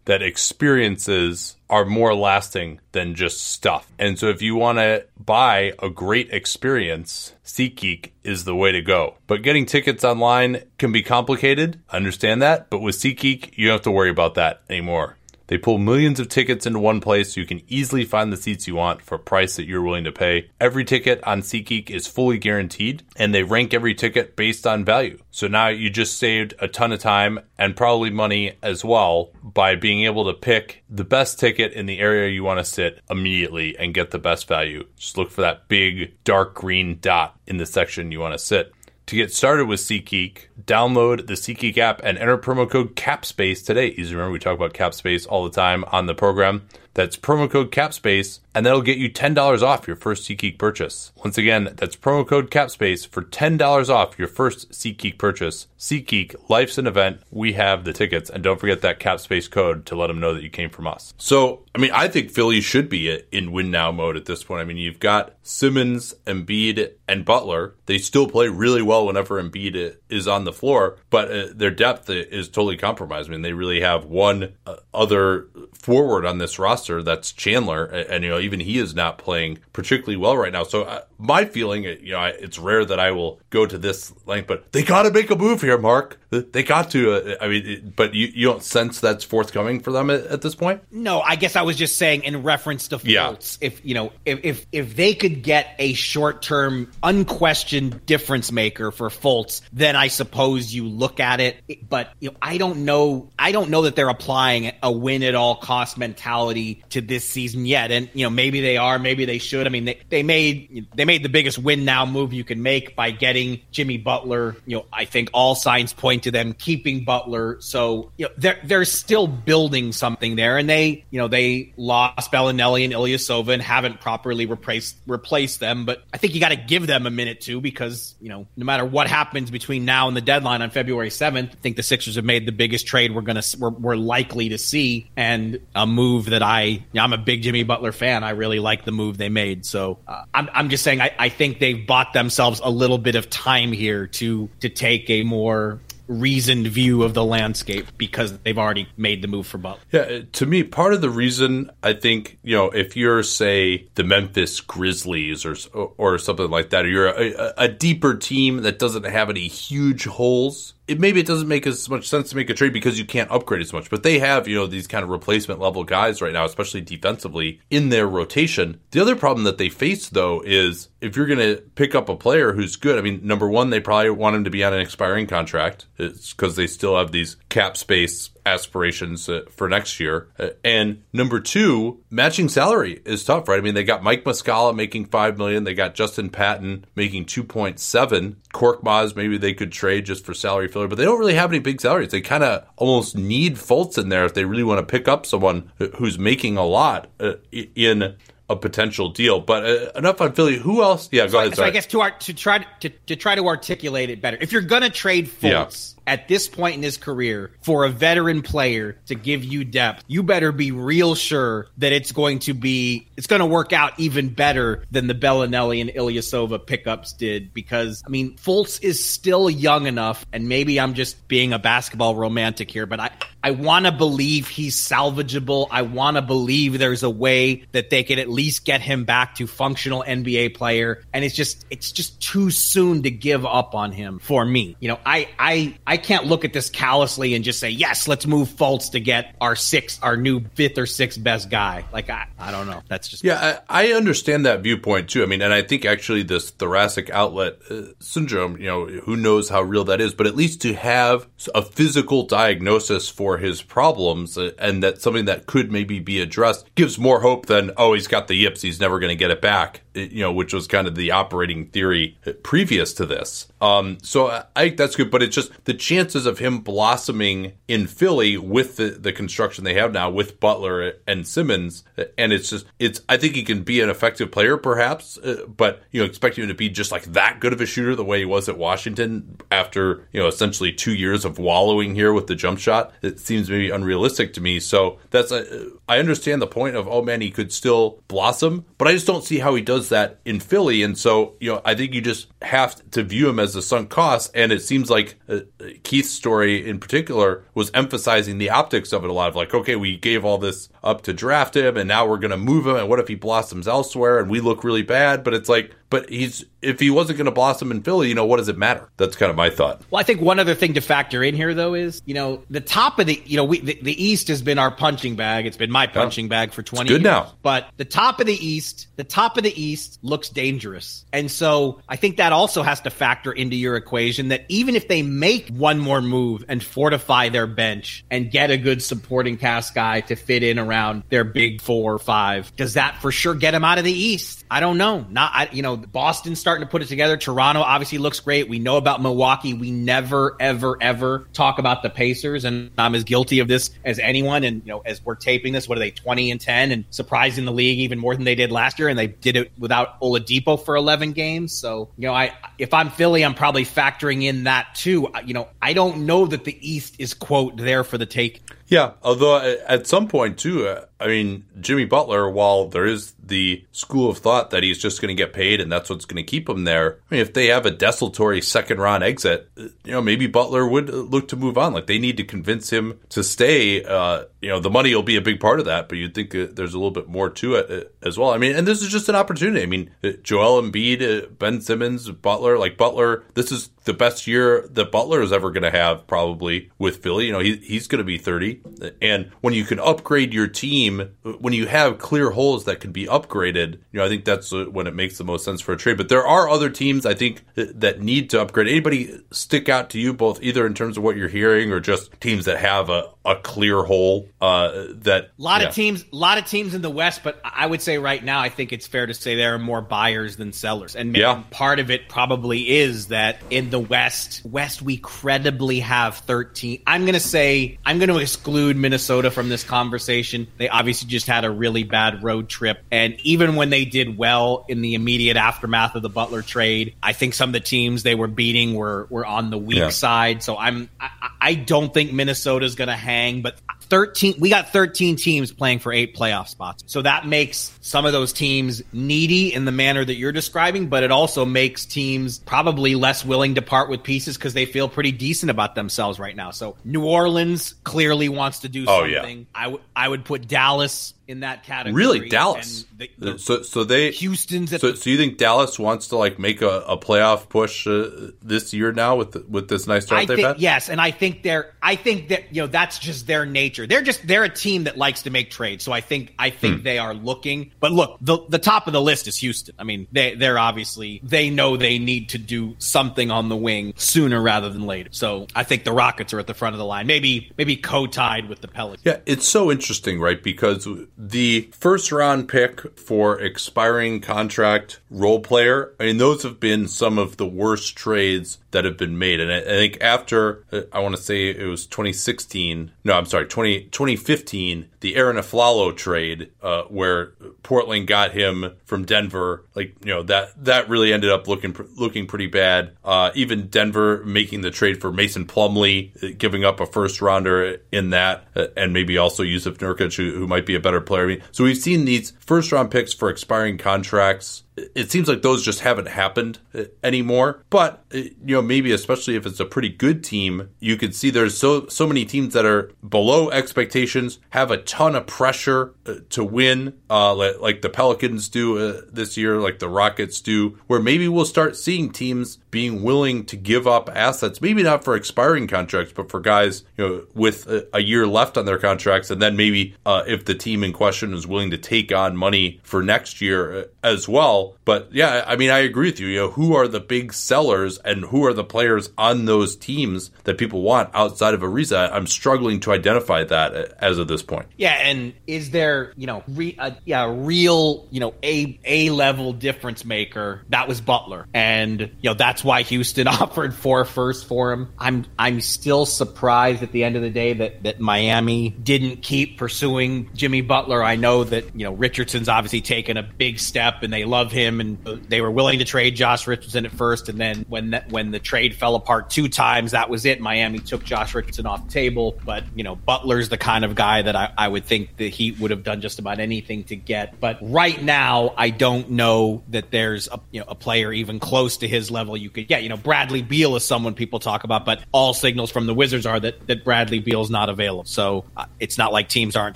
that 0.06 0.22
experiences 0.22 1.56
are 1.70 1.86
more 1.86 2.14
lasting 2.14 2.80
than 2.92 3.16
just 3.16 3.44
stuff. 3.44 3.92
And 3.98 4.20
so 4.20 4.28
if 4.28 4.42
you 4.42 4.56
want 4.56 4.78
to 4.80 5.06
buy 5.18 5.74
a 5.82 5.90
great 5.90 6.32
experience, 6.32 7.34
SeatGeek 7.46 8.12
is 8.24 8.44
the 8.44 8.56
way 8.56 8.72
to 8.72 8.82
go. 8.82 9.16
But 9.28 9.42
getting 9.42 9.66
tickets 9.66 10.04
online 10.04 10.64
can 10.78 10.92
be 10.92 11.02
complicated. 11.02 11.80
Understand 11.90 12.42
that. 12.42 12.70
But 12.70 12.80
with 12.80 12.96
SeatGeek, 12.96 13.58
you 13.58 13.68
don't 13.68 13.76
have 13.76 13.82
to 13.84 13.92
worry 13.92 14.10
about 14.10 14.36
that 14.36 14.62
anymore. 14.70 15.18
They 15.54 15.60
pull 15.60 15.78
millions 15.78 16.20
of 16.20 16.30
tickets 16.30 16.66
into 16.66 16.80
one 16.80 17.00
place 17.00 17.36
so 17.36 17.40
you 17.40 17.46
can 17.46 17.62
easily 17.68 18.06
find 18.06 18.34
the 18.34 18.38
seats 18.38 18.68
you 18.68 18.74
want 18.74 19.04
for 19.04 19.14
a 19.14 19.20
price 19.20 19.56
that 19.58 19.68
you're 19.68 19.84
willing 19.84 20.06
to 20.06 20.12
pay. 20.12 20.50
Every 20.60 20.84
ticket 20.84 21.24
on 21.26 21.42
SeatGeek 21.42 21.92
is 21.92 22.08
fully 22.08 22.40
guaranteed, 22.40 23.04
and 23.18 23.36
they 23.36 23.44
rank 23.44 23.72
every 23.72 23.94
ticket 23.94 24.36
based 24.36 24.66
on 24.66 24.84
value. 24.84 25.20
So 25.30 25.48
now 25.48 25.68
you 25.68 25.92
just 25.92 26.18
saved 26.18 26.56
a 26.58 26.68
ton 26.68 26.92
of 26.92 27.02
time 27.02 27.40
and 27.56 27.76
probably 27.76 28.10
money 28.10 28.54
as 28.64 28.84
well 28.84 29.32
by 29.44 29.76
being 29.76 30.06
able 30.06 30.26
to 30.26 30.34
pick 30.34 30.84
the 30.90 31.04
best 31.04 31.40
ticket 31.40 31.72
in 31.74 31.86
the 31.86 32.00
area 32.00 32.32
you 32.32 32.44
want 32.44 32.58
to 32.58 32.66
sit 32.66 33.02
immediately 33.08 33.78
and 33.78 33.94
get 33.94 34.10
the 34.10 34.18
best 34.18 34.48
value. 34.48 34.88
Just 34.96 35.20
look 35.20 35.30
for 35.30 35.42
that 35.42 35.68
big 35.68 36.16
dark 36.24 36.56
green 36.56 36.98
dot 37.00 37.40
in 37.46 37.58
the 37.58 37.68
section 37.68 38.12
you 38.12 38.20
want 38.20 38.34
to 38.34 38.40
sit. 38.40 38.73
To 39.08 39.18
get 39.18 39.34
started 39.34 39.68
with 39.68 39.82
SeatGeek, 39.82 40.48
download 40.66 41.28
the 41.28 41.34
SeatGeek 41.34 41.78
app 41.78 42.00
and 42.06 42.18
enter 42.18 42.38
promo 42.38 42.70
code 42.70 42.96
CAPSPACE 42.96 43.66
today. 43.66 43.92
To 43.92 44.04
remember, 44.04 44.32
we 44.32 44.40
talk 44.40 44.56
about 44.56 44.74
CAPSPACE 44.74 45.28
all 45.28 45.44
the 45.44 45.52
time 45.52 45.84
on 45.92 46.06
the 46.06 46.16
program. 46.16 46.66
That's 46.94 47.18
promo 47.18 47.52
code 47.52 47.70
CAPSPACE, 47.70 48.40
and 48.56 48.66
that'll 48.66 48.82
get 48.82 48.98
you 48.98 49.10
$10 49.10 49.62
off 49.62 49.88
your 49.88 49.96
first 49.96 50.28
SeatGeek 50.28 50.58
purchase. 50.58 51.12
Once 51.24 51.38
again, 51.38 51.74
that's 51.76 51.96
promo 51.96 52.28
code 52.28 52.52
CAPSPACE 52.52 53.08
for 53.08 53.24
$10 53.24 53.90
off 53.90 54.18
your 54.20 54.28
first 54.28 54.72
SeatGeek 54.72 55.18
purchase. 55.18 55.68
SeatGeek, 55.78 56.50
life's 56.50 56.78
an 56.78 56.88
event. 56.88 57.22
We 57.32 57.54
have 57.54 57.84
the 57.84 57.94
tickets, 57.94 58.30
and 58.30 58.44
don't 58.44 58.60
forget 58.60 58.82
that 58.82 59.00
CAPSPACE 59.00 59.50
code 59.50 59.86
to 59.88 59.96
let 59.96 60.08
them 60.08 60.20
know 60.20 60.34
that 60.34 60.44
you 60.44 60.50
came 60.50 60.70
from 60.70 60.88
us. 60.88 61.14
So, 61.18 61.64
I 61.76 61.80
mean, 61.80 61.92
I 61.92 62.08
think 62.08 62.32
Philly 62.32 62.62
should 62.62 62.90
be 62.90 63.22
in 63.32 63.52
win 63.52 63.72
now 63.72 63.92
mode 63.92 64.18
at 64.18 64.26
this 64.26 64.44
point. 64.44 64.62
I 64.62 64.66
mean, 64.66 64.78
you've 64.78 65.00
got 65.00 65.36
Simmons, 65.42 66.14
Embiid, 66.26 66.94
and 67.08 67.26
Butler. 67.26 67.76
They 67.86 67.98
still 67.98 68.28
play 68.28 68.48
really 68.48 68.82
well 68.82 69.06
whenever 69.06 69.42
Embiid 69.42 69.98
is 70.10 70.28
on 70.28 70.46
the 70.46 70.54
floor, 70.54 70.98
but 71.10 71.32
uh, 71.32 71.48
their 71.54 71.72
depth 71.72 72.10
is 72.10 72.48
totally 72.48 72.78
compromised. 72.78 73.30
I 73.30 73.32
mean, 73.32 73.42
they 73.42 73.54
really 73.54 73.82
have 73.82 74.06
one 74.06 74.54
uh, 74.66 74.78
other 74.94 75.48
forward 75.74 76.26
on 76.26 76.38
this 76.38 76.58
roster 76.60 77.04
that's 77.04 77.32
Chandler, 77.32 77.86
and, 77.86 78.10
and, 78.10 78.24
you 78.24 78.30
know 78.30 78.40
even 78.44 78.60
he 78.60 78.78
is 78.78 78.94
not 78.94 79.18
playing 79.18 79.60
particularly 79.74 80.18
well 80.18 80.38
right 80.38 80.52
now. 80.52 80.64
So 80.64 80.84
uh, 80.84 81.02
my 81.18 81.46
feeling, 81.46 81.84
you 81.84 82.12
know, 82.12 82.20
I, 82.20 82.30
it's 82.30 82.60
rare 82.60 82.84
that 82.86 83.00
I 83.00 83.12
will 83.12 83.40
go 83.50 83.66
to 83.66 83.78
this 83.78 84.14
length, 84.26 84.48
but 84.48 84.72
they 84.72 84.84
got 84.84 85.04
to 85.04 85.12
make 85.12 85.30
a 85.30 85.36
move 85.36 85.62
here, 85.62 85.78
Mark. 85.78 86.20
They 86.30 86.64
got 86.64 86.92
to. 86.92 87.14
Uh, 87.14 87.36
I 87.42 87.48
mean, 87.48 87.66
it, 87.66 87.96
but 87.96 88.14
you, 88.14 88.28
you 88.34 88.48
don't 88.48 88.64
sense 88.64 89.00
that's 89.00 89.24
forthcoming 89.24 89.80
for 89.80 89.92
them 89.92 90.10
at, 90.10 90.26
at, 90.26 90.42
this 90.42 90.56
point. 90.56 90.82
No, 90.92 91.22
I 91.22 91.36
guess 91.36 91.56
I 91.56 91.62
was 91.62 91.78
just 91.78 91.98
saying 91.98 92.24
in 92.24 92.44
reference 92.44 92.88
to 92.90 92.98
Fultz. 92.98 93.58
Yeah. 93.62 93.68
If 93.68 93.86
you 93.86 93.94
know, 93.94 94.12
if 94.26 94.40
if 94.44 94.66
if 94.72 94.96
they 94.96 95.14
could 95.14 95.44
get 95.44 95.76
a 95.78 95.94
short 95.94 96.42
term, 96.42 96.92
unquestioned 97.04 98.06
difference 98.06 98.52
maker 98.52 98.92
for 98.92 99.10
Fultz, 99.10 99.62
then 99.72 99.96
I 99.96 100.08
suppose 100.08 100.74
you 100.74 100.88
look 100.88 101.20
at 101.20 101.40
it. 101.40 101.88
But 101.88 102.10
you 102.20 102.32
know, 102.32 102.38
I 102.42 102.58
don't 102.58 102.86
know. 102.86 103.30
I 103.38 103.52
don't 103.52 103.70
know 103.70 103.84
that 103.84 103.96
they're 103.96 104.10
applying 104.10 104.72
a 104.82 104.92
win 104.92 105.22
at 105.22 105.36
all 105.36 105.56
cost 105.56 105.98
mentality 105.98 106.84
to 106.90 107.02
this 107.02 107.26
season 107.26 107.66
yet. 107.66 107.92
And 107.92 108.10
you 108.14 108.26
know, 108.26 108.32
maybe 108.36 108.62
they 108.62 108.78
are, 108.78 109.00
maybe 109.00 109.26
they 109.26 109.38
should. 109.38 109.68
I 109.68 109.70
mean, 109.70 109.86
they, 109.86 110.00
they 110.10 110.24
made 110.24 110.88
they 110.96 111.06
made 111.06 111.24
the 111.24 111.30
biggest 111.30 111.58
win 111.58 111.86
now 111.86 112.06
move 112.06 112.34
you 112.34 112.44
can 112.44 112.62
make 112.62 112.96
by 112.96 113.12
getting 113.12 113.62
Jimmy 113.72 113.98
Butler. 113.98 114.56
You 114.66 114.78
know, 114.78 114.86
I 114.92 115.06
think 115.06 115.30
all 115.34 115.56
signs 115.56 115.94
point 115.94 116.24
to 116.24 116.32
them 116.32 116.54
keeping 116.54 117.04
Butler. 117.04 117.58
So 117.62 118.12
you 118.18 118.26
know, 118.26 118.32
they're 118.38 118.60
they're 118.64 118.86
still 118.86 119.28
building 119.28 119.92
something 119.92 120.36
there, 120.36 120.58
and 120.58 120.70
they 120.70 121.06
you 121.10 121.20
know 121.20 121.28
they 121.28 121.74
lost 121.78 122.32
Belinelli 122.32 122.84
and 122.84 122.94
Ilyasova 122.94 123.54
and 123.54 123.62
haven't 123.62 124.00
properly 124.00 124.46
replaced 124.46 124.98
replaced 125.08 125.60
them. 125.60 125.86
But 125.86 126.04
I 126.14 126.18
think 126.18 126.34
you 126.34 126.40
got 126.40 126.50
to 126.50 126.56
give 126.56 126.88
them 126.88 127.06
a 127.06 127.12
minute 127.12 127.42
too 127.42 127.62
because 127.62 128.16
you 128.22 128.30
know 128.30 128.48
no 128.56 128.66
matter 128.66 128.86
what 128.86 129.08
happens 129.08 129.52
between 129.52 129.86
now 129.86 130.08
and 130.08 130.18
the 130.18 130.22
deadline 130.22 130.62
on 130.62 130.70
February 130.70 131.10
seventh, 131.10 131.52
I 131.54 131.56
think 131.56 131.76
the 131.76 131.84
Sixers 131.84 132.16
have 132.16 132.26
made 132.26 132.46
the 132.46 132.52
biggest 132.52 132.88
trade 132.88 133.14
we're 133.14 133.22
gonna 133.22 133.44
we're, 133.60 133.70
we're 133.70 133.96
likely 133.96 134.50
to 134.50 134.58
see, 134.58 135.12
and 135.16 135.60
a 135.76 135.86
move 135.86 136.26
that 136.28 136.44
I 136.44 136.64
you 136.64 136.84
know, 136.94 137.04
I'm 137.04 137.14
a 137.14 137.18
big 137.18 137.42
Jimmy 137.42 137.64
Butler 137.64 137.92
fan. 137.92 138.23
I 138.24 138.32
really 138.32 138.60
like 138.60 138.86
the 138.86 138.92
move 138.92 139.18
they 139.18 139.30
made. 139.30 139.66
So 139.66 140.00
uh, 140.08 140.24
I'm 140.34 140.50
I'm 140.54 140.70
just 140.70 140.84
saying 140.84 141.02
I, 141.02 141.12
I 141.18 141.30
think 141.30 141.60
they've 141.60 141.86
bought 141.86 142.14
themselves 142.14 142.62
a 142.64 142.70
little 142.70 142.98
bit 142.98 143.16
of 143.16 143.30
time 143.30 143.72
here 143.72 144.08
to 144.08 144.50
to 144.62 144.70
take 144.70 145.10
a 145.10 145.24
more 145.24 145.80
reasoned 146.08 146.68
view 146.68 147.04
of 147.04 147.14
the 147.14 147.24
landscape 147.24 147.88
because 147.98 148.38
they've 148.40 148.58
already 148.58 148.88
made 148.98 149.22
the 149.22 149.28
move 149.28 149.48
for 149.48 149.58
Butler. 149.58 149.82
Yeah, 149.92 150.22
to 150.34 150.46
me, 150.46 150.64
part 150.64 150.94
of 150.94 151.02
the 151.02 151.10
reason 151.10 151.72
I 151.82 151.94
think 151.94 152.40
you 152.44 152.56
know 152.56 152.70
if 152.70 152.96
you're 152.96 153.24
say 153.24 153.88
the 153.96 154.04
Memphis 154.04 154.62
Grizzlies 154.62 155.46
or 155.46 155.56
or 155.98 156.18
something 156.18 156.50
like 156.50 156.72
that, 156.72 156.86
or 156.86 156.90
you're 156.90 157.08
a, 157.08 157.54
a 157.58 157.68
deeper 157.68 158.16
team 158.16 158.64
that 158.64 158.80
doesn't 158.80 159.06
have 159.06 159.30
any 159.30 159.48
huge 159.48 160.06
holes. 160.06 160.74
It, 160.88 161.00
maybe 161.00 161.20
it 161.20 161.26
doesn't 161.26 161.48
make 161.48 161.66
as 161.66 161.90
much 161.90 162.08
sense 162.08 162.30
to 162.30 162.36
make 162.36 162.50
a 162.50 162.54
trade 162.54 162.74
because 162.74 163.00
you 163.00 163.06
can't 163.06 163.32
upgrade 163.32 163.62
as 163.62 163.72
much. 163.72 163.90
But 163.90 164.04
they 164.04 164.20
have, 164.20 164.48
you 164.48 164.56
know, 164.56 164.68
these 164.68 164.88
kind 164.88 165.04
of 165.04 165.10
replacement 165.10 165.60
level 165.60 165.84
guys 165.84 166.22
right 166.22 166.34
now, 166.34 166.46
especially 166.46 166.82
defensively 166.82 167.62
in 167.70 167.90
their 167.90 168.08
rotation. 168.08 168.80
The 168.92 169.00
other 169.00 169.16
problem 169.16 169.46
that 169.46 169.58
they 169.58 169.70
face 169.70 170.10
though 170.10 170.42
is 170.46 170.90
if 171.02 171.16
you're 171.16 171.28
going 171.28 171.40
to 171.40 171.62
pick 171.76 171.96
up 171.96 172.10
a 172.10 172.16
player 172.16 172.54
who's 172.54 172.76
good, 172.76 172.98
I 172.98 173.02
mean, 173.02 173.22
number 173.24 173.50
one, 173.50 173.70
they 173.70 173.80
probably 173.80 174.10
want 174.10 174.36
him 174.36 174.44
to 174.44 174.50
be 174.50 174.64
on 174.64 174.74
an 174.74 174.80
expiring 174.80 175.28
contract. 175.28 175.86
It's 175.98 176.34
because 176.34 176.56
they 176.56 176.68
still 176.68 176.98
have 176.98 177.12
these 177.12 177.38
cap 177.54 177.78
space 177.78 178.32
aspirations 178.48 179.30
uh, 179.30 179.42
for 179.52 179.70
next 179.70 180.00
year. 180.00 180.28
Uh, 180.40 180.50
and 180.64 181.04
number 181.14 181.40
two, 181.40 182.02
matching 182.10 182.50
salary 182.50 183.00
is 183.06 183.24
tough, 183.24 183.48
right? 183.48 183.60
I 183.60 183.62
mean, 183.62 183.76
they 183.76 183.84
got 183.84 184.02
Mike 184.02 184.24
Muscala 184.24 184.76
making 184.76 185.06
five 185.06 185.38
million. 185.38 185.64
They 185.64 185.76
got 185.76 185.94
Justin 185.94 186.32
Patton 186.32 186.86
making 186.96 187.26
two 187.26 187.44
point 187.44 187.80
seven. 187.80 188.38
Korkmaz, 188.56 189.16
maybe 189.16 189.38
they 189.38 189.54
could 189.54 189.72
trade 189.72 190.06
just 190.06 190.26
for 190.26 190.34
salary 190.34 190.68
filler, 190.68 190.88
but 190.88 190.98
they 190.98 191.06
don't 191.06 191.20
really 191.20 191.36
have 191.36 191.52
any 191.52 191.60
big 191.60 191.80
salaries. 191.80 192.10
They 192.10 192.22
kind 192.22 192.44
of 192.44 192.66
almost 192.76 193.16
need 193.16 193.56
Fultz 193.56 194.00
in 194.00 194.10
there 194.10 194.26
if 194.26 194.34
they 194.34 194.46
really 194.46 194.64
want 194.64 194.80
to 194.80 194.86
pick 194.86 195.08
up 195.08 195.28
someone 195.28 195.72
who's 195.98 196.18
making 196.18 196.58
a 196.58 196.66
lot 196.66 197.12
uh, 197.20 197.34
in 197.52 198.16
a 198.50 198.56
potential 198.56 199.10
deal. 199.10 199.40
But 199.40 199.64
uh, 199.64 199.92
enough 199.96 200.20
on 200.22 200.34
Philly. 200.34 200.58
Who 200.58 200.82
else? 200.82 201.08
Yeah, 201.12 201.26
go 201.26 201.34
so, 201.34 201.40
ahead. 201.40 201.56
So 201.56 201.64
I 201.64 201.70
guess 201.70 201.86
to, 201.88 202.02
art, 202.02 202.22
to 202.22 202.34
try 202.34 202.66
to, 202.80 202.90
to 202.90 203.16
try 203.16 203.36
to 203.36 203.46
articulate 203.46 204.10
it 204.10 204.24
better, 204.24 204.40
if 204.42 204.52
you're 204.52 204.64
gonna 204.64 204.90
trade 204.90 205.28
Fultz. 205.28 205.93
Yeah 205.93 205.93
at 206.06 206.28
this 206.28 206.48
point 206.48 206.76
in 206.76 206.84
his 206.84 206.98
career 206.98 207.52
for 207.62 207.86
a 207.86 207.90
veteran 207.90 208.42
player 208.42 208.98
to 209.08 209.16
give 209.16 209.44
you 209.44 209.64
depth, 209.64 210.04
you 210.08 210.24
better 210.24 210.52
be 210.52 210.72
real 210.72 211.16
sure 211.16 211.68
that 211.78 211.92
it's 211.92 212.12
going 212.12 212.40
to 212.40 212.54
be 212.54 213.08
it's 213.18 213.28
going 213.28 213.40
to 213.40 213.46
work 213.46 213.74
out 213.74 214.00
even 214.00 214.30
better 214.30 214.84
than 214.92 215.08
the 215.08 215.16
Belinelli 215.16 215.82
and 215.82 215.90
Ilyasova 215.90 216.66
pickups 216.66 217.14
did 217.14 217.54
because 217.54 218.04
I 218.06 218.10
mean 218.10 218.36
Fultz 218.36 218.84
is 218.84 219.04
still 219.04 219.50
young 219.50 219.88
enough 219.88 220.26
and 220.34 220.50
maybe 220.50 220.80
I'm 220.80 220.94
just 220.94 221.28
being 221.28 221.54
a 221.54 221.60
basketball 221.60 222.16
romantic 222.16 222.70
here, 222.70 222.86
but 222.86 223.00
I 223.00 223.12
I 223.44 223.52
want 223.52 223.86
to 223.86 223.92
believe 223.92 224.48
he's 224.48 224.76
salvageable. 224.78 225.68
I 225.70 225.82
want 225.82 226.16
to 226.16 226.22
believe 226.22 226.80
there's 226.80 227.04
a 227.04 227.10
way 227.10 227.66
that 227.74 227.90
they 227.90 228.04
can 228.04 228.18
at 228.20 228.30
least 228.30 228.64
get 228.66 228.82
him 228.82 229.04
back 229.04 229.36
to 229.36 229.48
functional 229.48 230.04
NBA 230.08 230.56
player 230.56 231.04
and 231.14 231.26
it's 231.26 231.36
just 231.36 231.66
it's 231.70 231.92
just 231.92 232.22
too 232.22 232.52
soon 232.52 233.04
to 233.04 233.12
give 233.12 233.46
up 233.46 233.76
on 233.76 233.92
him 233.92 234.20
for 234.20 234.46
me. 234.46 234.76
You 234.80 234.90
know, 234.90 235.00
I 235.06 235.30
I 235.38 235.78
I 235.86 235.93
can't 235.98 236.26
look 236.26 236.46
at 236.46 236.54
this 236.54 236.70
callously 236.70 237.36
and 237.36 237.44
just 237.44 237.60
say, 237.60 237.70
yes, 237.70 238.08
let's 238.08 238.26
move 238.26 238.50
Fultz 238.50 238.92
to 238.92 239.00
get 239.00 239.36
our 239.42 239.56
sixth, 239.56 240.00
our 240.04 240.18
new 240.18 240.42
fifth 240.56 240.78
or 240.78 240.86
sixth 240.86 241.22
best 241.24 241.50
guy. 241.50 241.86
Like, 241.92 242.10
I, 242.10 242.28
I 242.38 242.52
don't 242.52 242.68
know. 242.68 242.82
That's 242.88 243.08
just. 243.08 243.24
Yeah, 243.24 243.60
I, 243.70 243.90
I 243.90 243.94
understand 243.94 244.46
that 244.46 244.62
viewpoint 244.62 245.10
too. 245.10 245.24
I 245.24 245.26
mean, 245.26 245.42
and 245.42 245.54
I 245.54 245.62
think 245.62 245.86
actually 245.86 246.24
this 246.24 246.50
thoracic 246.52 247.10
outlet 247.10 247.58
uh, 247.70 247.84
syndrome, 248.00 248.58
you 248.58 248.68
know, 248.68 248.86
who 248.86 249.16
knows 249.16 249.50
how 249.50 249.62
real 249.62 249.86
that 249.86 250.02
is, 250.02 250.14
but 250.14 250.28
at 250.28 250.36
least 250.36 250.62
to 250.62 250.74
have 250.74 251.28
a 251.54 251.62
physical 251.62 252.24
diagnosis 252.24 253.10
for 253.10 253.38
his 253.38 253.62
problems 253.62 254.38
uh, 254.38 254.52
and 254.58 254.84
that 254.84 255.02
something 255.02 255.26
that 255.26 255.46
could 255.46 255.72
maybe 255.72 256.00
be 256.00 256.20
addressed 256.20 256.74
gives 256.76 256.98
more 256.98 257.22
hope 257.22 257.46
than, 257.46 257.72
oh, 257.78 257.94
he's 257.94 258.08
got 258.08 258.28
the 258.28 258.36
yips, 258.36 258.62
he's 258.62 258.80
never 258.80 259.00
going 259.00 259.10
to 259.10 259.16
get 259.16 259.32
it 259.32 259.42
back, 259.42 259.82
uh, 259.96 260.00
you 260.02 260.22
know, 260.22 260.32
which 260.32 260.54
was 260.54 260.68
kind 260.68 260.88
of 260.88 260.96
the 260.96 261.12
operating 261.12 261.68
theory 261.68 262.18
uh, 262.26 262.32
previous 262.44 262.94
to 262.94 263.06
this. 263.06 263.48
Um, 263.62 263.98
so 264.02 264.44
I, 264.56 264.66
think 264.66 264.78
that's 264.78 264.96
good, 264.96 265.10
but 265.10 265.24
it's 265.24 265.36
just 265.36 265.52
the 265.66 265.74
chances 265.74 266.26
of 266.26 266.40
him 266.40 266.60
blossoming 266.60 267.54
in 267.68 267.88
Philly 267.88 268.38
with 268.38 268.76
the, 268.76 268.90
the 268.90 269.14
construction 269.14 269.64
they 269.64 269.76
have 269.76 269.94
now 269.94 270.10
with 270.10 270.40
Butler 270.40 270.94
and 271.08 271.26
Simmons, 271.28 271.84
and 272.18 272.34
it's 272.34 272.50
just 272.50 272.66
it's 272.80 273.02
I 273.08 273.18
think 273.18 273.36
he 273.36 273.44
can 273.44 273.64
be 273.64 273.80
an 273.80 273.90
effective 273.90 274.32
player 274.32 274.58
perhaps, 274.58 275.18
uh, 275.18 275.46
but 275.48 275.82
you 275.92 276.02
know 276.02 276.06
expecting 276.06 276.44
him 276.44 276.50
to 276.50 276.54
be 276.54 276.70
just 276.70 276.92
like 276.92 277.04
that 277.14 277.40
good 277.40 277.54
of 277.54 277.62
a 277.62 277.66
shooter 277.66 277.96
the 277.96 278.04
way 278.04 278.20
he 278.20 278.26
was 278.26 278.50
at 278.50 278.58
Washington 278.58 279.38
after 279.50 280.08
you 280.12 280.20
know 280.20 280.28
essentially 280.28 280.74
two 280.74 280.94
years 280.94 281.24
of 281.24 281.33
wallowing 281.40 281.96
here 281.96 282.12
with 282.12 282.28
the 282.28 282.36
jump 282.36 282.60
shot, 282.60 282.92
it 283.02 283.20
seems 283.20 283.50
maybe 283.50 283.70
unrealistic 283.70 284.34
to 284.34 284.42
me. 284.42 284.60
So 284.60 285.00
that's 285.10 285.32
a, 285.32 285.68
I 285.88 286.00
understand 286.00 286.42
the 286.42 286.48
point 286.48 286.76
of 286.76 286.88
oh 286.88 287.02
man 287.02 287.22
he 287.22 287.32
could 287.32 287.54
still 287.54 288.02
blossom, 288.10 288.66
but 288.78 288.90
I 288.90 288.92
just 288.92 289.08
don't 289.08 289.24
see 289.24 289.40
how 289.40 289.56
he 289.56 289.62
does 289.62 289.90
that 289.90 290.20
in 290.26 290.42
Philly, 290.42 290.84
and 290.84 290.98
so 290.98 291.36
you 291.40 291.52
know 291.52 291.62
I 291.64 291.76
think 291.76 291.94
you 291.94 292.02
just 292.02 292.28
have 292.42 292.82
to 292.92 293.04
view 293.04 293.30
him 293.30 293.40
as 293.40 293.54
as 293.56 293.64
a 293.64 293.68
sunk 293.68 293.90
cost. 293.90 294.32
And 294.34 294.52
it 294.52 294.62
seems 294.62 294.90
like 294.90 295.16
uh, 295.30 295.42
Keith's 295.84 296.10
story 296.10 296.68
in 296.68 296.80
particular 296.80 297.44
was 297.54 297.72
emphasizing 297.74 298.38
the 298.38 298.50
optics 298.50 298.92
of 298.92 299.04
it 299.04 299.10
a 299.10 299.14
lot 299.14 299.30
of 299.30 299.36
like, 299.36 299.54
okay, 299.54 299.76
we 299.76 299.98
gave 299.98 300.26
all 300.26 300.38
this 300.38 300.70
up 300.84 301.02
to 301.04 301.14
draft 301.14 301.56
him 301.56 301.78
and 301.78 301.88
now 301.88 302.06
we're 302.06 302.18
going 302.18 302.32
to 302.32 302.38
move 302.38 302.68
him. 302.68 302.76
And 302.76 302.90
what 302.90 303.00
if 303.00 303.08
he 303.08 303.16
blossoms 303.16 303.68
elsewhere 303.68 304.20
and 304.20 304.30
we 304.30 304.40
look 304.40 304.64
really 304.64 304.82
bad? 304.82 305.24
But 305.24 305.34
it's 305.34 305.50
like, 305.50 305.76
but 305.90 306.10
he's 306.10 306.46
if 306.64 306.80
he 306.80 306.90
wasn't 306.90 307.18
going 307.18 307.26
to 307.26 307.32
blossom 307.32 307.72
in 307.72 307.82
Philly, 307.82 308.10
you 308.10 308.16
know, 308.16 308.26
what 308.26 308.38
does 308.38 308.48
it 308.48 308.58
matter? 308.58 308.90
That's 308.98 309.16
kind 309.16 309.30
of 309.30 309.36
my 309.36 309.50
thought. 309.50 309.82
Well, 309.92 310.00
I 310.00 310.04
think 310.04 310.22
one 310.22 310.40
other 310.40 310.56
thing 310.56 310.74
to 310.76 310.82
factor 310.82 311.24
in 311.24 311.36
here 311.36 311.54
though 311.54 311.74
is, 311.74 312.02
you 312.06 312.14
know, 312.14 312.44
the 312.50 312.62
top 312.62 313.00
of 313.00 313.08
the, 313.08 313.22
you 313.26 313.38
know, 313.38 313.44
we 313.44 313.60
the, 313.60 313.80
the 313.82 314.04
East 314.04 314.30
has 314.30 314.42
been 314.42 314.58
our 314.58 314.72
punching 314.72 315.16
bag. 315.16 315.46
It's 315.46 315.58
been 315.58 315.72
my 315.72 315.88
punching 315.88 316.26
yeah. 316.26 316.30
bag 316.30 316.54
for 316.54 316.64
20 316.64 316.88
good 316.88 316.94
years. 316.94 317.04
now. 317.04 317.34
But 317.42 317.70
the 317.78 317.86
top 317.86 318.20
of 318.20 318.26
the 318.26 318.34
East, 318.34 318.88
the 318.96 319.04
top 319.04 319.38
of 319.38 319.44
the 319.44 319.62
East 319.62 320.00
looks 320.02 320.30
dangerous. 320.30 321.06
And 321.12 321.30
so 321.30 321.82
I 321.88 321.96
think 321.96 322.18
that 322.18 322.32
also 322.32 322.64
has 322.64 322.82
to 322.82 322.90
factor 322.90 323.32
into 323.32 323.56
your 323.56 323.76
equation 323.76 324.30
that 324.30 324.46
even 324.50 324.76
if 324.76 324.88
they 324.88 325.02
make 325.02 325.50
one 325.50 325.80
more 325.80 326.02
move 326.02 326.46
and 326.48 326.64
fortify 326.64 327.30
their 327.30 327.48
bench 327.48 328.06
and 328.10 328.32
get 328.32 328.52
a 328.52 328.58
good 328.58 328.82
supporting 328.82 329.38
cast 329.38 329.76
guy 329.76 330.02
to 330.02 330.16
fit 330.16 330.44
in 330.44 330.58
around 330.60 331.04
their 331.10 331.24
big 331.24 331.62
four 331.62 331.94
or 331.94 332.00
five, 332.00 332.56
does 332.56 332.76
that 332.76 333.02
for 333.02 333.12
sure 333.12 333.36
get 333.36 333.52
them 333.52 333.66
out 333.66 333.78
of 333.78 333.84
the 333.84 333.92
East? 333.92 334.46
I 334.50 334.60
don't 334.60 334.78
know. 334.78 335.06
Not, 335.10 335.32
I, 335.34 335.50
you 335.52 335.62
know, 335.62 335.76
Boston's 335.76 336.40
starting 336.54 336.68
to 336.68 336.72
put 336.72 336.84
it 336.84 336.88
together. 336.88 337.18
Toronto 337.18 337.62
obviously 337.62 337.98
looks 337.98 338.20
great. 338.20 338.48
We 338.48 338.60
know 338.60 338.78
about 338.78 339.02
Milwaukee. 339.02 339.56
We 339.56 339.72
never, 339.72 340.38
ever, 340.40 340.78
ever 340.80 341.28
talk 341.34 341.58
about 341.58 341.82
the 341.82 341.90
Pacers, 341.90 342.46
and 342.46 342.70
I'm 342.78 342.94
as 342.94 343.04
guilty 343.04 343.40
of 343.40 343.48
this 343.48 343.72
as 343.84 343.98
anyone. 343.98 344.44
And 344.44 344.62
you 344.64 344.72
know, 344.72 344.82
as 344.82 345.04
we're 345.04 345.16
taping 345.16 345.52
this, 345.52 345.68
what 345.68 345.80
are 345.80 345.82
they, 345.82 345.90
20 345.90 346.30
and 346.30 346.40
10, 346.40 346.72
and 346.72 346.86
surprising 346.92 347.46
the 347.46 347.52
league 347.52 347.80
even 347.80 347.98
more 347.98 348.14
than 348.16 348.24
they 348.24 348.36
did 348.36 348.52
last 348.52 348.78
year, 348.78 348.88
and 348.88 349.00
they 349.00 349.08
did 349.08 349.36
it 349.36 349.52
without 349.58 350.00
Oladipo 350.00 350.64
for 350.64 350.76
11 350.76 351.14
games. 351.14 351.54
So 351.54 351.90
you 351.98 352.08
know, 352.08 352.14
I 352.14 352.34
if 352.60 352.72
I'm 352.72 352.92
Philly, 352.92 353.26
I'm 353.26 353.34
probably 353.34 353.66
factoring 353.66 354.24
in 354.24 354.44
that 354.44 354.76
too. 354.76 355.10
You 355.26 355.34
know, 355.34 355.48
I 355.60 355.74
don't 355.74 356.06
know 356.06 356.28
that 356.28 356.44
the 356.44 356.56
East 356.62 356.98
is 357.00 357.16
quote 357.16 357.58
there 357.58 357.84
for 357.84 357.98
the 357.98 358.06
take. 358.06 358.44
Yeah, 358.68 358.92
although 359.02 359.40
at 359.68 359.88
some 359.88 360.08
point 360.08 360.38
too, 360.38 360.68
uh, 360.68 360.86
I 361.04 361.08
mean, 361.08 361.46
Jimmy 361.60 361.84
Butler, 361.84 362.30
while 362.30 362.70
there 362.70 362.86
is 362.86 363.14
the 363.26 363.66
school 363.72 364.10
of 364.10 364.18
thought 364.18 364.52
that 364.52 364.64
he's 364.64 364.78
just 364.78 365.02
going 365.02 365.16
to 365.16 365.22
get 365.22 365.34
paid 365.34 365.62
and 365.62 365.72
that's 365.72 365.90
what's 365.90 366.06
going 366.06 366.24
to 366.24 366.30
keep 366.30 366.48
him 366.48 366.64
there. 366.64 367.00
I 367.10 367.16
mean, 367.16 367.22
if 367.22 367.34
they 367.34 367.48
have 367.48 367.66
a 367.66 367.72
desultory 367.72 368.42
second 368.42 368.80
round 368.80 369.04
exit, 369.04 369.50
you 369.58 369.92
know, 369.92 370.02
maybe 370.02 370.28
Butler 370.28 370.68
would 370.68 370.90
look 370.90 371.28
to 371.30 371.36
move 371.36 371.58
on. 371.58 371.74
Like 371.74 371.88
they 371.88 372.00
need 372.00 372.18
to 372.18 372.24
convince 372.24 372.70
him 372.70 373.00
to 373.10 373.24
stay. 373.24 373.84
Uh, 373.84 374.26
you 374.42 374.50
know, 374.50 374.60
the 374.60 374.70
money 374.70 374.94
will 374.94 375.04
be 375.04 375.16
a 375.16 375.22
big 375.22 375.40
part 375.40 375.60
of 375.60 375.66
that, 375.66 375.90
but 375.90 375.98
you'd 375.98 376.14
think 376.14 376.32
there's 376.32 376.74
a 376.74 376.78
little 376.78 376.92
bit 376.92 377.08
more 377.08 377.30
to 377.30 377.56
it 377.56 377.72
uh, 377.72 378.08
as 378.08 378.18
well. 378.18 378.32
I 378.32 378.38
mean, 378.38 378.56
and 378.56 378.68
this 378.68 378.82
is 378.82 378.90
just 378.90 379.10
an 379.10 379.16
opportunity. 379.16 379.64
I 379.64 379.68
mean, 379.68 379.92
uh, 380.04 380.12
Joel 380.22 380.62
Embiid, 380.62 381.02
uh, 381.02 381.28
Ben 381.28 381.62
Simmons, 381.62 382.10
Butler, 382.10 382.58
like 382.58 382.78
Butler, 382.78 383.24
this 383.34 383.52
is 383.52 383.70
the 383.86 383.94
best 383.94 384.28
year 384.28 384.68
that 384.72 384.92
Butler 384.92 385.22
is 385.22 385.32
ever 385.32 385.52
going 385.52 385.64
to 385.64 385.72
have 385.72 386.08
probably 386.08 386.72
with 386.78 386.98
Philly. 386.98 387.28
You 387.28 387.34
know, 387.34 387.40
he, 387.40 387.58
he's 387.58 387.88
going 387.88 388.00
to 388.00 388.06
be 388.06 388.18
30. 388.18 388.62
And 389.02 389.32
when 389.42 389.54
you 389.54 389.66
can 389.66 389.80
upgrade 389.80 390.34
your 390.34 390.48
team, 390.48 390.93
when 391.00 391.54
you 391.54 391.68
have 391.68 391.98
clear 391.98 392.30
holes 392.30 392.66
that 392.66 392.80
can 392.80 392.92
be 392.92 393.06
upgraded, 393.06 393.80
you 393.92 394.00
know, 394.00 394.06
I 394.06 394.10
think 394.10 394.26
that's 394.26 394.52
when 394.52 394.88
it 394.88 394.96
makes 394.96 395.18
the 395.18 395.24
most 395.24 395.46
sense 395.46 395.62
for 395.62 395.74
a 395.74 395.78
trade. 395.78 395.98
But 395.98 396.10
there 396.10 396.26
are 396.26 396.50
other 396.50 396.70
teams 396.70 397.06
I 397.06 397.14
think 397.14 397.44
that 397.56 398.02
need 398.02 398.30
to 398.32 398.42
upgrade. 398.42 398.68
Anybody 398.68 399.22
stick 399.32 399.70
out 399.70 399.92
to 399.92 400.00
you 400.00 400.14
both, 400.14 400.42
either 400.42 400.66
in 400.66 400.74
terms 400.74 400.98
of 400.98 401.04
what 401.04 401.16
you're 401.16 401.28
hearing 401.28 401.72
or 401.72 401.80
just 401.80 402.20
teams 402.20 402.46
that 402.46 402.60
have 402.60 402.90
a, 402.90 403.10
a 403.26 403.36
clear 403.36 403.84
hole 403.84 404.28
uh, 404.42 404.86
that 404.96 405.32
a 405.38 405.42
lot 405.42 405.62
yeah. 405.62 405.70
of 405.70 405.76
teams, 405.76 406.04
a 406.12 406.16
lot 406.16 406.38
of 406.38 406.46
teams 406.46 406.74
in 406.74 406.82
the 406.82 406.90
West. 406.90 407.22
But 407.24 407.40
I 407.44 407.66
would 407.66 407.82
say 407.82 407.98
right 407.98 408.24
now, 408.24 408.40
I 408.40 408.50
think 408.50 408.74
it's 408.74 408.88
fair 408.88 409.06
to 409.06 409.14
say 409.14 409.36
there 409.36 409.56
are 409.56 409.60
more 409.60 409.82
buyers 409.82 410.36
than 410.36 410.54
sellers, 410.54 410.96
and 410.96 411.16
yeah. 411.16 411.44
part 411.52 411.80
of 411.80 411.90
it 411.90 412.10
probably 412.10 412.70
is 412.70 413.08
that 413.08 413.38
in 413.50 413.70
the 413.70 413.80
West, 413.80 414.42
West 414.46 414.82
we 414.82 414.98
credibly 414.98 415.80
have 415.80 416.18
13. 416.18 416.82
I'm 416.86 417.02
going 417.02 417.14
to 417.14 417.20
say 417.20 417.78
I'm 417.86 418.00
going 418.00 418.10
to 418.10 418.18
exclude 418.18 418.76
Minnesota 418.76 419.32
from 419.32 419.50
this 419.50 419.64
conversation. 419.64 420.48
They 420.58 420.70
obviously 420.74 421.08
just 421.08 421.28
had 421.28 421.46
a 421.46 421.52
really 421.52 421.84
bad 421.84 422.24
road 422.24 422.50
trip, 422.50 422.84
and 422.92 423.16
even 423.22 423.56
when 423.56 423.70
they 423.70 423.86
did 423.86 424.18
well 424.18 424.66
in 424.68 424.82
the 424.82 424.96
immediate 424.96 425.38
aftermath 425.38 425.96
of 425.96 426.02
the 426.02 426.10
Butler 426.10 426.42
trade, 426.42 426.96
I 427.02 427.14
think 427.14 427.36
some 427.36 427.50
of 427.50 427.54
the 427.54 427.60
teams 427.60 428.04
they 428.04 428.16
were 428.16 428.28
beating 428.28 428.74
were 428.74 429.08
were 429.10 429.26
on 429.26 429.52
the 429.52 429.58
weak 429.58 429.78
yeah. 429.78 429.90
side. 429.90 430.44
So 430.44 430.58
I'm 430.58 430.90
I, 431.00 431.30
I 431.40 431.54
don't 431.56 431.94
think 431.94 432.12
Minnesota's 432.12 432.76
going 432.76 432.90
to 432.90 432.96
hang, 432.96 433.42
but 433.42 433.58
13 433.84 434.36
we 434.40 434.50
got 434.50 434.70
13 434.70 435.18
teams 435.18 435.52
playing 435.52 435.78
for 435.78 435.94
eight 435.94 436.16
playoff 436.16 436.48
spots 436.48 436.84
so 436.88 437.02
that 437.02 437.28
makes 437.28 437.78
some 437.84 438.06
of 438.06 438.14
those 438.14 438.32
teams 438.32 438.82
needy 438.94 439.54
in 439.54 439.66
the 439.66 439.72
manner 439.72 440.04
that 440.04 440.16
you're 440.16 440.32
describing 440.32 440.88
but 440.88 441.04
it 441.04 441.12
also 441.12 441.46
makes 441.46 441.86
teams 441.86 442.40
probably 442.40 442.96
less 442.96 443.26
willing 443.26 443.56
to 443.56 443.62
part 443.62 443.90
with 443.90 444.02
pieces 444.02 444.38
because 444.38 444.54
they 444.54 444.66
feel 444.66 444.88
pretty 444.88 445.12
decent 445.12 445.50
about 445.50 445.76
themselves 445.76 446.18
right 446.18 446.36
now 446.36 446.50
so 446.50 446.78
new 446.86 447.06
orleans 447.06 447.76
clearly 447.84 448.30
wants 448.30 448.60
to 448.60 448.70
do 448.70 448.86
oh, 448.88 449.02
something 449.02 449.40
yeah. 449.40 449.46
I, 449.54 449.64
w- 449.66 449.84
I 449.96 450.08
would 450.08 450.24
put 450.24 450.48
dallas 450.48 451.14
in 451.28 451.40
that 451.40 451.64
category. 451.64 452.04
Really, 452.04 452.30
Dallas. 452.30 452.86
The, 452.98 453.10
the, 453.18 453.40
so, 453.40 453.62
so 453.62 453.84
they 453.84 454.12
Houston's. 454.12 454.72
so, 454.72 454.92
the, 454.92 454.98
so 454.98 455.10
you 455.10 455.18
think 455.18 455.38
Dallas 455.38 455.80
wants 455.80 456.10
to 456.10 456.18
like 456.18 456.38
make 456.38 456.62
a, 456.62 456.82
a 456.82 456.98
playoff 456.98 457.48
push 457.48 457.88
uh, 457.88 458.32
this 458.42 458.74
year 458.74 458.92
now 458.92 459.16
with 459.16 459.32
the, 459.32 459.46
with 459.48 459.70
this 459.70 459.88
nice 459.88 460.06
start 460.06 460.24
I 460.24 460.26
they've 460.26 460.38
think, 460.38 460.48
had? 460.48 460.60
Yes, 460.60 460.90
and 460.90 461.00
I 461.00 461.12
think 461.12 461.44
they're. 461.44 461.74
I 461.82 461.96
think 461.96 462.30
that 462.30 462.54
you 462.54 462.62
know 462.62 462.68
that's 462.68 463.00
just 463.00 463.26
their 463.26 463.46
nature. 463.46 463.88
They're 463.88 464.02
just 464.02 464.26
they're 464.28 464.44
a 464.44 464.50
team 464.50 464.84
that 464.84 464.98
likes 464.98 465.24
to 465.24 465.30
make 465.30 465.50
trades. 465.50 465.84
So 465.84 465.92
I 465.92 466.02
think 466.02 466.34
I 466.38 466.50
think 466.50 466.78
hmm. 466.78 466.84
they 466.84 466.98
are 466.98 467.14
looking. 467.14 467.72
But 467.84 467.92
look, 467.92 468.18
the 468.22 468.38
the 468.48 468.60
top 468.60 468.88
of 468.88 468.94
the 468.94 469.02
list 469.02 469.28
is 469.28 469.36
Houston. 469.40 469.76
I 469.78 469.84
mean, 469.84 470.08
they 470.10 470.36
they're 470.36 470.58
obviously 470.58 471.20
they 471.22 471.50
know 471.50 471.76
they 471.76 472.00
need 472.00 472.30
to 472.30 472.38
do 472.38 472.78
something 472.80 473.30
on 473.30 473.50
the 473.50 473.58
wing 473.58 473.94
sooner 473.98 474.42
rather 474.42 474.70
than 474.70 474.84
later. 474.84 475.10
So 475.12 475.48
I 475.54 475.66
think 475.66 475.84
the 475.84 475.92
Rockets 475.92 476.34
are 476.34 476.40
at 476.40 476.48
the 476.48 476.54
front 476.54 476.76
of 476.76 476.80
the 476.80 476.86
line. 476.86 477.08
Maybe 477.08 477.52
maybe 477.58 477.76
co-tied 477.76 478.48
with 478.48 478.62
the 478.62 478.70
Pelicans. 478.70 479.06
Yeah, 479.06 479.18
it's 479.26 479.46
so 479.46 479.70
interesting, 479.70 480.22
right? 480.22 480.42
Because 480.42 480.88
the 481.18 481.70
first 481.74 482.14
round 482.14 482.48
pick 482.48 482.98
for 482.98 483.38
expiring 483.42 484.22
contract 484.22 485.02
role 485.10 485.42
player. 485.42 485.94
I 486.00 486.06
mean, 486.06 486.20
those 486.20 486.44
have 486.44 486.62
been 486.62 486.88
some 486.88 487.18
of 487.18 487.36
the 487.36 487.46
worst 487.46 487.98
trades 487.98 488.60
that 488.74 488.86
have 488.86 488.98
been 488.98 489.18
made. 489.18 489.40
And 489.40 489.52
I, 489.52 489.58
I 489.58 489.64
think 489.64 489.98
after, 490.02 490.66
uh, 490.72 490.82
I 490.92 491.00
want 491.00 491.16
to 491.16 491.22
say 491.22 491.50
it 491.50 491.66
was 491.66 491.86
2016, 491.86 492.92
no, 493.06 493.14
I'm 493.14 493.26
sorry, 493.26 493.48
20, 493.48 493.86
2015, 493.86 494.90
the 495.02 495.16
Arron 495.18 495.36
Afflalo 495.36 495.96
trade, 495.96 496.52
uh, 496.62 496.84
where 496.84 497.34
Portland 497.62 498.08
got 498.08 498.32
him 498.32 498.74
from 498.86 499.04
Denver. 499.04 499.66
Like, 499.76 499.96
you 500.06 500.14
know, 500.14 500.24
that, 500.24 500.64
that 500.64 500.88
really 500.88 501.12
ended 501.12 501.30
up 501.30 501.48
looking, 501.48 501.76
looking 501.98 502.28
pretty 502.28 502.48
bad. 502.48 502.96
Uh, 503.04 503.32
even 503.36 503.68
Denver 503.68 504.24
making 504.24 504.62
the 504.62 504.72
trade 504.72 505.02
for 505.02 505.12
Mason 505.12 505.46
Plumlee, 505.46 506.24
uh, 506.24 506.36
giving 506.38 506.64
up 506.64 506.80
a 506.80 506.86
first 506.86 507.22
rounder 507.22 507.82
in 507.92 508.12
that, 508.12 508.48
uh, 508.56 508.68
and 508.78 508.94
maybe 508.94 509.18
also 509.18 509.44
Jusuf 509.44 509.78
Nurkic, 509.78 510.16
who, 510.16 510.32
who 510.32 510.48
might 510.48 510.66
be 510.66 510.76
a 510.76 510.80
better 510.80 511.02
player. 511.02 511.24
I 511.24 511.28
mean, 511.28 511.44
so 511.52 511.66
we've 511.66 511.78
seen 511.78 512.06
these 512.06 512.32
first 512.40 512.72
round 512.72 512.90
picks 512.90 513.14
for 513.14 513.30
expiring 513.30 513.78
contracts 513.78 514.63
it 514.76 515.12
seems 515.12 515.28
like 515.28 515.42
those 515.42 515.64
just 515.64 515.82
haven't 515.82 516.08
happened 516.08 516.60
uh, 516.74 516.86
anymore. 517.04 517.64
But 517.70 518.04
uh, 518.14 518.18
you 518.18 518.56
know, 518.56 518.62
maybe 518.62 518.92
especially 518.92 519.36
if 519.36 519.46
it's 519.46 519.60
a 519.60 519.66
pretty 519.66 519.90
good 519.90 520.24
team, 520.24 520.70
you 520.80 520.98
could 520.98 521.16
see 521.16 521.30
there's 521.30 521.58
so 521.58 521.88
so 521.88 522.08
many 522.08 522.26
teams 522.26 522.54
that 522.54 522.66
are 522.66 522.92
below 523.08 523.50
expectations, 523.50 524.40
have 524.52 524.72
a 524.72 524.78
ton 524.78 525.16
of 525.16 525.28
pressure 525.28 525.94
uh, 526.06 526.16
to 526.30 526.44
win, 526.44 526.94
uh, 527.10 527.34
like 527.36 527.82
the 527.82 527.90
Pelicans 527.90 528.50
do 528.50 528.78
uh, 528.78 529.02
this 529.12 529.38
year, 529.38 529.60
like 529.60 529.80
the 529.80 529.90
Rockets 529.90 530.42
do. 530.42 530.80
Where 530.88 531.00
maybe 531.00 531.28
we'll 531.28 531.46
start 531.46 531.76
seeing 531.76 532.12
teams 532.12 532.58
being 532.72 533.04
willing 533.04 533.46
to 533.46 533.56
give 533.56 533.86
up 533.86 534.10
assets, 534.14 534.62
maybe 534.62 534.82
not 534.82 535.04
for 535.04 535.16
expiring 535.16 535.68
contracts, 535.68 536.14
but 536.14 536.30
for 536.30 536.40
guys 536.40 536.84
you 536.98 537.08
know 537.08 537.26
with 537.36 537.68
a, 537.68 537.88
a 537.94 538.00
year 538.00 538.26
left 538.26 538.58
on 538.58 538.66
their 538.66 538.80
contracts, 538.80 539.30
and 539.30 539.42
then 539.42 539.56
maybe 539.56 539.96
uh, 540.06 540.24
if 540.26 540.46
the 540.46 540.56
team 540.56 540.84
in 540.84 540.94
question 540.94 541.34
is 541.34 541.46
willing 541.46 541.70
to 541.70 541.78
take 541.78 542.12
on 542.12 542.36
money 542.36 542.80
for 542.84 543.04
next 543.04 543.42
year 543.42 543.90
as 544.04 544.28
well 544.28 544.63
but 544.86 545.10
yeah, 545.14 545.44
I 545.48 545.56
mean, 545.56 545.70
I 545.70 545.80
agree 545.80 546.10
with 546.10 546.20
you. 546.20 546.28
You 546.28 546.40
know, 546.40 546.52
who 546.52 546.76
are 546.76 546.88
the 546.88 547.00
big 547.00 547.34
sellers 547.34 547.98
and 548.00 548.26
who 548.26 548.46
are 548.46 548.54
the 548.54 548.64
players 548.64 549.10
on 549.18 549.46
those 549.46 549.76
teams 549.76 550.32
that 550.44 550.58
people 550.58 550.82
want 550.82 551.10
outside 551.14 551.54
of 551.54 551.62
Ariza? 551.62 552.12
I'm 552.12 552.28
struggling 552.28 552.80
to 552.82 552.92
identify 552.92 553.44
that 553.46 553.74
as 554.00 554.18
of 554.18 554.28
this 554.28 554.44
point. 554.44 554.68
Yeah, 554.78 554.94
and 554.94 555.34
is 555.48 555.72
there, 555.72 556.14
you 556.16 556.28
know, 556.28 556.44
re, 556.48 556.76
a, 556.80 556.96
yeah, 557.06 557.34
real, 557.36 558.08
you 558.12 558.20
know, 558.20 558.34
a 558.44 558.80
a 558.86 559.10
level 559.10 559.54
difference 559.54 560.06
maker? 560.06 560.64
That 560.70 560.88
was 560.88 561.02
Butler, 561.02 561.48
and 561.54 562.00
you 562.00 562.30
know 562.30 562.34
that's 562.34 562.64
why 562.64 562.84
Houston 562.84 563.28
offered 563.44 563.74
four 563.74 564.06
first 564.06 564.48
for 564.48 564.72
him. 564.72 564.92
I'm 564.98 565.26
I'm 565.38 565.62
still 565.62 566.06
surprised 566.06 566.84
at 566.84 566.92
the 566.92 567.04
end 567.04 567.16
of 567.16 567.22
the 567.22 567.30
day 567.30 567.54
that 567.54 567.84
that 567.84 568.00
Miami 568.00 568.70
didn't 568.70 569.22
keep 569.22 569.58
pursuing 569.58 570.30
Jimmy 570.34 570.62
Butler. 570.62 571.04
I 571.04 571.16
know 571.16 571.44
that 571.44 571.76
you 571.76 571.86
know 571.86 571.94
Richardson's 571.94 572.50
obviously 572.50 572.82
taken 572.82 573.18
a 573.18 573.24
big 573.24 573.60
step, 573.60 574.04
and 574.04 574.12
they 574.12 574.26
love 574.26 574.52
him, 574.54 574.80
and 574.80 575.04
they 575.28 575.42
were 575.42 575.52
willing 575.52 575.80
to 575.80 575.86
trade 575.86 576.16
Josh 576.16 576.48
Richardson 576.48 576.86
at 576.86 576.92
first, 576.92 577.30
and 577.30 577.40
then 577.40 577.66
when 577.68 577.92
that, 577.92 578.12
when 578.12 578.32
the 578.32 578.40
trade 578.40 578.76
fell 578.76 578.96
apart 578.96 579.30
two 579.30 579.50
times, 579.50 579.92
that 579.92 580.10
was 580.10 580.26
it. 580.26 580.40
Miami 580.40 580.80
took 580.80 581.04
Josh 581.04 581.36
Richardson 581.36 581.66
off 581.66 581.86
the 581.86 581.92
table, 581.92 582.40
but 582.46 582.64
you 582.76 582.84
know 582.84 582.96
Butler's 582.96 583.50
the 583.50 583.58
kind 583.58 583.84
of 583.86 583.96
guy 583.96 584.22
that 584.22 584.36
I, 584.36 584.52
I 584.58 584.68
would 584.68 584.86
think 584.86 585.18
the 585.18 585.30
Heat 585.30 585.60
would 585.60 585.72
have 585.72 585.84
done 585.84 586.02
just 586.02 586.20
about 586.20 586.40
anything 586.40 586.84
to 586.86 586.96
get. 586.96 587.40
But 587.40 587.58
right 587.62 588.02
now, 588.02 588.54
I 588.58 588.70
don't 588.70 589.12
know 589.12 589.64
that 589.70 589.92
there's 589.92 590.28
a 590.28 590.40
you 590.52 590.60
know 590.60 590.66
a 590.68 590.76
player 590.76 591.12
even 591.12 591.40
close 591.40 591.78
to 591.78 591.88
his 591.88 592.12
level 592.12 592.38
you 592.38 592.50
could 592.50 592.68
get. 592.68 592.84
You 592.84 592.90
know, 592.90 592.98
Bradley 592.98 593.42
Beal 593.42 593.76
is 593.76 593.86
someone 593.86 594.14
people 594.14 594.40
talk 594.40 594.64
about, 594.64 594.86
but 594.86 595.04
all 595.12 595.34
signals 595.34 595.72
from 595.72 595.88
the 595.88 595.94
Wizards 595.94 596.26
are 596.26 596.40
that 596.40 596.68
that 596.68 596.84
Bradley 596.84 597.20
Beal's 597.20 597.50
not 597.50 597.70
available. 597.70 598.06
So 598.06 598.46
uh, 598.56 598.66
it's 598.80 598.98
not 598.98 599.12
like 599.12 599.30
teams 599.30 599.56
aren't 599.56 599.76